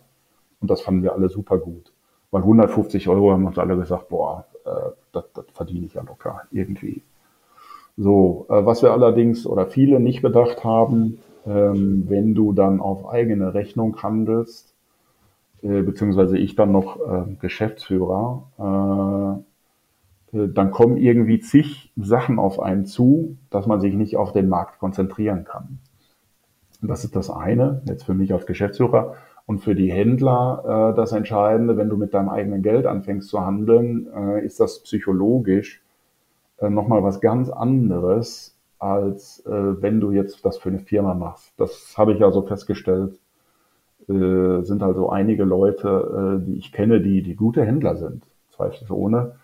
Und 0.61 0.71
das 0.71 0.81
fanden 0.81 1.03
wir 1.03 1.13
alle 1.13 1.29
super 1.29 1.59
gut. 1.59 1.93
Weil 2.31 2.43
150 2.43 3.09
Euro 3.09 3.33
haben 3.33 3.47
uns 3.47 3.59
alle 3.59 3.77
gesagt, 3.77 4.09
boah, 4.09 4.47
äh, 4.65 4.91
das, 5.13 5.25
das 5.35 5.47
verdiene 5.53 5.87
ich 5.87 5.95
ja 5.95 6.03
locker 6.03 6.43
irgendwie. 6.53 7.03
So, 7.97 8.47
äh, 8.49 8.65
was 8.65 8.83
wir 8.83 8.93
allerdings 8.93 9.47
oder 9.47 9.67
viele 9.67 10.01
nicht 10.01 10.23
bedacht 10.23 10.65
haben, 10.65 11.19
ähm, 11.47 12.05
wenn 12.09 12.35
du 12.35 12.53
dann 12.53 12.81
auf 12.81 13.09
eigene 13.09 13.55
Rechnung 13.55 14.03
handelst, 14.03 14.75
äh, 15.63 15.83
beziehungsweise 15.83 16.39
ich 16.39 16.57
dann 16.57 16.73
noch 16.73 16.99
äh, 17.01 17.35
Geschäftsführer, 17.41 19.43
äh, 20.33 20.39
äh, 20.39 20.49
dann 20.49 20.71
kommen 20.71 20.97
irgendwie 20.97 21.41
zig 21.41 21.93
Sachen 21.97 22.39
auf 22.39 22.61
einen 22.61 22.87
zu, 22.87 23.37
dass 23.51 23.67
man 23.67 23.81
sich 23.81 23.95
nicht 23.95 24.17
auf 24.17 24.33
den 24.33 24.49
Markt 24.49 24.79
konzentrieren 24.79 25.45
kann. 25.45 25.79
Das 26.81 27.05
ist 27.05 27.15
das 27.15 27.31
eine, 27.31 27.83
jetzt 27.87 28.05
für 28.05 28.15
mich 28.15 28.33
als 28.33 28.47
Geschäftsführer. 28.47 29.15
Und 29.45 29.59
für 29.59 29.75
die 29.75 29.93
Händler 29.93 30.93
äh, 30.93 30.97
das 30.97 31.13
Entscheidende, 31.13 31.77
wenn 31.77 31.91
du 31.91 31.97
mit 31.97 32.15
deinem 32.15 32.29
eigenen 32.29 32.63
Geld 32.63 32.87
anfängst 32.87 33.29
zu 33.29 33.45
handeln, 33.45 34.07
ist 34.43 34.61
das 34.61 34.83
psychologisch 34.83 35.82
äh, 36.63 36.71
nochmal 36.71 37.03
was 37.03 37.21
ganz 37.21 37.51
anderes, 37.51 38.57
als 38.79 39.45
äh, 39.47 39.83
wenn 39.83 40.01
du 40.01 40.13
jetzt 40.13 40.45
das 40.45 40.59
für 40.59 40.71
eine 40.71 40.81
Firma 40.81 41.15
machst. 41.15 41.53
Das 41.59 41.95
habe 41.99 42.15
ich 42.15 42.23
also 42.25 42.43
festgestellt, 42.43 43.19
äh, 44.09 44.63
sind 44.63 44.83
also 44.83 45.11
einige 45.11 45.45
Leute, 45.45 46.41
äh, 46.43 46.47
die 46.47 46.59
ich 46.59 46.73
kenne, 46.73 47.01
die, 47.01 47.23
die 47.23 47.37
gute 47.37 47.65
Händler 47.65 47.97
sind, 47.97 48.25
zweifelsohne 48.51 49.35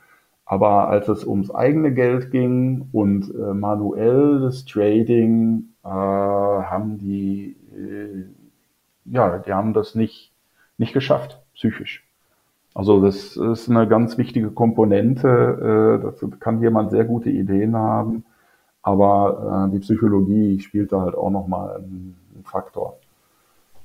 aber 0.48 0.88
als 0.88 1.08
es 1.08 1.26
ums 1.26 1.50
eigene 1.50 1.92
Geld 1.92 2.30
ging 2.30 2.88
und 2.92 3.34
äh, 3.34 3.52
manuelles 3.52 4.64
Trading, 4.64 5.74
äh, 5.84 5.88
haben 5.88 6.96
die, 6.96 7.54
äh, 7.76 8.24
ja, 9.04 9.38
die 9.40 9.52
haben 9.52 9.74
das 9.74 9.94
nicht, 9.94 10.32
nicht 10.78 10.94
geschafft, 10.94 11.38
psychisch. 11.52 12.07
Also 12.78 13.00
das 13.00 13.36
ist 13.36 13.68
eine 13.68 13.88
ganz 13.88 14.18
wichtige 14.18 14.52
Komponente. 14.52 15.98
Äh, 16.00 16.04
das 16.04 16.24
kann 16.38 16.62
jemand 16.62 16.92
sehr 16.92 17.04
gute 17.04 17.28
Ideen 17.28 17.74
haben, 17.74 18.24
aber 18.82 19.66
äh, 19.66 19.72
die 19.72 19.80
Psychologie 19.80 20.60
spielt 20.60 20.92
da 20.92 21.00
halt 21.00 21.16
auch 21.16 21.30
nochmal 21.30 21.74
einen, 21.74 22.14
einen 22.36 22.44
Faktor. 22.44 22.96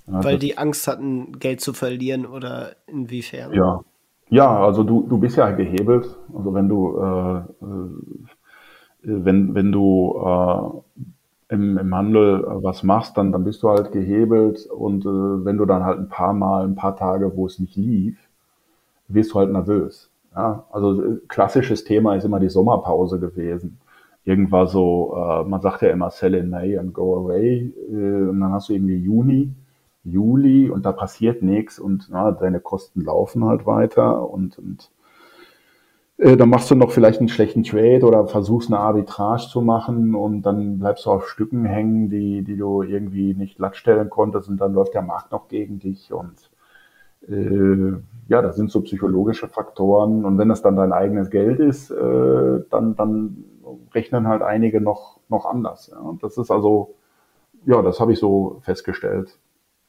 Ja, 0.06 0.24
Weil 0.24 0.38
die 0.38 0.60
Angst 0.60 0.88
hatten, 0.88 1.40
Geld 1.40 1.60
zu 1.60 1.74
verlieren 1.74 2.28
oder 2.28 2.76
inwiefern? 2.86 3.52
Ja, 3.54 3.82
ja, 4.30 4.64
also 4.64 4.84
du, 4.84 5.08
du 5.10 5.18
bist 5.18 5.38
ja 5.38 5.50
gehebelt. 5.50 6.16
Also 6.32 6.54
wenn 6.54 6.70
du, 6.70 6.96
äh, 7.00 7.38
äh, 7.40 7.90
wenn, 9.02 9.56
wenn 9.56 9.72
du 9.72 10.84
äh, 11.50 11.56
im, 11.56 11.80
im 11.80 11.96
Handel 11.96 12.46
was 12.62 12.84
machst, 12.84 13.18
dann, 13.18 13.32
dann 13.32 13.44
bist 13.44 13.64
du 13.64 13.70
halt 13.70 13.92
gehebelt 13.92 14.68
und 14.68 15.04
äh, 15.04 15.46
wenn 15.46 15.58
du 15.58 15.66
dann 15.66 15.84
halt 15.84 15.98
ein 15.98 16.10
paar 16.10 16.34
Mal, 16.34 16.64
ein 16.64 16.76
paar 16.76 16.96
Tage, 16.96 17.36
wo 17.36 17.48
es 17.48 17.58
nicht 17.58 17.76
lief, 17.76 18.23
wirst 19.08 19.34
du 19.34 19.40
halt 19.40 19.52
nervös. 19.52 20.12
Ja, 20.36 20.66
also 20.72 21.04
äh, 21.04 21.20
klassisches 21.28 21.84
Thema 21.84 22.16
ist 22.16 22.26
immer 22.26 22.40
die 22.40 22.50
Sommerpause 22.50 23.20
gewesen. 23.20 23.80
Irgendwann 24.26 24.68
so, 24.68 25.16
äh, 25.16 25.44
man 25.44 25.62
sagt 25.62 25.82
ja 25.82 25.90
immer 25.90 26.10
sell 26.10 26.34
in 26.36 26.50
May 26.50 26.78
and 26.78 26.94
go 26.94 27.18
away. 27.18 27.74
Äh, 27.90 28.30
und 28.30 28.40
dann 28.40 28.52
hast 28.54 28.70
du 28.70 28.74
irgendwie 28.74 28.98
Juni 28.98 29.54
Juli 30.04 30.70
und 30.70 30.86
da 30.86 30.92
passiert 30.92 31.42
nichts 31.42 31.80
und 31.80 32.08
na, 32.12 32.32
deine 32.32 32.60
Kosten 32.60 33.02
laufen 33.02 33.46
halt 33.46 33.66
weiter 33.66 34.30
und, 34.30 34.60
und 34.60 34.92
äh, 36.18 36.36
dann 36.36 36.50
machst 36.50 36.70
du 36.70 36.76
noch 36.76 36.92
vielleicht 36.92 37.20
einen 37.20 37.30
schlechten 37.30 37.64
Trade 37.64 38.06
oder 38.06 38.28
versuchst 38.28 38.70
eine 38.70 38.80
Arbitrage 38.80 39.48
zu 39.48 39.62
machen 39.62 40.14
und 40.14 40.42
dann 40.42 40.80
bleibst 40.80 41.06
du 41.06 41.12
auf 41.12 41.30
Stücken 41.30 41.64
hängen, 41.64 42.10
die, 42.10 42.44
die 42.44 42.58
du 42.58 42.82
irgendwie 42.82 43.34
nicht 43.34 43.58
glattstellen 43.58 44.10
konntest 44.10 44.50
und 44.50 44.58
dann 44.58 44.74
läuft 44.74 44.94
der 44.94 45.04
Markt 45.04 45.32
noch 45.32 45.48
gegen 45.48 45.80
dich 45.80 46.12
und 46.12 46.50
äh, 47.28 47.94
ja, 48.28 48.42
das 48.42 48.56
sind 48.56 48.72
so 48.72 48.82
psychologische 48.82 49.48
Faktoren 49.48 50.26
und 50.26 50.38
wenn 50.38 50.50
das 50.50 50.62
dann 50.62 50.76
dein 50.76 50.94
eigenes 50.94 51.30
Geld 51.30 51.60
ist, 51.60 51.92
äh, 51.92 52.60
dann, 52.70 52.96
dann 52.96 53.44
rechnen 53.94 54.28
halt 54.28 54.42
einige 54.42 54.82
noch, 54.82 55.20
noch 55.30 55.46
anders. 55.46 55.92
Ja. 55.92 56.18
Das 56.22 56.38
ist 56.38 56.52
also, 56.52 56.96
ja, 57.66 57.82
das 57.82 58.00
habe 58.00 58.14
ich 58.14 58.20
so 58.20 58.58
festgestellt 58.62 59.38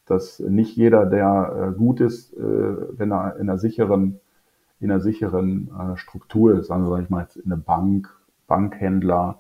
dass 0.07 0.39
nicht 0.41 0.77
jeder, 0.77 1.07
der 1.07 1.73
äh, 1.73 1.79
gut 1.79 2.01
ist, 2.01 2.35
äh, 2.35 2.41
wenn 2.41 3.13
er 3.13 3.37
in 3.37 3.49
einer 3.49 3.59
sicheren, 3.59 4.21
in 4.81 4.91
einer 4.91 5.01
sicheren 5.01 5.71
äh, 5.79 5.97
Struktur 5.97 6.59
ist, 6.59 6.71
also 6.71 6.91
sage 6.91 7.05
ich 7.05 7.11
mal 7.11 7.23
jetzt 7.23 7.37
in 7.37 7.51
einer 7.51 7.61
Bank, 7.61 8.15
Bankhändler 8.47 9.39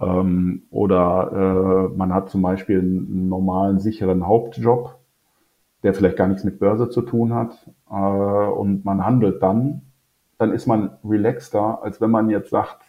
ähm, 0.00 0.62
oder 0.70 1.90
äh, 1.92 1.96
man 1.96 2.12
hat 2.12 2.30
zum 2.30 2.42
Beispiel 2.42 2.80
einen 2.80 3.28
normalen 3.28 3.78
sicheren 3.78 4.26
Hauptjob, 4.26 4.98
der 5.84 5.94
vielleicht 5.94 6.16
gar 6.16 6.26
nichts 6.26 6.44
mit 6.44 6.58
Börse 6.58 6.88
zu 6.88 7.02
tun 7.02 7.34
hat 7.34 7.70
äh, 7.90 7.94
und 7.94 8.84
man 8.84 9.04
handelt 9.04 9.42
dann, 9.42 9.82
dann 10.38 10.52
ist 10.52 10.66
man 10.66 10.96
relaxter, 11.04 11.82
als 11.82 12.00
wenn 12.00 12.10
man 12.10 12.30
jetzt 12.30 12.50
sagt, 12.50 12.82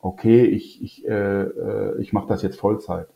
okay, 0.00 0.44
ich, 0.44 0.82
ich, 0.82 1.06
äh, 1.06 1.42
äh 1.42 2.00
ich 2.00 2.12
mache 2.12 2.26
das 2.26 2.42
jetzt 2.42 2.58
Vollzeit 2.58 3.08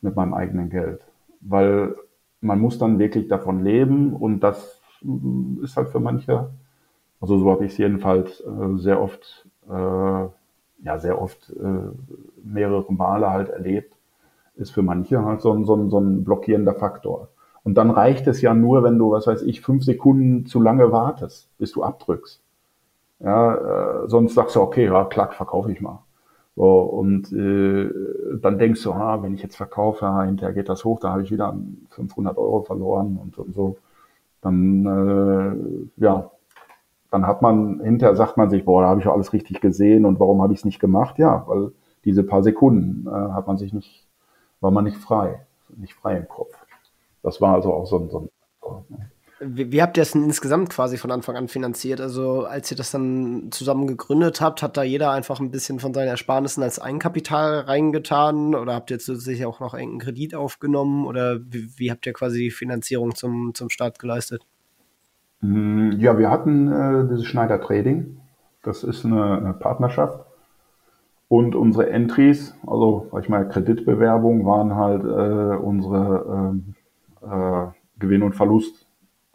mit 0.00 0.16
meinem 0.16 0.32
eigenen 0.32 0.70
Geld. 0.70 1.04
Weil 1.40 1.96
man 2.40 2.60
muss 2.60 2.78
dann 2.78 2.98
wirklich 2.98 3.26
davon 3.28 3.64
leben 3.64 4.14
und 4.14 4.40
das 4.40 4.80
mm, 5.02 5.64
ist 5.64 5.76
halt 5.76 5.88
für 5.88 6.00
manche, 6.00 6.50
also 7.20 7.38
so 7.38 7.50
habe 7.50 7.64
ich 7.66 7.72
es 7.72 7.78
jedenfalls 7.78 8.40
äh, 8.40 8.76
sehr 8.78 9.02
oft, 9.02 9.46
äh, 9.68 9.72
ja 9.72 10.98
sehr 10.98 11.20
oft 11.20 11.50
äh, 11.50 11.90
mehrere 12.44 12.92
Male 12.92 13.28
halt 13.30 13.48
erlebt, 13.48 13.96
ist 14.54 14.70
für 14.70 14.82
manche 14.82 15.24
halt 15.24 15.40
so 15.40 15.52
ein, 15.52 15.64
so, 15.64 15.74
ein, 15.74 15.90
so 15.90 15.98
ein 15.98 16.24
blockierender 16.24 16.74
Faktor. 16.74 17.28
Und 17.66 17.74
dann 17.74 17.90
reicht 17.90 18.28
es 18.28 18.42
ja 18.42 18.54
nur, 18.54 18.84
wenn 18.84 18.96
du, 18.96 19.10
was 19.10 19.26
weiß 19.26 19.42
ich, 19.42 19.60
fünf 19.60 19.82
Sekunden 19.82 20.46
zu 20.46 20.60
lange 20.60 20.92
wartest, 20.92 21.48
bis 21.58 21.72
du 21.72 21.82
abdrückst. 21.82 22.40
Ja, 23.18 24.04
äh, 24.04 24.08
sonst 24.08 24.34
sagst 24.34 24.54
du, 24.54 24.60
okay, 24.60 24.84
ja, 24.84 25.04
klack, 25.04 25.34
verkaufe 25.34 25.72
ich 25.72 25.80
mal. 25.80 25.98
So, 26.54 26.78
und 26.82 27.32
äh, 27.32 27.90
dann 28.40 28.60
denkst 28.60 28.84
du, 28.84 28.92
ah, 28.92 29.20
wenn 29.20 29.34
ich 29.34 29.42
jetzt 29.42 29.56
verkaufe, 29.56 30.06
ah, 30.06 30.22
hinterher 30.22 30.54
geht 30.54 30.68
das 30.68 30.84
hoch, 30.84 31.00
da 31.00 31.10
habe 31.10 31.24
ich 31.24 31.32
wieder 31.32 31.58
500 31.90 32.38
Euro 32.38 32.62
verloren 32.62 33.18
und, 33.20 33.36
und 33.36 33.52
so. 33.52 33.78
Dann, 34.42 34.86
äh, 35.98 36.04
ja, 36.04 36.30
dann 37.10 37.26
hat 37.26 37.42
man, 37.42 37.80
hinterher 37.80 38.14
sagt 38.14 38.36
man 38.36 38.48
sich, 38.48 38.64
boah, 38.64 38.82
da 38.82 38.88
habe 38.90 39.00
ich 39.00 39.08
alles 39.08 39.32
richtig 39.32 39.60
gesehen 39.60 40.04
und 40.04 40.20
warum 40.20 40.40
habe 40.40 40.52
ich 40.52 40.60
es 40.60 40.64
nicht 40.64 40.78
gemacht? 40.78 41.18
Ja, 41.18 41.42
weil 41.48 41.72
diese 42.04 42.22
paar 42.22 42.44
Sekunden 42.44 43.08
äh, 43.08 43.32
hat 43.32 43.48
man 43.48 43.58
sich 43.58 43.72
nicht, 43.72 44.06
war 44.60 44.70
man 44.70 44.84
nicht 44.84 44.98
frei, 44.98 45.40
nicht 45.76 45.94
frei 45.94 46.16
im 46.18 46.28
Kopf. 46.28 46.54
Das 47.26 47.40
war 47.40 47.54
also 47.54 47.74
auch 47.74 47.86
so 47.86 47.98
ein, 47.98 48.08
so 48.08 48.18
ein 48.20 48.28
wie, 49.40 49.70
wie, 49.70 49.82
habt 49.82 49.98
ihr 49.98 50.02
es 50.02 50.12
denn 50.12 50.24
insgesamt 50.24 50.70
quasi 50.70 50.96
von 50.96 51.10
Anfang 51.10 51.36
an 51.36 51.48
finanziert? 51.48 52.00
Also 52.00 52.44
als 52.44 52.70
ihr 52.70 52.76
das 52.76 52.92
dann 52.92 53.48
zusammen 53.50 53.86
gegründet 53.86 54.40
habt, 54.40 54.62
hat 54.62 54.76
da 54.78 54.82
jeder 54.82 55.10
einfach 55.10 55.40
ein 55.40 55.50
bisschen 55.50 55.78
von 55.78 55.92
seinen 55.92 56.08
Ersparnissen 56.08 56.62
als 56.62 56.78
Eigenkapital 56.78 57.60
reingetan 57.60 58.54
oder 58.54 58.74
habt 58.74 58.90
ihr 58.90 58.98
zusätzlich 58.98 59.44
auch 59.44 59.60
noch 59.60 59.74
einen 59.74 59.98
Kredit 59.98 60.34
aufgenommen 60.34 61.04
oder 61.04 61.38
wie, 61.40 61.68
wie, 61.76 61.90
habt 61.90 62.06
ihr 62.06 62.14
quasi 62.14 62.44
die 62.44 62.50
Finanzierung 62.50 63.14
zum, 63.14 63.52
zum 63.54 63.68
Start 63.68 63.98
geleistet? 63.98 64.42
Mm, 65.40 65.92
ja, 65.98 66.16
wir 66.16 66.30
hatten 66.30 66.72
äh, 66.72 67.08
dieses 67.10 67.26
Schneider 67.26 67.60
Trading. 67.60 68.18
Das 68.62 68.84
ist 68.84 69.04
eine, 69.04 69.36
eine 69.36 69.52
Partnerschaft. 69.52 70.20
Und 71.28 71.56
unsere 71.56 71.90
Entries, 71.90 72.54
also 72.66 73.08
sag 73.10 73.24
ich 73.24 73.28
mal 73.28 73.48
Kreditbewerbung, 73.48 74.46
waren 74.46 74.76
halt 74.76 75.02
äh, 75.02 75.56
unsere 75.56 76.24
ähm, 76.54 76.75
äh, 77.30 77.66
Gewinn- 77.98 78.22
und 78.22 78.34
Verlust 78.34 78.86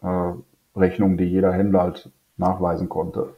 äh, 0.02 0.32
die 0.76 1.24
jeder 1.26 1.52
Händler 1.52 1.82
halt 1.82 2.12
nachweisen 2.38 2.90
konnte. 2.90 3.36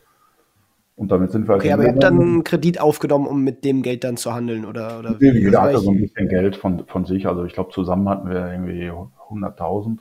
Und 0.95 1.11
damit 1.11 1.31
sind 1.31 1.47
wir 1.47 1.53
halt. 1.53 1.63
Okay, 1.63 1.73
aber 1.73 1.83
ihr 1.83 1.89
habt 1.89 2.03
dann 2.03 2.21
einen 2.21 2.43
Kredit 2.43 2.79
aufgenommen, 2.79 3.25
um 3.25 3.43
mit 3.43 3.65
dem 3.65 3.81
Geld 3.81 4.03
dann 4.03 4.15
zu 4.15 4.33
handeln, 4.33 4.63
oder? 4.65 4.99
oder 4.99 5.19
wie? 5.19 5.31
Jeder 5.31 5.63
hatte 5.63 5.79
so 5.79 5.89
ein 5.89 5.99
bisschen 5.99 6.29
Geld 6.29 6.55
von, 6.55 6.85
von 6.85 7.05
sich. 7.05 7.27
Also 7.27 7.45
ich 7.45 7.53
glaube, 7.53 7.71
zusammen 7.71 8.07
hatten 8.07 8.29
wir 8.29 8.51
irgendwie 8.51 8.91
100.000. 8.91 9.99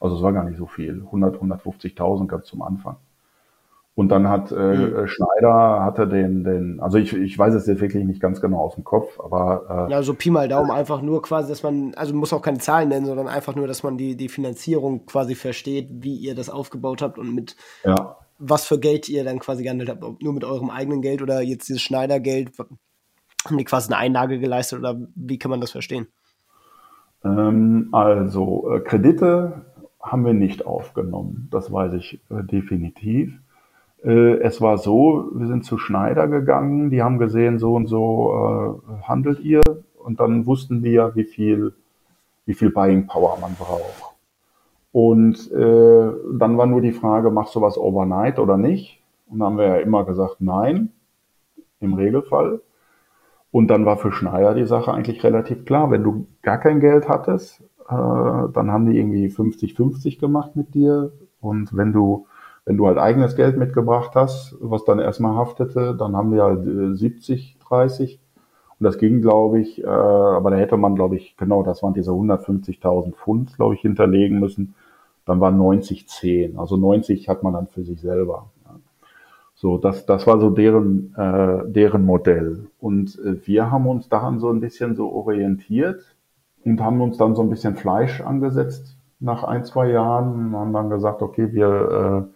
Also 0.00 0.16
es 0.16 0.22
war 0.22 0.32
gar 0.32 0.44
nicht 0.44 0.58
so 0.58 0.66
viel. 0.66 1.02
100, 1.06 1.36
150.000 1.36 2.26
ganz 2.26 2.46
zum 2.46 2.60
Anfang. 2.60 2.96
Und 3.94 4.08
dann 4.08 4.28
hat 4.28 4.50
äh, 4.52 4.54
mhm. 4.54 5.06
Schneider 5.06 5.84
hatte 5.84 6.08
den, 6.08 6.44
den, 6.44 6.80
also 6.80 6.96
ich, 6.96 7.12
ich 7.12 7.38
weiß 7.38 7.52
es 7.52 7.66
jetzt 7.66 7.82
wirklich 7.82 8.04
nicht 8.04 8.22
ganz 8.22 8.40
genau 8.40 8.60
aus 8.60 8.74
dem 8.74 8.84
Kopf, 8.84 9.20
aber 9.20 9.88
äh, 9.88 9.92
ja, 9.92 10.02
so 10.02 10.14
Pi 10.14 10.30
mal 10.30 10.48
Daumen 10.48 10.70
einfach 10.70 11.02
nur 11.02 11.20
quasi, 11.20 11.50
dass 11.50 11.62
man, 11.62 11.92
also 11.94 12.14
muss 12.14 12.32
auch 12.32 12.40
keine 12.40 12.58
Zahlen 12.58 12.88
nennen, 12.88 13.04
sondern 13.04 13.28
einfach 13.28 13.54
nur, 13.54 13.66
dass 13.66 13.82
man 13.82 13.98
die 13.98 14.16
die 14.16 14.30
Finanzierung 14.30 15.04
quasi 15.04 15.34
versteht, 15.34 15.88
wie 15.90 16.16
ihr 16.16 16.34
das 16.34 16.48
aufgebaut 16.48 17.02
habt 17.02 17.18
und 17.18 17.34
mit 17.34 17.54
ja. 17.84 18.16
was 18.38 18.64
für 18.64 18.80
Geld 18.80 19.10
ihr 19.10 19.24
dann 19.24 19.40
quasi 19.40 19.62
gehandelt 19.62 19.90
habt, 19.90 20.02
ob 20.04 20.22
nur 20.22 20.32
mit 20.32 20.44
eurem 20.44 20.70
eigenen 20.70 21.02
Geld 21.02 21.20
oder 21.20 21.42
jetzt 21.42 21.68
dieses 21.68 21.82
Schneider-Geld, 21.82 22.52
haben 23.46 23.58
die 23.58 23.64
quasi 23.64 23.92
eine 23.92 23.98
Einlage 24.00 24.38
geleistet 24.38 24.78
oder 24.78 24.96
wie 25.14 25.38
kann 25.38 25.50
man 25.50 25.60
das 25.60 25.70
verstehen? 25.70 26.06
Ähm, 27.24 27.88
also 27.92 28.70
äh, 28.72 28.80
Kredite 28.80 29.66
haben 30.00 30.24
wir 30.24 30.32
nicht 30.32 30.64
aufgenommen, 30.64 31.48
das 31.50 31.70
weiß 31.70 31.92
ich 31.92 32.22
äh, 32.30 32.42
definitiv. 32.42 33.38
Äh, 34.04 34.38
es 34.40 34.60
war 34.60 34.78
so, 34.78 35.30
wir 35.32 35.46
sind 35.46 35.64
zu 35.64 35.78
Schneider 35.78 36.28
gegangen, 36.28 36.90
die 36.90 37.02
haben 37.02 37.18
gesehen, 37.18 37.58
so 37.58 37.74
und 37.74 37.86
so 37.86 38.80
äh, 38.90 39.02
handelt 39.02 39.40
ihr 39.40 39.60
und 39.98 40.20
dann 40.20 40.46
wussten 40.46 40.82
wir, 40.82 41.12
wie 41.14 41.24
viel, 41.24 41.74
wie 42.46 42.54
viel 42.54 42.70
Buying 42.70 43.06
Power 43.06 43.38
man 43.40 43.54
braucht. 43.54 44.14
Und 44.92 45.50
äh, 45.52 46.12
dann 46.34 46.58
war 46.58 46.66
nur 46.66 46.82
die 46.82 46.92
Frage, 46.92 47.30
machst 47.30 47.54
du 47.54 47.62
was 47.62 47.78
overnight 47.78 48.38
oder 48.38 48.58
nicht? 48.58 49.02
Und 49.28 49.38
dann 49.38 49.46
haben 49.46 49.58
wir 49.58 49.66
ja 49.66 49.76
immer 49.76 50.04
gesagt, 50.04 50.36
nein, 50.40 50.90
im 51.80 51.94
Regelfall. 51.94 52.60
Und 53.50 53.68
dann 53.68 53.86
war 53.86 53.96
für 53.96 54.12
Schneider 54.12 54.54
die 54.54 54.66
Sache 54.66 54.92
eigentlich 54.92 55.24
relativ 55.24 55.64
klar. 55.64 55.90
Wenn 55.90 56.02
du 56.02 56.26
gar 56.42 56.58
kein 56.58 56.80
Geld 56.80 57.08
hattest, 57.08 57.60
äh, 57.88 57.94
dann 58.52 58.70
haben 58.70 58.90
die 58.90 58.98
irgendwie 58.98 59.28
50-50 59.28 60.18
gemacht 60.18 60.56
mit 60.56 60.74
dir. 60.74 61.12
Und 61.40 61.74
wenn 61.76 61.92
du 61.92 62.26
wenn 62.64 62.76
du 62.76 62.86
halt 62.86 62.98
eigenes 62.98 63.36
Geld 63.36 63.56
mitgebracht 63.56 64.12
hast, 64.14 64.56
was 64.60 64.84
dann 64.84 64.98
erstmal 64.98 65.34
haftete, 65.36 65.96
dann 65.96 66.16
haben 66.16 66.32
wir 66.32 66.44
halt 66.44 66.96
70, 66.96 67.56
äh, 67.56 67.64
30. 67.68 68.20
Und 68.78 68.84
das 68.84 68.98
ging, 68.98 69.20
glaube 69.20 69.60
ich, 69.60 69.82
äh, 69.82 69.86
aber 69.86 70.50
da 70.50 70.56
hätte 70.56 70.76
man, 70.76 70.94
glaube 70.94 71.16
ich, 71.16 71.36
genau, 71.36 71.62
das 71.62 71.82
waren 71.82 71.94
diese 71.94 72.12
150.000 72.12 73.14
Pfund, 73.14 73.56
glaube 73.56 73.74
ich, 73.74 73.80
hinterlegen 73.80 74.38
müssen. 74.38 74.74
Dann 75.24 75.40
waren 75.40 75.56
90, 75.56 76.08
10. 76.08 76.58
Also 76.58 76.76
90 76.76 77.28
hat 77.28 77.42
man 77.42 77.52
dann 77.52 77.68
für 77.68 77.84
sich 77.84 78.00
selber. 78.00 78.50
So, 79.54 79.78
das, 79.78 80.06
das 80.06 80.26
war 80.26 80.40
so 80.40 80.50
deren, 80.50 81.14
äh, 81.16 81.70
deren 81.70 82.04
Modell. 82.04 82.66
Und 82.80 83.16
äh, 83.24 83.46
wir 83.46 83.70
haben 83.70 83.86
uns 83.86 84.08
daran 84.08 84.40
so 84.40 84.50
ein 84.50 84.58
bisschen 84.58 84.96
so 84.96 85.12
orientiert 85.12 86.16
und 86.64 86.80
haben 86.80 87.00
uns 87.00 87.16
dann 87.16 87.36
so 87.36 87.42
ein 87.42 87.50
bisschen 87.50 87.76
Fleisch 87.76 88.20
angesetzt 88.20 88.96
nach 89.20 89.44
ein, 89.44 89.64
zwei 89.64 89.90
Jahren 89.90 90.46
und 90.46 90.56
haben 90.56 90.72
dann 90.72 90.90
gesagt, 90.90 91.22
okay, 91.22 91.52
wir 91.52 92.28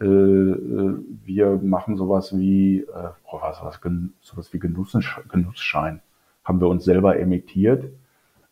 äh, 0.00 0.04
wir 0.04 1.58
machen 1.62 1.96
sowas 1.96 2.36
wie, 2.36 2.80
äh, 2.80 3.08
oh, 3.30 3.38
was, 3.40 3.62
was, 3.62 3.80
sowas 4.20 4.52
wie 4.52 4.58
Genussschein. 4.58 6.00
Haben 6.44 6.60
wir 6.60 6.68
uns 6.68 6.84
selber 6.84 7.18
emittiert. 7.18 7.84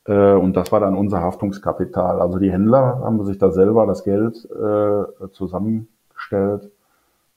Äh, 0.07 0.33
und 0.33 0.57
das 0.57 0.73
war 0.73 0.81
dann 0.81 0.97
unser 0.97 1.21
Haftungskapital. 1.21 2.21
Also 2.21 2.39
die 2.39 2.51
Händler 2.51 3.01
haben 3.01 3.25
sich 3.25 3.39
da 3.39 3.51
selber 3.51 3.87
das 3.87 4.03
Geld 4.05 4.49
äh, 4.51 5.29
zusammengestellt 5.33 6.71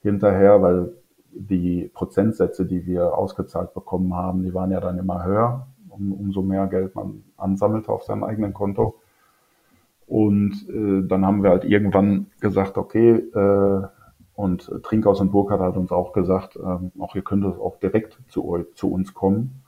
hinterher, 0.02 0.62
weil 0.62 0.92
die 1.32 1.90
Prozentsätze, 1.94 2.66
die 2.66 2.86
wir 2.86 3.16
ausgezahlt 3.16 3.74
bekommen 3.74 4.14
haben, 4.14 4.42
die 4.42 4.52
waren 4.54 4.72
ja 4.72 4.80
dann 4.80 4.98
immer 4.98 5.24
höher, 5.24 5.68
um, 5.88 6.12
umso 6.12 6.42
mehr 6.42 6.66
Geld 6.66 6.96
man 6.96 7.22
ansammelte 7.36 7.92
auf 7.92 8.02
seinem 8.02 8.24
eigenen 8.24 8.54
Konto. 8.54 8.96
Und 10.08 10.68
äh, 10.68 11.06
dann 11.06 11.24
haben 11.24 11.44
wir 11.44 11.50
halt 11.50 11.64
irgendwann 11.64 12.26
gesagt, 12.40 12.76
okay, 12.76 13.12
äh, 13.12 13.82
und 14.40 14.72
Trinkhaus 14.84 15.20
und 15.20 15.32
Burkhardt 15.32 15.60
hat 15.60 15.76
uns 15.76 15.92
auch 15.92 16.14
gesagt, 16.14 16.56
ähm, 16.56 16.92
auch 16.98 17.14
ihr 17.14 17.20
könnt 17.20 17.44
auch 17.44 17.76
direkt 17.76 18.18
zu, 18.28 18.64
zu 18.74 18.90
uns 18.90 19.12
kommen. 19.12 19.62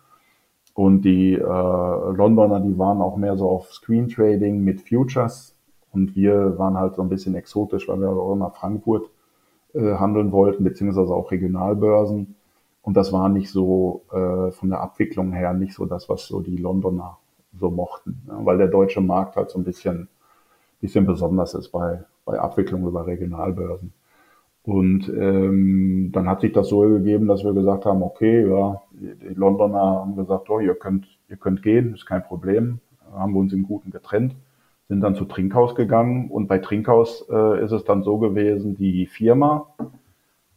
Und 0.73 1.03
die 1.03 1.35
äh, 1.35 1.39
Londoner, 1.43 2.59
die 2.61 2.79
waren 2.79 3.03
auch 3.03 3.19
mehr 3.19 3.37
so 3.37 3.51
auf 3.51 3.71
Screen 3.71 4.09
Trading 4.09 4.65
mit 4.65 4.81
Futures. 4.81 5.55
Und 5.93 6.17
wir 6.17 6.59
waren 6.59 6.79
halt 6.79 6.95
so 6.95 7.03
ein 7.03 7.11
bisschen 7.11 7.35
exotisch, 7.35 7.87
weil 7.87 8.01
wir 8.01 8.09
auch 8.09 8.35
nach 8.35 8.55
Frankfurt 8.55 9.11
äh, 9.75 9.97
handeln 9.97 10.33
wollten, 10.33 10.65
beziehungsweise 10.65 11.13
auch 11.13 11.31
Regionalbörsen. 11.31 12.35
Und 12.81 12.97
das 12.97 13.13
war 13.13 13.29
nicht 13.29 13.51
so 13.51 14.05
äh, 14.11 14.53
von 14.53 14.71
der 14.71 14.81
Abwicklung 14.81 15.35
her 15.35 15.53
nicht 15.53 15.75
so 15.75 15.85
das, 15.85 16.09
was 16.09 16.27
so 16.27 16.41
die 16.41 16.57
Londoner 16.57 17.19
so 17.61 17.71
mochten. 17.71 18.23
Ja, 18.27 18.43
weil 18.43 18.57
der 18.57 18.69
deutsche 18.69 19.03
Markt 19.03 19.37
halt 19.37 19.51
so 19.51 19.59
ein 19.59 19.65
bisschen, 19.65 20.09
bisschen 20.81 21.05
besonders 21.05 21.53
ist 21.53 21.69
bei, 21.69 22.05
bei 22.25 22.41
Abwicklung 22.41 22.87
über 22.87 23.07
Regionalbörsen. 23.07 23.93
Und 24.65 25.09
ähm, 25.09 26.11
dann 26.13 26.29
hat 26.29 26.41
sich 26.41 26.53
das 26.53 26.69
so 26.69 26.81
gegeben, 26.81 27.27
dass 27.27 27.43
wir 27.43 27.53
gesagt 27.53 27.85
haben, 27.85 28.03
okay, 28.03 28.49
ja, 28.49 28.81
die 28.93 29.35
Londoner 29.35 29.81
haben 29.81 30.17
gesagt, 30.17 30.49
oh, 30.51 30.61
ihr 30.61 30.75
könnt, 30.75 31.07
ihr 31.29 31.37
könnt 31.37 31.63
gehen, 31.63 31.95
ist 31.95 32.07
kein 32.07 32.23
Problem. 32.23 32.79
Haben 33.13 33.35
wir 33.35 33.41
uns 33.41 33.53
im 33.53 33.65
Guten 33.65 33.91
getrennt, 33.91 34.37
sind 34.89 35.01
dann 35.01 35.17
zu 35.17 35.25
Trinkhaus 35.25 35.75
gegangen 35.75 36.31
und 36.31 36.47
bei 36.47 36.59
Trinkhaus 36.59 37.27
äh, 37.29 37.65
ist 37.65 37.73
es 37.73 37.85
dann 37.85 38.05
so 38.05 38.19
gewesen, 38.19 38.77
die 38.77 39.07
Firma 39.07 39.67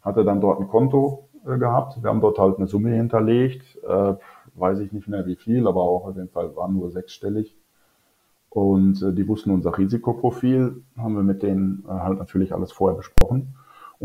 hatte 0.01 0.23
dann 0.23 0.39
dort 0.39 0.61
ein 0.61 0.67
Konto 0.67 1.27
äh, 1.45 1.57
gehabt. 1.57 2.01
Wir 2.01 2.09
haben 2.09 2.21
dort 2.21 2.37
halt 2.37 2.57
eine 2.57 2.67
Summe 2.67 2.91
hinterlegt, 2.91 3.79
äh, 3.83 4.13
weiß 4.53 4.79
ich 4.79 4.91
nicht 4.91 5.07
mehr 5.07 5.25
wie 5.25 5.35
viel, 5.35 5.67
aber 5.67 5.81
auch 5.81 6.05
auf 6.05 6.15
jeden 6.15 6.29
Fall 6.29 6.55
waren 6.55 6.75
nur 6.75 6.91
sechsstellig. 6.91 7.55
Und 8.49 9.01
äh, 9.01 9.13
die 9.13 9.27
wussten 9.27 9.49
unser 9.49 9.77
Risikoprofil, 9.77 10.83
haben 10.95 11.15
wir 11.15 11.23
mit 11.23 11.41
denen 11.43 11.83
äh, 11.87 11.91
halt 11.91 12.19
natürlich 12.19 12.53
alles 12.53 12.71
vorher 12.71 12.95
besprochen. 12.95 13.55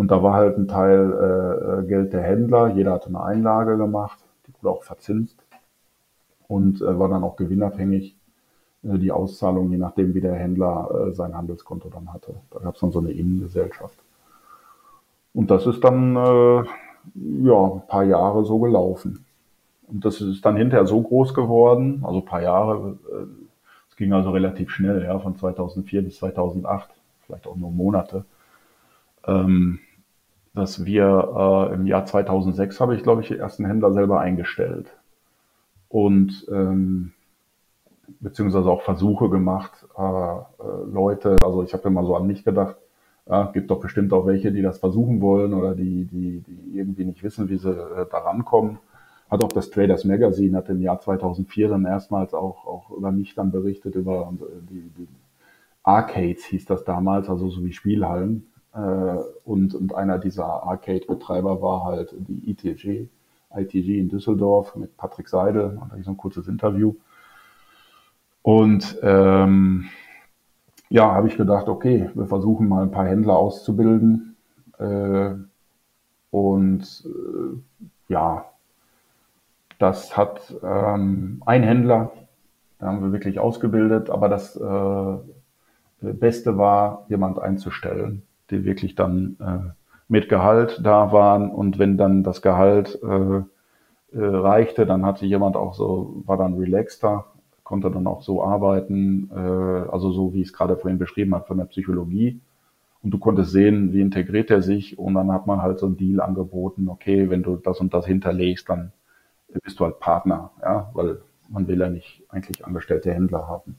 Und 0.01 0.11
da 0.11 0.22
war 0.22 0.32
halt 0.32 0.57
ein 0.57 0.66
Teil 0.66 1.82
äh, 1.82 1.86
Geld 1.86 2.14
der 2.14 2.22
Händler. 2.22 2.68
Jeder 2.68 2.92
hatte 2.92 3.09
eine 3.09 3.22
Einlage 3.22 3.76
gemacht, 3.76 4.18
die 4.46 4.55
wurde 4.55 4.74
auch 4.74 4.82
verzinst 4.82 5.44
und 6.48 6.80
äh, 6.80 6.98
war 6.98 7.11
dann 7.11 7.22
auch 7.22 7.36
gewinnabhängig 7.36 8.16
äh, 8.82 8.96
die 8.96 9.12
Auszahlung, 9.12 9.70
je 9.70 9.76
nachdem, 9.76 10.14
wie 10.14 10.22
der 10.22 10.36
Händler 10.36 10.88
äh, 11.09 11.12
sein 11.12 11.36
Handelskonto 11.36 11.90
dann 11.90 12.14
hatte. 12.14 12.34
Da 12.51 12.61
gab 12.61 12.76
es 12.76 12.80
dann 12.80 12.92
so 12.92 13.01
eine 13.01 13.11
Innengesellschaft. 13.11 13.98
Und 15.34 15.51
das 15.51 15.66
ist 15.66 15.84
dann 15.84 16.16
äh, 16.16 16.62
ja 17.44 17.64
ein 17.74 17.86
paar 17.86 18.05
Jahre 18.05 18.46
so 18.46 18.59
gelaufen. 18.59 19.26
Und 19.86 20.03
das 20.07 20.22
ist 20.22 20.46
dann 20.46 20.57
hinterher 20.57 20.86
so 20.86 21.03
groß 21.03 21.34
geworden, 21.34 22.03
also 22.07 22.20
ein 22.20 22.24
paar 22.24 22.40
Jahre. 22.40 22.96
Äh, 23.12 23.26
es 23.90 23.96
ging 23.96 24.14
also 24.14 24.30
relativ 24.30 24.70
schnell, 24.70 25.05
ja, 25.05 25.18
von 25.18 25.36
2004 25.36 26.01
bis 26.01 26.16
2008, 26.16 26.88
vielleicht 27.26 27.46
auch 27.46 27.57
nur 27.57 27.70
Monate 27.70 28.24
ähm, 29.26 29.80
dass 30.55 30.84
wir 30.84 31.70
äh, 31.70 31.74
im 31.74 31.86
Jahr 31.86 32.07
2006 32.07 32.80
habe 32.80 32.96
ich, 32.96 33.03
glaube 33.03 33.22
ich, 33.22 33.28
die 33.28 33.38
ersten 33.38 33.64
Händler 33.64 33.92
selber 33.92 34.20
eingestellt 34.20 34.86
und 35.88 36.46
ähm, 36.51 37.12
beziehungsweise 38.20 38.68
auch 38.70 38.82
Versuche 38.82 39.28
gemacht, 39.28 39.86
äh, 39.96 40.03
äh, 40.03 40.44
Leute, 40.90 41.36
also 41.42 41.62
ich 41.62 41.72
habe 41.72 41.88
immer 41.88 42.05
so 42.05 42.16
an 42.16 42.26
mich 42.26 42.44
gedacht, 42.44 42.76
ja, 43.28 43.51
gibt 43.53 43.70
doch 43.70 43.80
bestimmt 43.80 44.12
auch 44.12 44.26
welche, 44.26 44.51
die 44.51 44.62
das 44.62 44.78
versuchen 44.78 45.20
wollen 45.20 45.55
oder 45.55 45.74
die, 45.74 46.05
die, 46.05 46.40
die 46.40 46.78
irgendwie 46.78 47.05
nicht 47.05 47.22
wissen, 47.22 47.48
wie 47.48 47.59
sie 47.59 47.70
äh, 47.70 48.07
da 48.11 48.18
rankommen. 48.18 48.78
Hat 49.30 49.44
auch 49.44 49.53
das 49.53 49.70
Traders 49.70 50.05
Magazine 50.05 50.57
hat 50.57 50.68
im 50.68 50.80
Jahr 50.80 51.01
2004 51.01 51.68
dann 51.68 51.84
erstmals 51.84 52.34
auch, 52.34 52.66
auch 52.66 52.90
über 52.90 53.12
mich 53.12 53.34
dann 53.36 53.53
berichtet, 53.53 53.94
über 53.94 54.32
äh, 54.40 54.44
die, 54.68 54.90
die 54.96 55.09
Arcades 55.82 56.44
hieß 56.44 56.66
das 56.66 56.84
damals, 56.84 57.28
also 57.28 57.48
so 57.48 57.64
wie 57.64 57.72
Spielhallen. 57.72 58.46
Äh, 58.75 58.79
und, 59.45 59.75
und 59.75 59.95
einer 59.95 60.18
dieser 60.18 60.62
Arcade-Betreiber 60.64 61.61
war 61.62 61.85
halt 61.85 62.14
die 62.16 62.51
ITG, 62.51 63.09
ITG 63.55 63.99
in 63.99 64.09
Düsseldorf 64.09 64.77
mit 64.77 64.97
Patrick 64.97 65.29
Seidel. 65.29 65.77
Da 65.77 65.87
hatte 65.87 65.99
ich 65.99 66.05
so 66.05 66.12
ein 66.12 66.16
kurzes 66.16 66.49
Interview. 66.49 66.95
Und 68.43 68.97
ähm, 69.03 69.87
ja, 70.89 71.12
habe 71.12 71.29
ich 71.29 71.37
gedacht, 71.37 71.68
okay, 71.68 72.11
wir 72.14 72.27
versuchen 72.27 72.68
mal 72.68 72.83
ein 72.83 72.91
paar 72.91 73.07
Händler 73.07 73.37
auszubilden. 73.37 74.37
Äh, 74.79 75.35
und 76.31 77.05
äh, 77.07 78.12
ja, 78.12 78.45
das 79.79 80.16
hat 80.16 80.55
ähm, 80.62 81.43
ein 81.47 81.62
Händler, 81.62 82.12
da 82.79 82.87
haben 82.87 83.03
wir 83.03 83.12
wirklich 83.12 83.41
ausgebildet, 83.41 84.11
aber 84.11 84.29
das 84.29 84.57
äh, 84.57 85.16
Beste 86.01 86.59
war, 86.59 87.07
jemand 87.09 87.39
einzustellen, 87.39 88.23
die 88.51 88.64
wirklich 88.64 88.94
dann 88.94 89.36
äh, 89.40 89.70
mit 90.09 90.28
Gehalt 90.28 90.80
da 90.82 91.12
waren 91.12 91.51
und 91.51 91.78
wenn 91.78 91.96
dann 91.96 92.22
das 92.22 92.42
Gehalt 92.42 92.98
äh, 93.03 93.42
äh, 94.12 94.24
reichte, 94.24 94.86
dann 94.86 95.07
hatte 95.07 95.24
jemand 95.26 95.57
auch 95.57 95.74
so, 95.74 96.22
war 96.26 96.36
dann 96.36 96.55
relaxter, 96.55 97.26
konnte 97.62 97.90
dann 97.90 98.07
auch 98.09 98.22
so 98.22 98.42
arbeiten, 98.42 99.30
äh, 99.32 99.38
also 99.38 100.11
so 100.11 100.34
wie 100.34 100.40
ich 100.40 100.48
es 100.48 100.53
gerade 100.53 100.76
vorhin 100.76 100.98
beschrieben 100.98 101.34
habe 101.34 101.46
von 101.46 101.59
der 101.59 101.66
Psychologie. 101.66 102.40
Und 103.03 103.12
du 103.12 103.18
konntest 103.18 103.53
sehen, 103.53 103.92
wie 103.92 104.01
integriert 104.01 104.51
er 104.51 104.62
sich 104.62 104.98
und 104.98 105.14
dann 105.14 105.32
hat 105.32 105.46
man 105.46 105.62
halt 105.62 105.78
so 105.78 105.86
einen 105.86 105.96
Deal 105.96 106.20
angeboten, 106.20 106.88
okay, 106.88 107.30
wenn 107.30 107.42
du 107.42 107.57
das 107.57 107.80
und 107.80 107.94
das 107.94 108.05
hinterlegst, 108.05 108.68
dann 108.68 108.92
bist 109.62 109.78
du 109.80 109.84
halt 109.84 110.01
Partner, 110.01 110.51
ja, 110.61 110.90
weil 110.92 111.22
man 111.48 111.66
will 111.68 111.80
ja 111.80 111.88
nicht 111.88 112.22
eigentlich 112.28 112.64
angestellte 112.66 113.12
Händler 113.12 113.48
haben. 113.48 113.76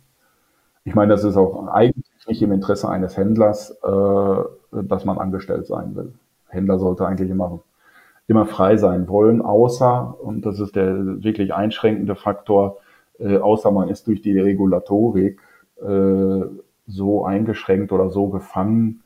Ich 0.83 0.95
meine, 0.95 1.11
das 1.11 1.23
ist 1.23 1.37
auch 1.37 1.67
eigentlich 1.67 2.05
nicht 2.27 2.41
im 2.41 2.51
Interesse 2.51 2.89
eines 2.89 3.15
Händlers, 3.17 3.71
äh, 3.83 4.43
dass 4.71 5.05
man 5.05 5.17
angestellt 5.17 5.65
sein 5.67 5.95
will. 5.95 6.13
Händler 6.47 6.79
sollte 6.79 7.05
eigentlich 7.05 7.29
immer, 7.29 7.59
immer 8.27 8.45
frei 8.45 8.77
sein 8.77 9.07
wollen, 9.07 9.41
außer, 9.41 10.17
und 10.21 10.45
das 10.45 10.59
ist 10.59 10.75
der 10.75 11.23
wirklich 11.23 11.53
einschränkende 11.53 12.15
Faktor, 12.15 12.77
äh, 13.19 13.37
außer 13.37 13.71
man 13.71 13.89
ist 13.89 14.07
durch 14.07 14.21
die 14.21 14.37
Regulatorik 14.37 15.39
äh, 15.81 16.41
so 16.87 17.25
eingeschränkt 17.25 17.91
oder 17.91 18.09
so 18.09 18.29
gefangen, 18.29 19.03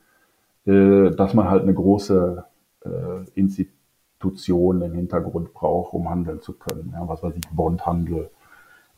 äh, 0.66 1.10
dass 1.10 1.34
man 1.34 1.48
halt 1.48 1.62
eine 1.62 1.74
große 1.74 2.44
äh, 2.84 2.88
Institution 3.34 4.82
im 4.82 4.92
Hintergrund 4.92 5.54
braucht, 5.54 5.92
um 5.92 6.08
handeln 6.08 6.40
zu 6.40 6.52
können. 6.52 6.92
Ja, 6.94 7.06
was 7.06 7.22
weiß 7.22 7.34
ich, 7.36 7.48
Bondhandel 7.50 8.30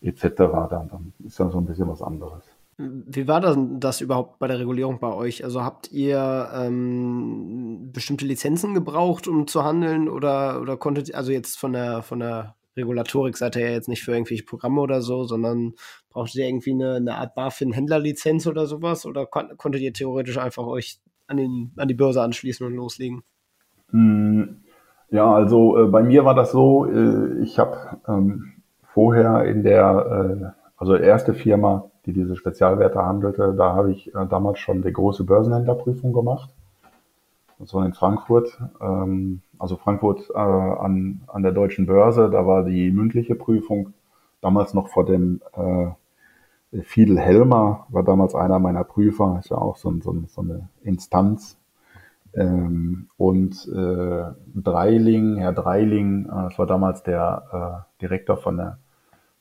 etc. 0.00 0.22
Dann, 0.36 0.88
dann 0.88 1.12
ist 1.24 1.38
ja 1.38 1.50
so 1.50 1.58
ein 1.58 1.66
bisschen 1.66 1.88
was 1.88 2.02
anderes. 2.02 2.44
Wie 2.80 3.26
war 3.26 3.40
das, 3.40 3.58
das 3.80 4.00
überhaupt 4.00 4.38
bei 4.38 4.46
der 4.46 4.60
Regulierung 4.60 5.00
bei 5.00 5.12
euch? 5.12 5.42
Also 5.42 5.64
habt 5.64 5.90
ihr 5.90 6.48
ähm, 6.54 7.90
bestimmte 7.92 8.24
Lizenzen 8.24 8.72
gebraucht, 8.72 9.26
um 9.26 9.48
zu 9.48 9.64
handeln 9.64 10.08
oder, 10.08 10.60
oder 10.60 10.76
konntet, 10.76 11.12
also 11.12 11.32
jetzt 11.32 11.58
von 11.58 11.72
der, 11.72 12.02
von 12.02 12.20
der 12.20 12.54
Regulatorik 12.76 13.36
seid 13.36 13.56
ihr 13.56 13.62
ja 13.62 13.70
jetzt 13.70 13.88
nicht 13.88 14.04
für 14.04 14.12
irgendwelche 14.12 14.44
Programme 14.44 14.80
oder 14.80 15.02
so, 15.02 15.24
sondern 15.24 15.74
brauchtet 16.08 16.36
ihr 16.36 16.46
irgendwie 16.46 16.70
eine, 16.70 16.94
eine 16.94 17.16
Art 17.16 17.34
BaFin-Händlerlizenz 17.34 18.46
oder 18.46 18.66
sowas 18.66 19.04
oder 19.06 19.26
kon 19.26 19.56
konntet 19.56 19.82
ihr 19.82 19.92
theoretisch 19.92 20.38
einfach 20.38 20.64
euch 20.64 21.00
an, 21.26 21.38
den, 21.38 21.72
an 21.76 21.88
die 21.88 21.94
Börse 21.94 22.22
anschließen 22.22 22.64
und 22.64 22.74
loslegen? 22.74 23.24
Hm, 23.90 24.62
ja, 25.10 25.34
also 25.34 25.78
äh, 25.78 25.86
bei 25.86 26.04
mir 26.04 26.24
war 26.24 26.36
das 26.36 26.52
so, 26.52 26.86
äh, 26.86 27.42
ich 27.42 27.58
habe 27.58 27.98
ähm, 28.06 28.52
vorher 28.94 29.44
in 29.46 29.64
der, 29.64 30.52
äh, 30.54 30.68
also 30.76 30.94
erste 30.94 31.34
Firma, 31.34 31.90
die 32.09 32.14
diese 32.14 32.36
Spezialwerte 32.36 33.04
handelte, 33.04 33.54
da 33.54 33.74
habe 33.74 33.92
ich 33.92 34.14
äh, 34.14 34.26
damals 34.26 34.59
schon 34.61 34.80
die 34.80 34.92
große 34.92 35.24
Börsenhändlerprüfung 35.24 36.14
gemacht. 36.14 36.48
Das 37.59 37.74
war 37.74 37.84
in 37.84 37.92
Frankfurt, 37.92 38.59
ähm, 38.80 39.42
also 39.59 39.76
Frankfurt 39.76 40.30
äh, 40.30 40.38
an, 40.38 41.20
an 41.26 41.42
der 41.42 41.52
deutschen 41.52 41.84
Börse, 41.86 42.30
da 42.30 42.46
war 42.46 42.64
die 42.64 42.90
mündliche 42.90 43.34
Prüfung, 43.34 43.92
damals 44.40 44.72
noch 44.72 44.88
vor 44.88 45.04
dem 45.04 45.42
äh, 45.52 46.82
Fiedel 46.82 47.18
Helmer, 47.18 47.86
war 47.90 48.04
damals 48.04 48.34
einer 48.34 48.59
meiner 48.59 48.84
Prüfer, 48.84 49.36
ist 49.40 49.50
ja 49.50 49.59
auch 49.59 49.76
so, 49.76 49.92
so, 50.00 50.14
so 50.28 50.40
eine 50.40 50.68
Instanz. 50.82 51.59
Ähm, 52.34 53.09
und 53.18 53.68
äh, 53.68 54.24
Dreiling, 54.54 55.36
Herr 55.36 55.52
Dreiling, 55.52 56.26
äh, 56.26 56.48
das 56.48 56.59
war 56.59 56.66
damals 56.66 57.02
der 57.02 57.86
äh, 57.98 58.00
Direktor 58.02 58.36
von 58.38 58.56
der 58.56 58.78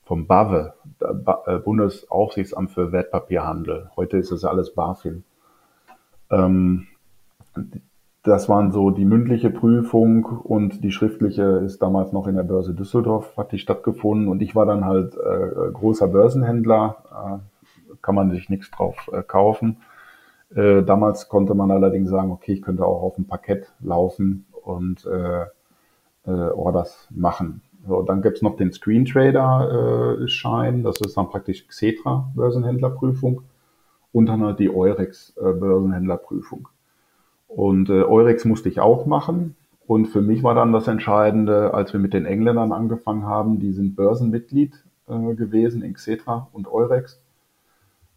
vom 0.08 0.26
BAWE, 0.26 0.74
äh, 1.02 1.58
Bundesaufsichtsamt 1.60 2.72
für 2.72 2.94
Wertpapierhandel. 2.94 3.92
Heute 3.98 4.18
ist 4.18 4.32
es 4.32 4.46
alles 4.46 4.74
BaFin. 4.74 5.26
Ähm, 6.32 6.88
das 8.24 8.48
waren 8.48 8.72
so 8.72 8.90
die 8.90 9.04
mündliche 9.04 9.50
Prüfung 9.50 10.26
und 10.26 10.84
die 10.84 10.92
schriftliche 10.92 11.44
ist 11.44 11.82
damals 11.82 12.14
noch 12.14 12.28
in 12.28 12.36
der 12.36 12.44
Börse 12.44 12.74
Düsseldorf, 12.74 13.36
hat 13.36 13.52
die 13.52 13.60
stattgefunden 13.60 14.30
und 14.30 14.42
ich 14.42 14.56
war 14.56 14.66
dann 14.66 14.86
halt 14.86 15.16
äh, 15.16 15.72
großer 15.74 16.08
Börsenhändler, 16.08 16.98
äh, 17.12 17.96
kann 18.02 18.16
man 18.16 18.32
sich 18.32 18.50
nichts 18.50 18.72
drauf 18.72 19.10
äh, 19.12 19.24
kaufen. 19.24 19.78
Äh, 20.56 20.84
damals 20.84 21.28
konnte 21.28 21.54
man 21.54 21.70
allerdings 21.70 22.10
sagen, 22.10 22.32
okay, 22.32 22.54
ich 22.54 22.62
könnte 22.62 22.86
auch 22.86 23.02
auf 23.02 23.16
dem 23.16 23.26
Parkett 23.26 23.74
laufen 23.82 24.46
und 24.64 25.06
äh, 25.06 25.46
Orders 26.26 27.08
machen. 27.10 27.62
So, 27.88 28.02
dann 28.02 28.22
gibt's 28.22 28.42
noch 28.42 28.58
den 28.58 28.74
Screen 28.74 29.06
Trader 29.06 30.20
äh, 30.22 30.28
Schein, 30.28 30.84
das 30.84 31.00
ist 31.00 31.16
dann 31.16 31.30
praktisch 31.30 31.68
Xetra 31.68 32.30
Börsenhändlerprüfung 32.36 33.44
und 34.12 34.26
dann 34.26 34.44
halt 34.44 34.60
die 34.60 34.70
Eurex 34.70 35.34
äh, 35.38 35.54
Börsenhändlerprüfung. 35.54 36.68
Und 37.48 37.90
äh, 37.90 38.04
Eurex 38.04 38.46
musste 38.46 38.70
ich 38.70 38.80
auch 38.80 39.06
machen. 39.06 39.56
Und 39.86 40.08
für 40.08 40.22
mich 40.22 40.44
war 40.44 40.54
dann 40.54 40.74
das 40.74 40.90
Entscheidende, 40.90 41.74
als 41.74 41.94
wir 41.94 42.00
mit 42.02 42.14
den 42.14 42.26
Engländern 42.26 42.74
angefangen 42.74 43.26
haben, 43.26 43.60
die 43.60 43.72
sind 43.72 43.96
Börsenmitglied 43.96 44.74
äh, 45.08 45.34
gewesen 45.36 45.82
in 45.82 45.94
Xetra 45.94 46.50
und 46.52 46.68
Eurex. 46.68 47.22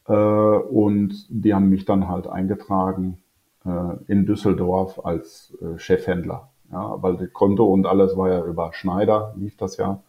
Äh, 0.08 0.12
und 0.12 1.26
die 1.28 1.54
haben 1.54 1.68
mich 1.68 1.84
dann 1.84 2.08
halt 2.08 2.26
eingetragen 2.26 3.18
äh, 3.64 3.96
in 4.08 4.26
Düsseldorf 4.26 5.04
als 5.04 5.56
äh, 5.62 5.78
Chefhändler. 5.78 6.49
Ja, 6.72 7.02
weil 7.02 7.16
das 7.16 7.32
Konto 7.32 7.64
und 7.64 7.86
alles 7.86 8.16
war 8.16 8.28
ja 8.30 8.44
über 8.44 8.72
Schneider, 8.72 9.34
lief 9.36 9.56
das 9.56 9.76
ja. 9.76 10.00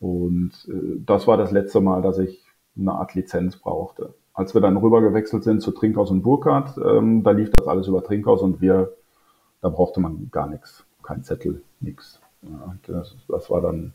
Und 0.00 0.52
äh, 0.68 1.00
das 1.04 1.26
war 1.26 1.36
das 1.36 1.50
letzte 1.50 1.80
Mal, 1.80 2.02
dass 2.02 2.18
ich 2.18 2.44
eine 2.78 2.92
Art 2.92 3.14
Lizenz 3.14 3.56
brauchte. 3.56 4.14
Als 4.32 4.54
wir 4.54 4.60
dann 4.60 4.76
rüber 4.76 5.00
gewechselt 5.00 5.42
sind 5.42 5.60
zu 5.60 5.72
Trinkhaus 5.72 6.10
und 6.12 6.22
Burkhardt, 6.22 6.78
ähm, 6.78 7.24
da 7.24 7.32
lief 7.32 7.50
das 7.50 7.66
alles 7.66 7.88
über 7.88 8.04
Trinkhaus 8.04 8.40
und 8.40 8.60
wir, 8.60 8.92
da 9.60 9.68
brauchte 9.68 10.00
man 10.00 10.28
gar 10.30 10.48
nichts, 10.48 10.86
kein 11.02 11.24
Zettel, 11.24 11.62
nichts. 11.80 12.20
Ja, 12.42 12.76
das, 12.86 13.16
das, 13.26 13.50
war 13.50 13.60
dann 13.60 13.92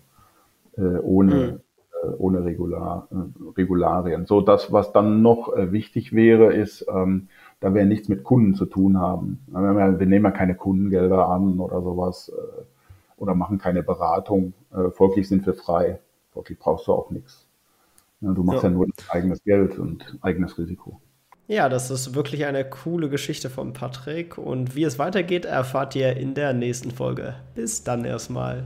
äh, 0.76 1.00
ohne, 1.00 1.62
mhm. 2.04 2.10
äh, 2.10 2.16
ohne 2.18 2.44
Regular, 2.44 3.08
äh, 3.10 3.52
Regularien. 3.58 4.26
So, 4.26 4.42
das, 4.42 4.74
was 4.74 4.92
dann 4.92 5.22
noch 5.22 5.56
äh, 5.56 5.72
wichtig 5.72 6.12
wäre, 6.12 6.54
ist, 6.54 6.86
ähm, 6.90 7.30
da 7.64 7.74
wir 7.74 7.86
nichts 7.86 8.10
mit 8.10 8.26
Kunden 8.26 8.56
zu 8.56 8.66
tun 8.66 9.00
haben. 9.00 9.40
Wir 9.48 10.06
nehmen 10.06 10.26
ja 10.26 10.32
keine 10.32 10.54
Kundengelder 10.54 11.30
an 11.30 11.62
oder 11.62 11.82
sowas 11.82 12.30
äh, 12.30 12.62
oder 13.16 13.36
machen 13.36 13.58
keine 13.58 13.84
Beratung. 13.84 14.52
Äh, 14.76 14.90
folglich 14.90 15.30
sind 15.30 15.46
wir 15.46 15.54
frei. 15.54 16.00
Folglich 16.34 16.60
brauchst 16.60 16.88
du 16.88 16.92
auch 16.92 17.10
nichts. 17.10 17.48
Du 18.20 18.44
machst 18.44 18.64
ja, 18.64 18.70
ja 18.70 18.76
nur 18.76 18.88
eigenes 19.08 19.42
Geld 19.46 19.80
und 19.80 20.18
eigenes 20.22 20.58
Risiko. 20.58 21.00
Ja, 21.48 21.70
das 21.70 21.90
ist 21.90 22.16
wirklich 22.16 22.46
eine 22.46 22.70
coole 22.70 23.08
Geschichte 23.08 23.50
von 23.50 23.72
Patrick. 23.72 24.38
Und 24.38 24.76
wie 24.76 24.84
es 24.84 25.00
weitergeht, 25.00 25.46
erfahrt 25.46 25.96
ihr 25.96 26.18
in 26.18 26.34
der 26.34 26.52
nächsten 26.52 26.92
Folge. 26.92 27.36
Bis 27.56 27.86
dann 27.86 28.04
erstmal 28.04 28.66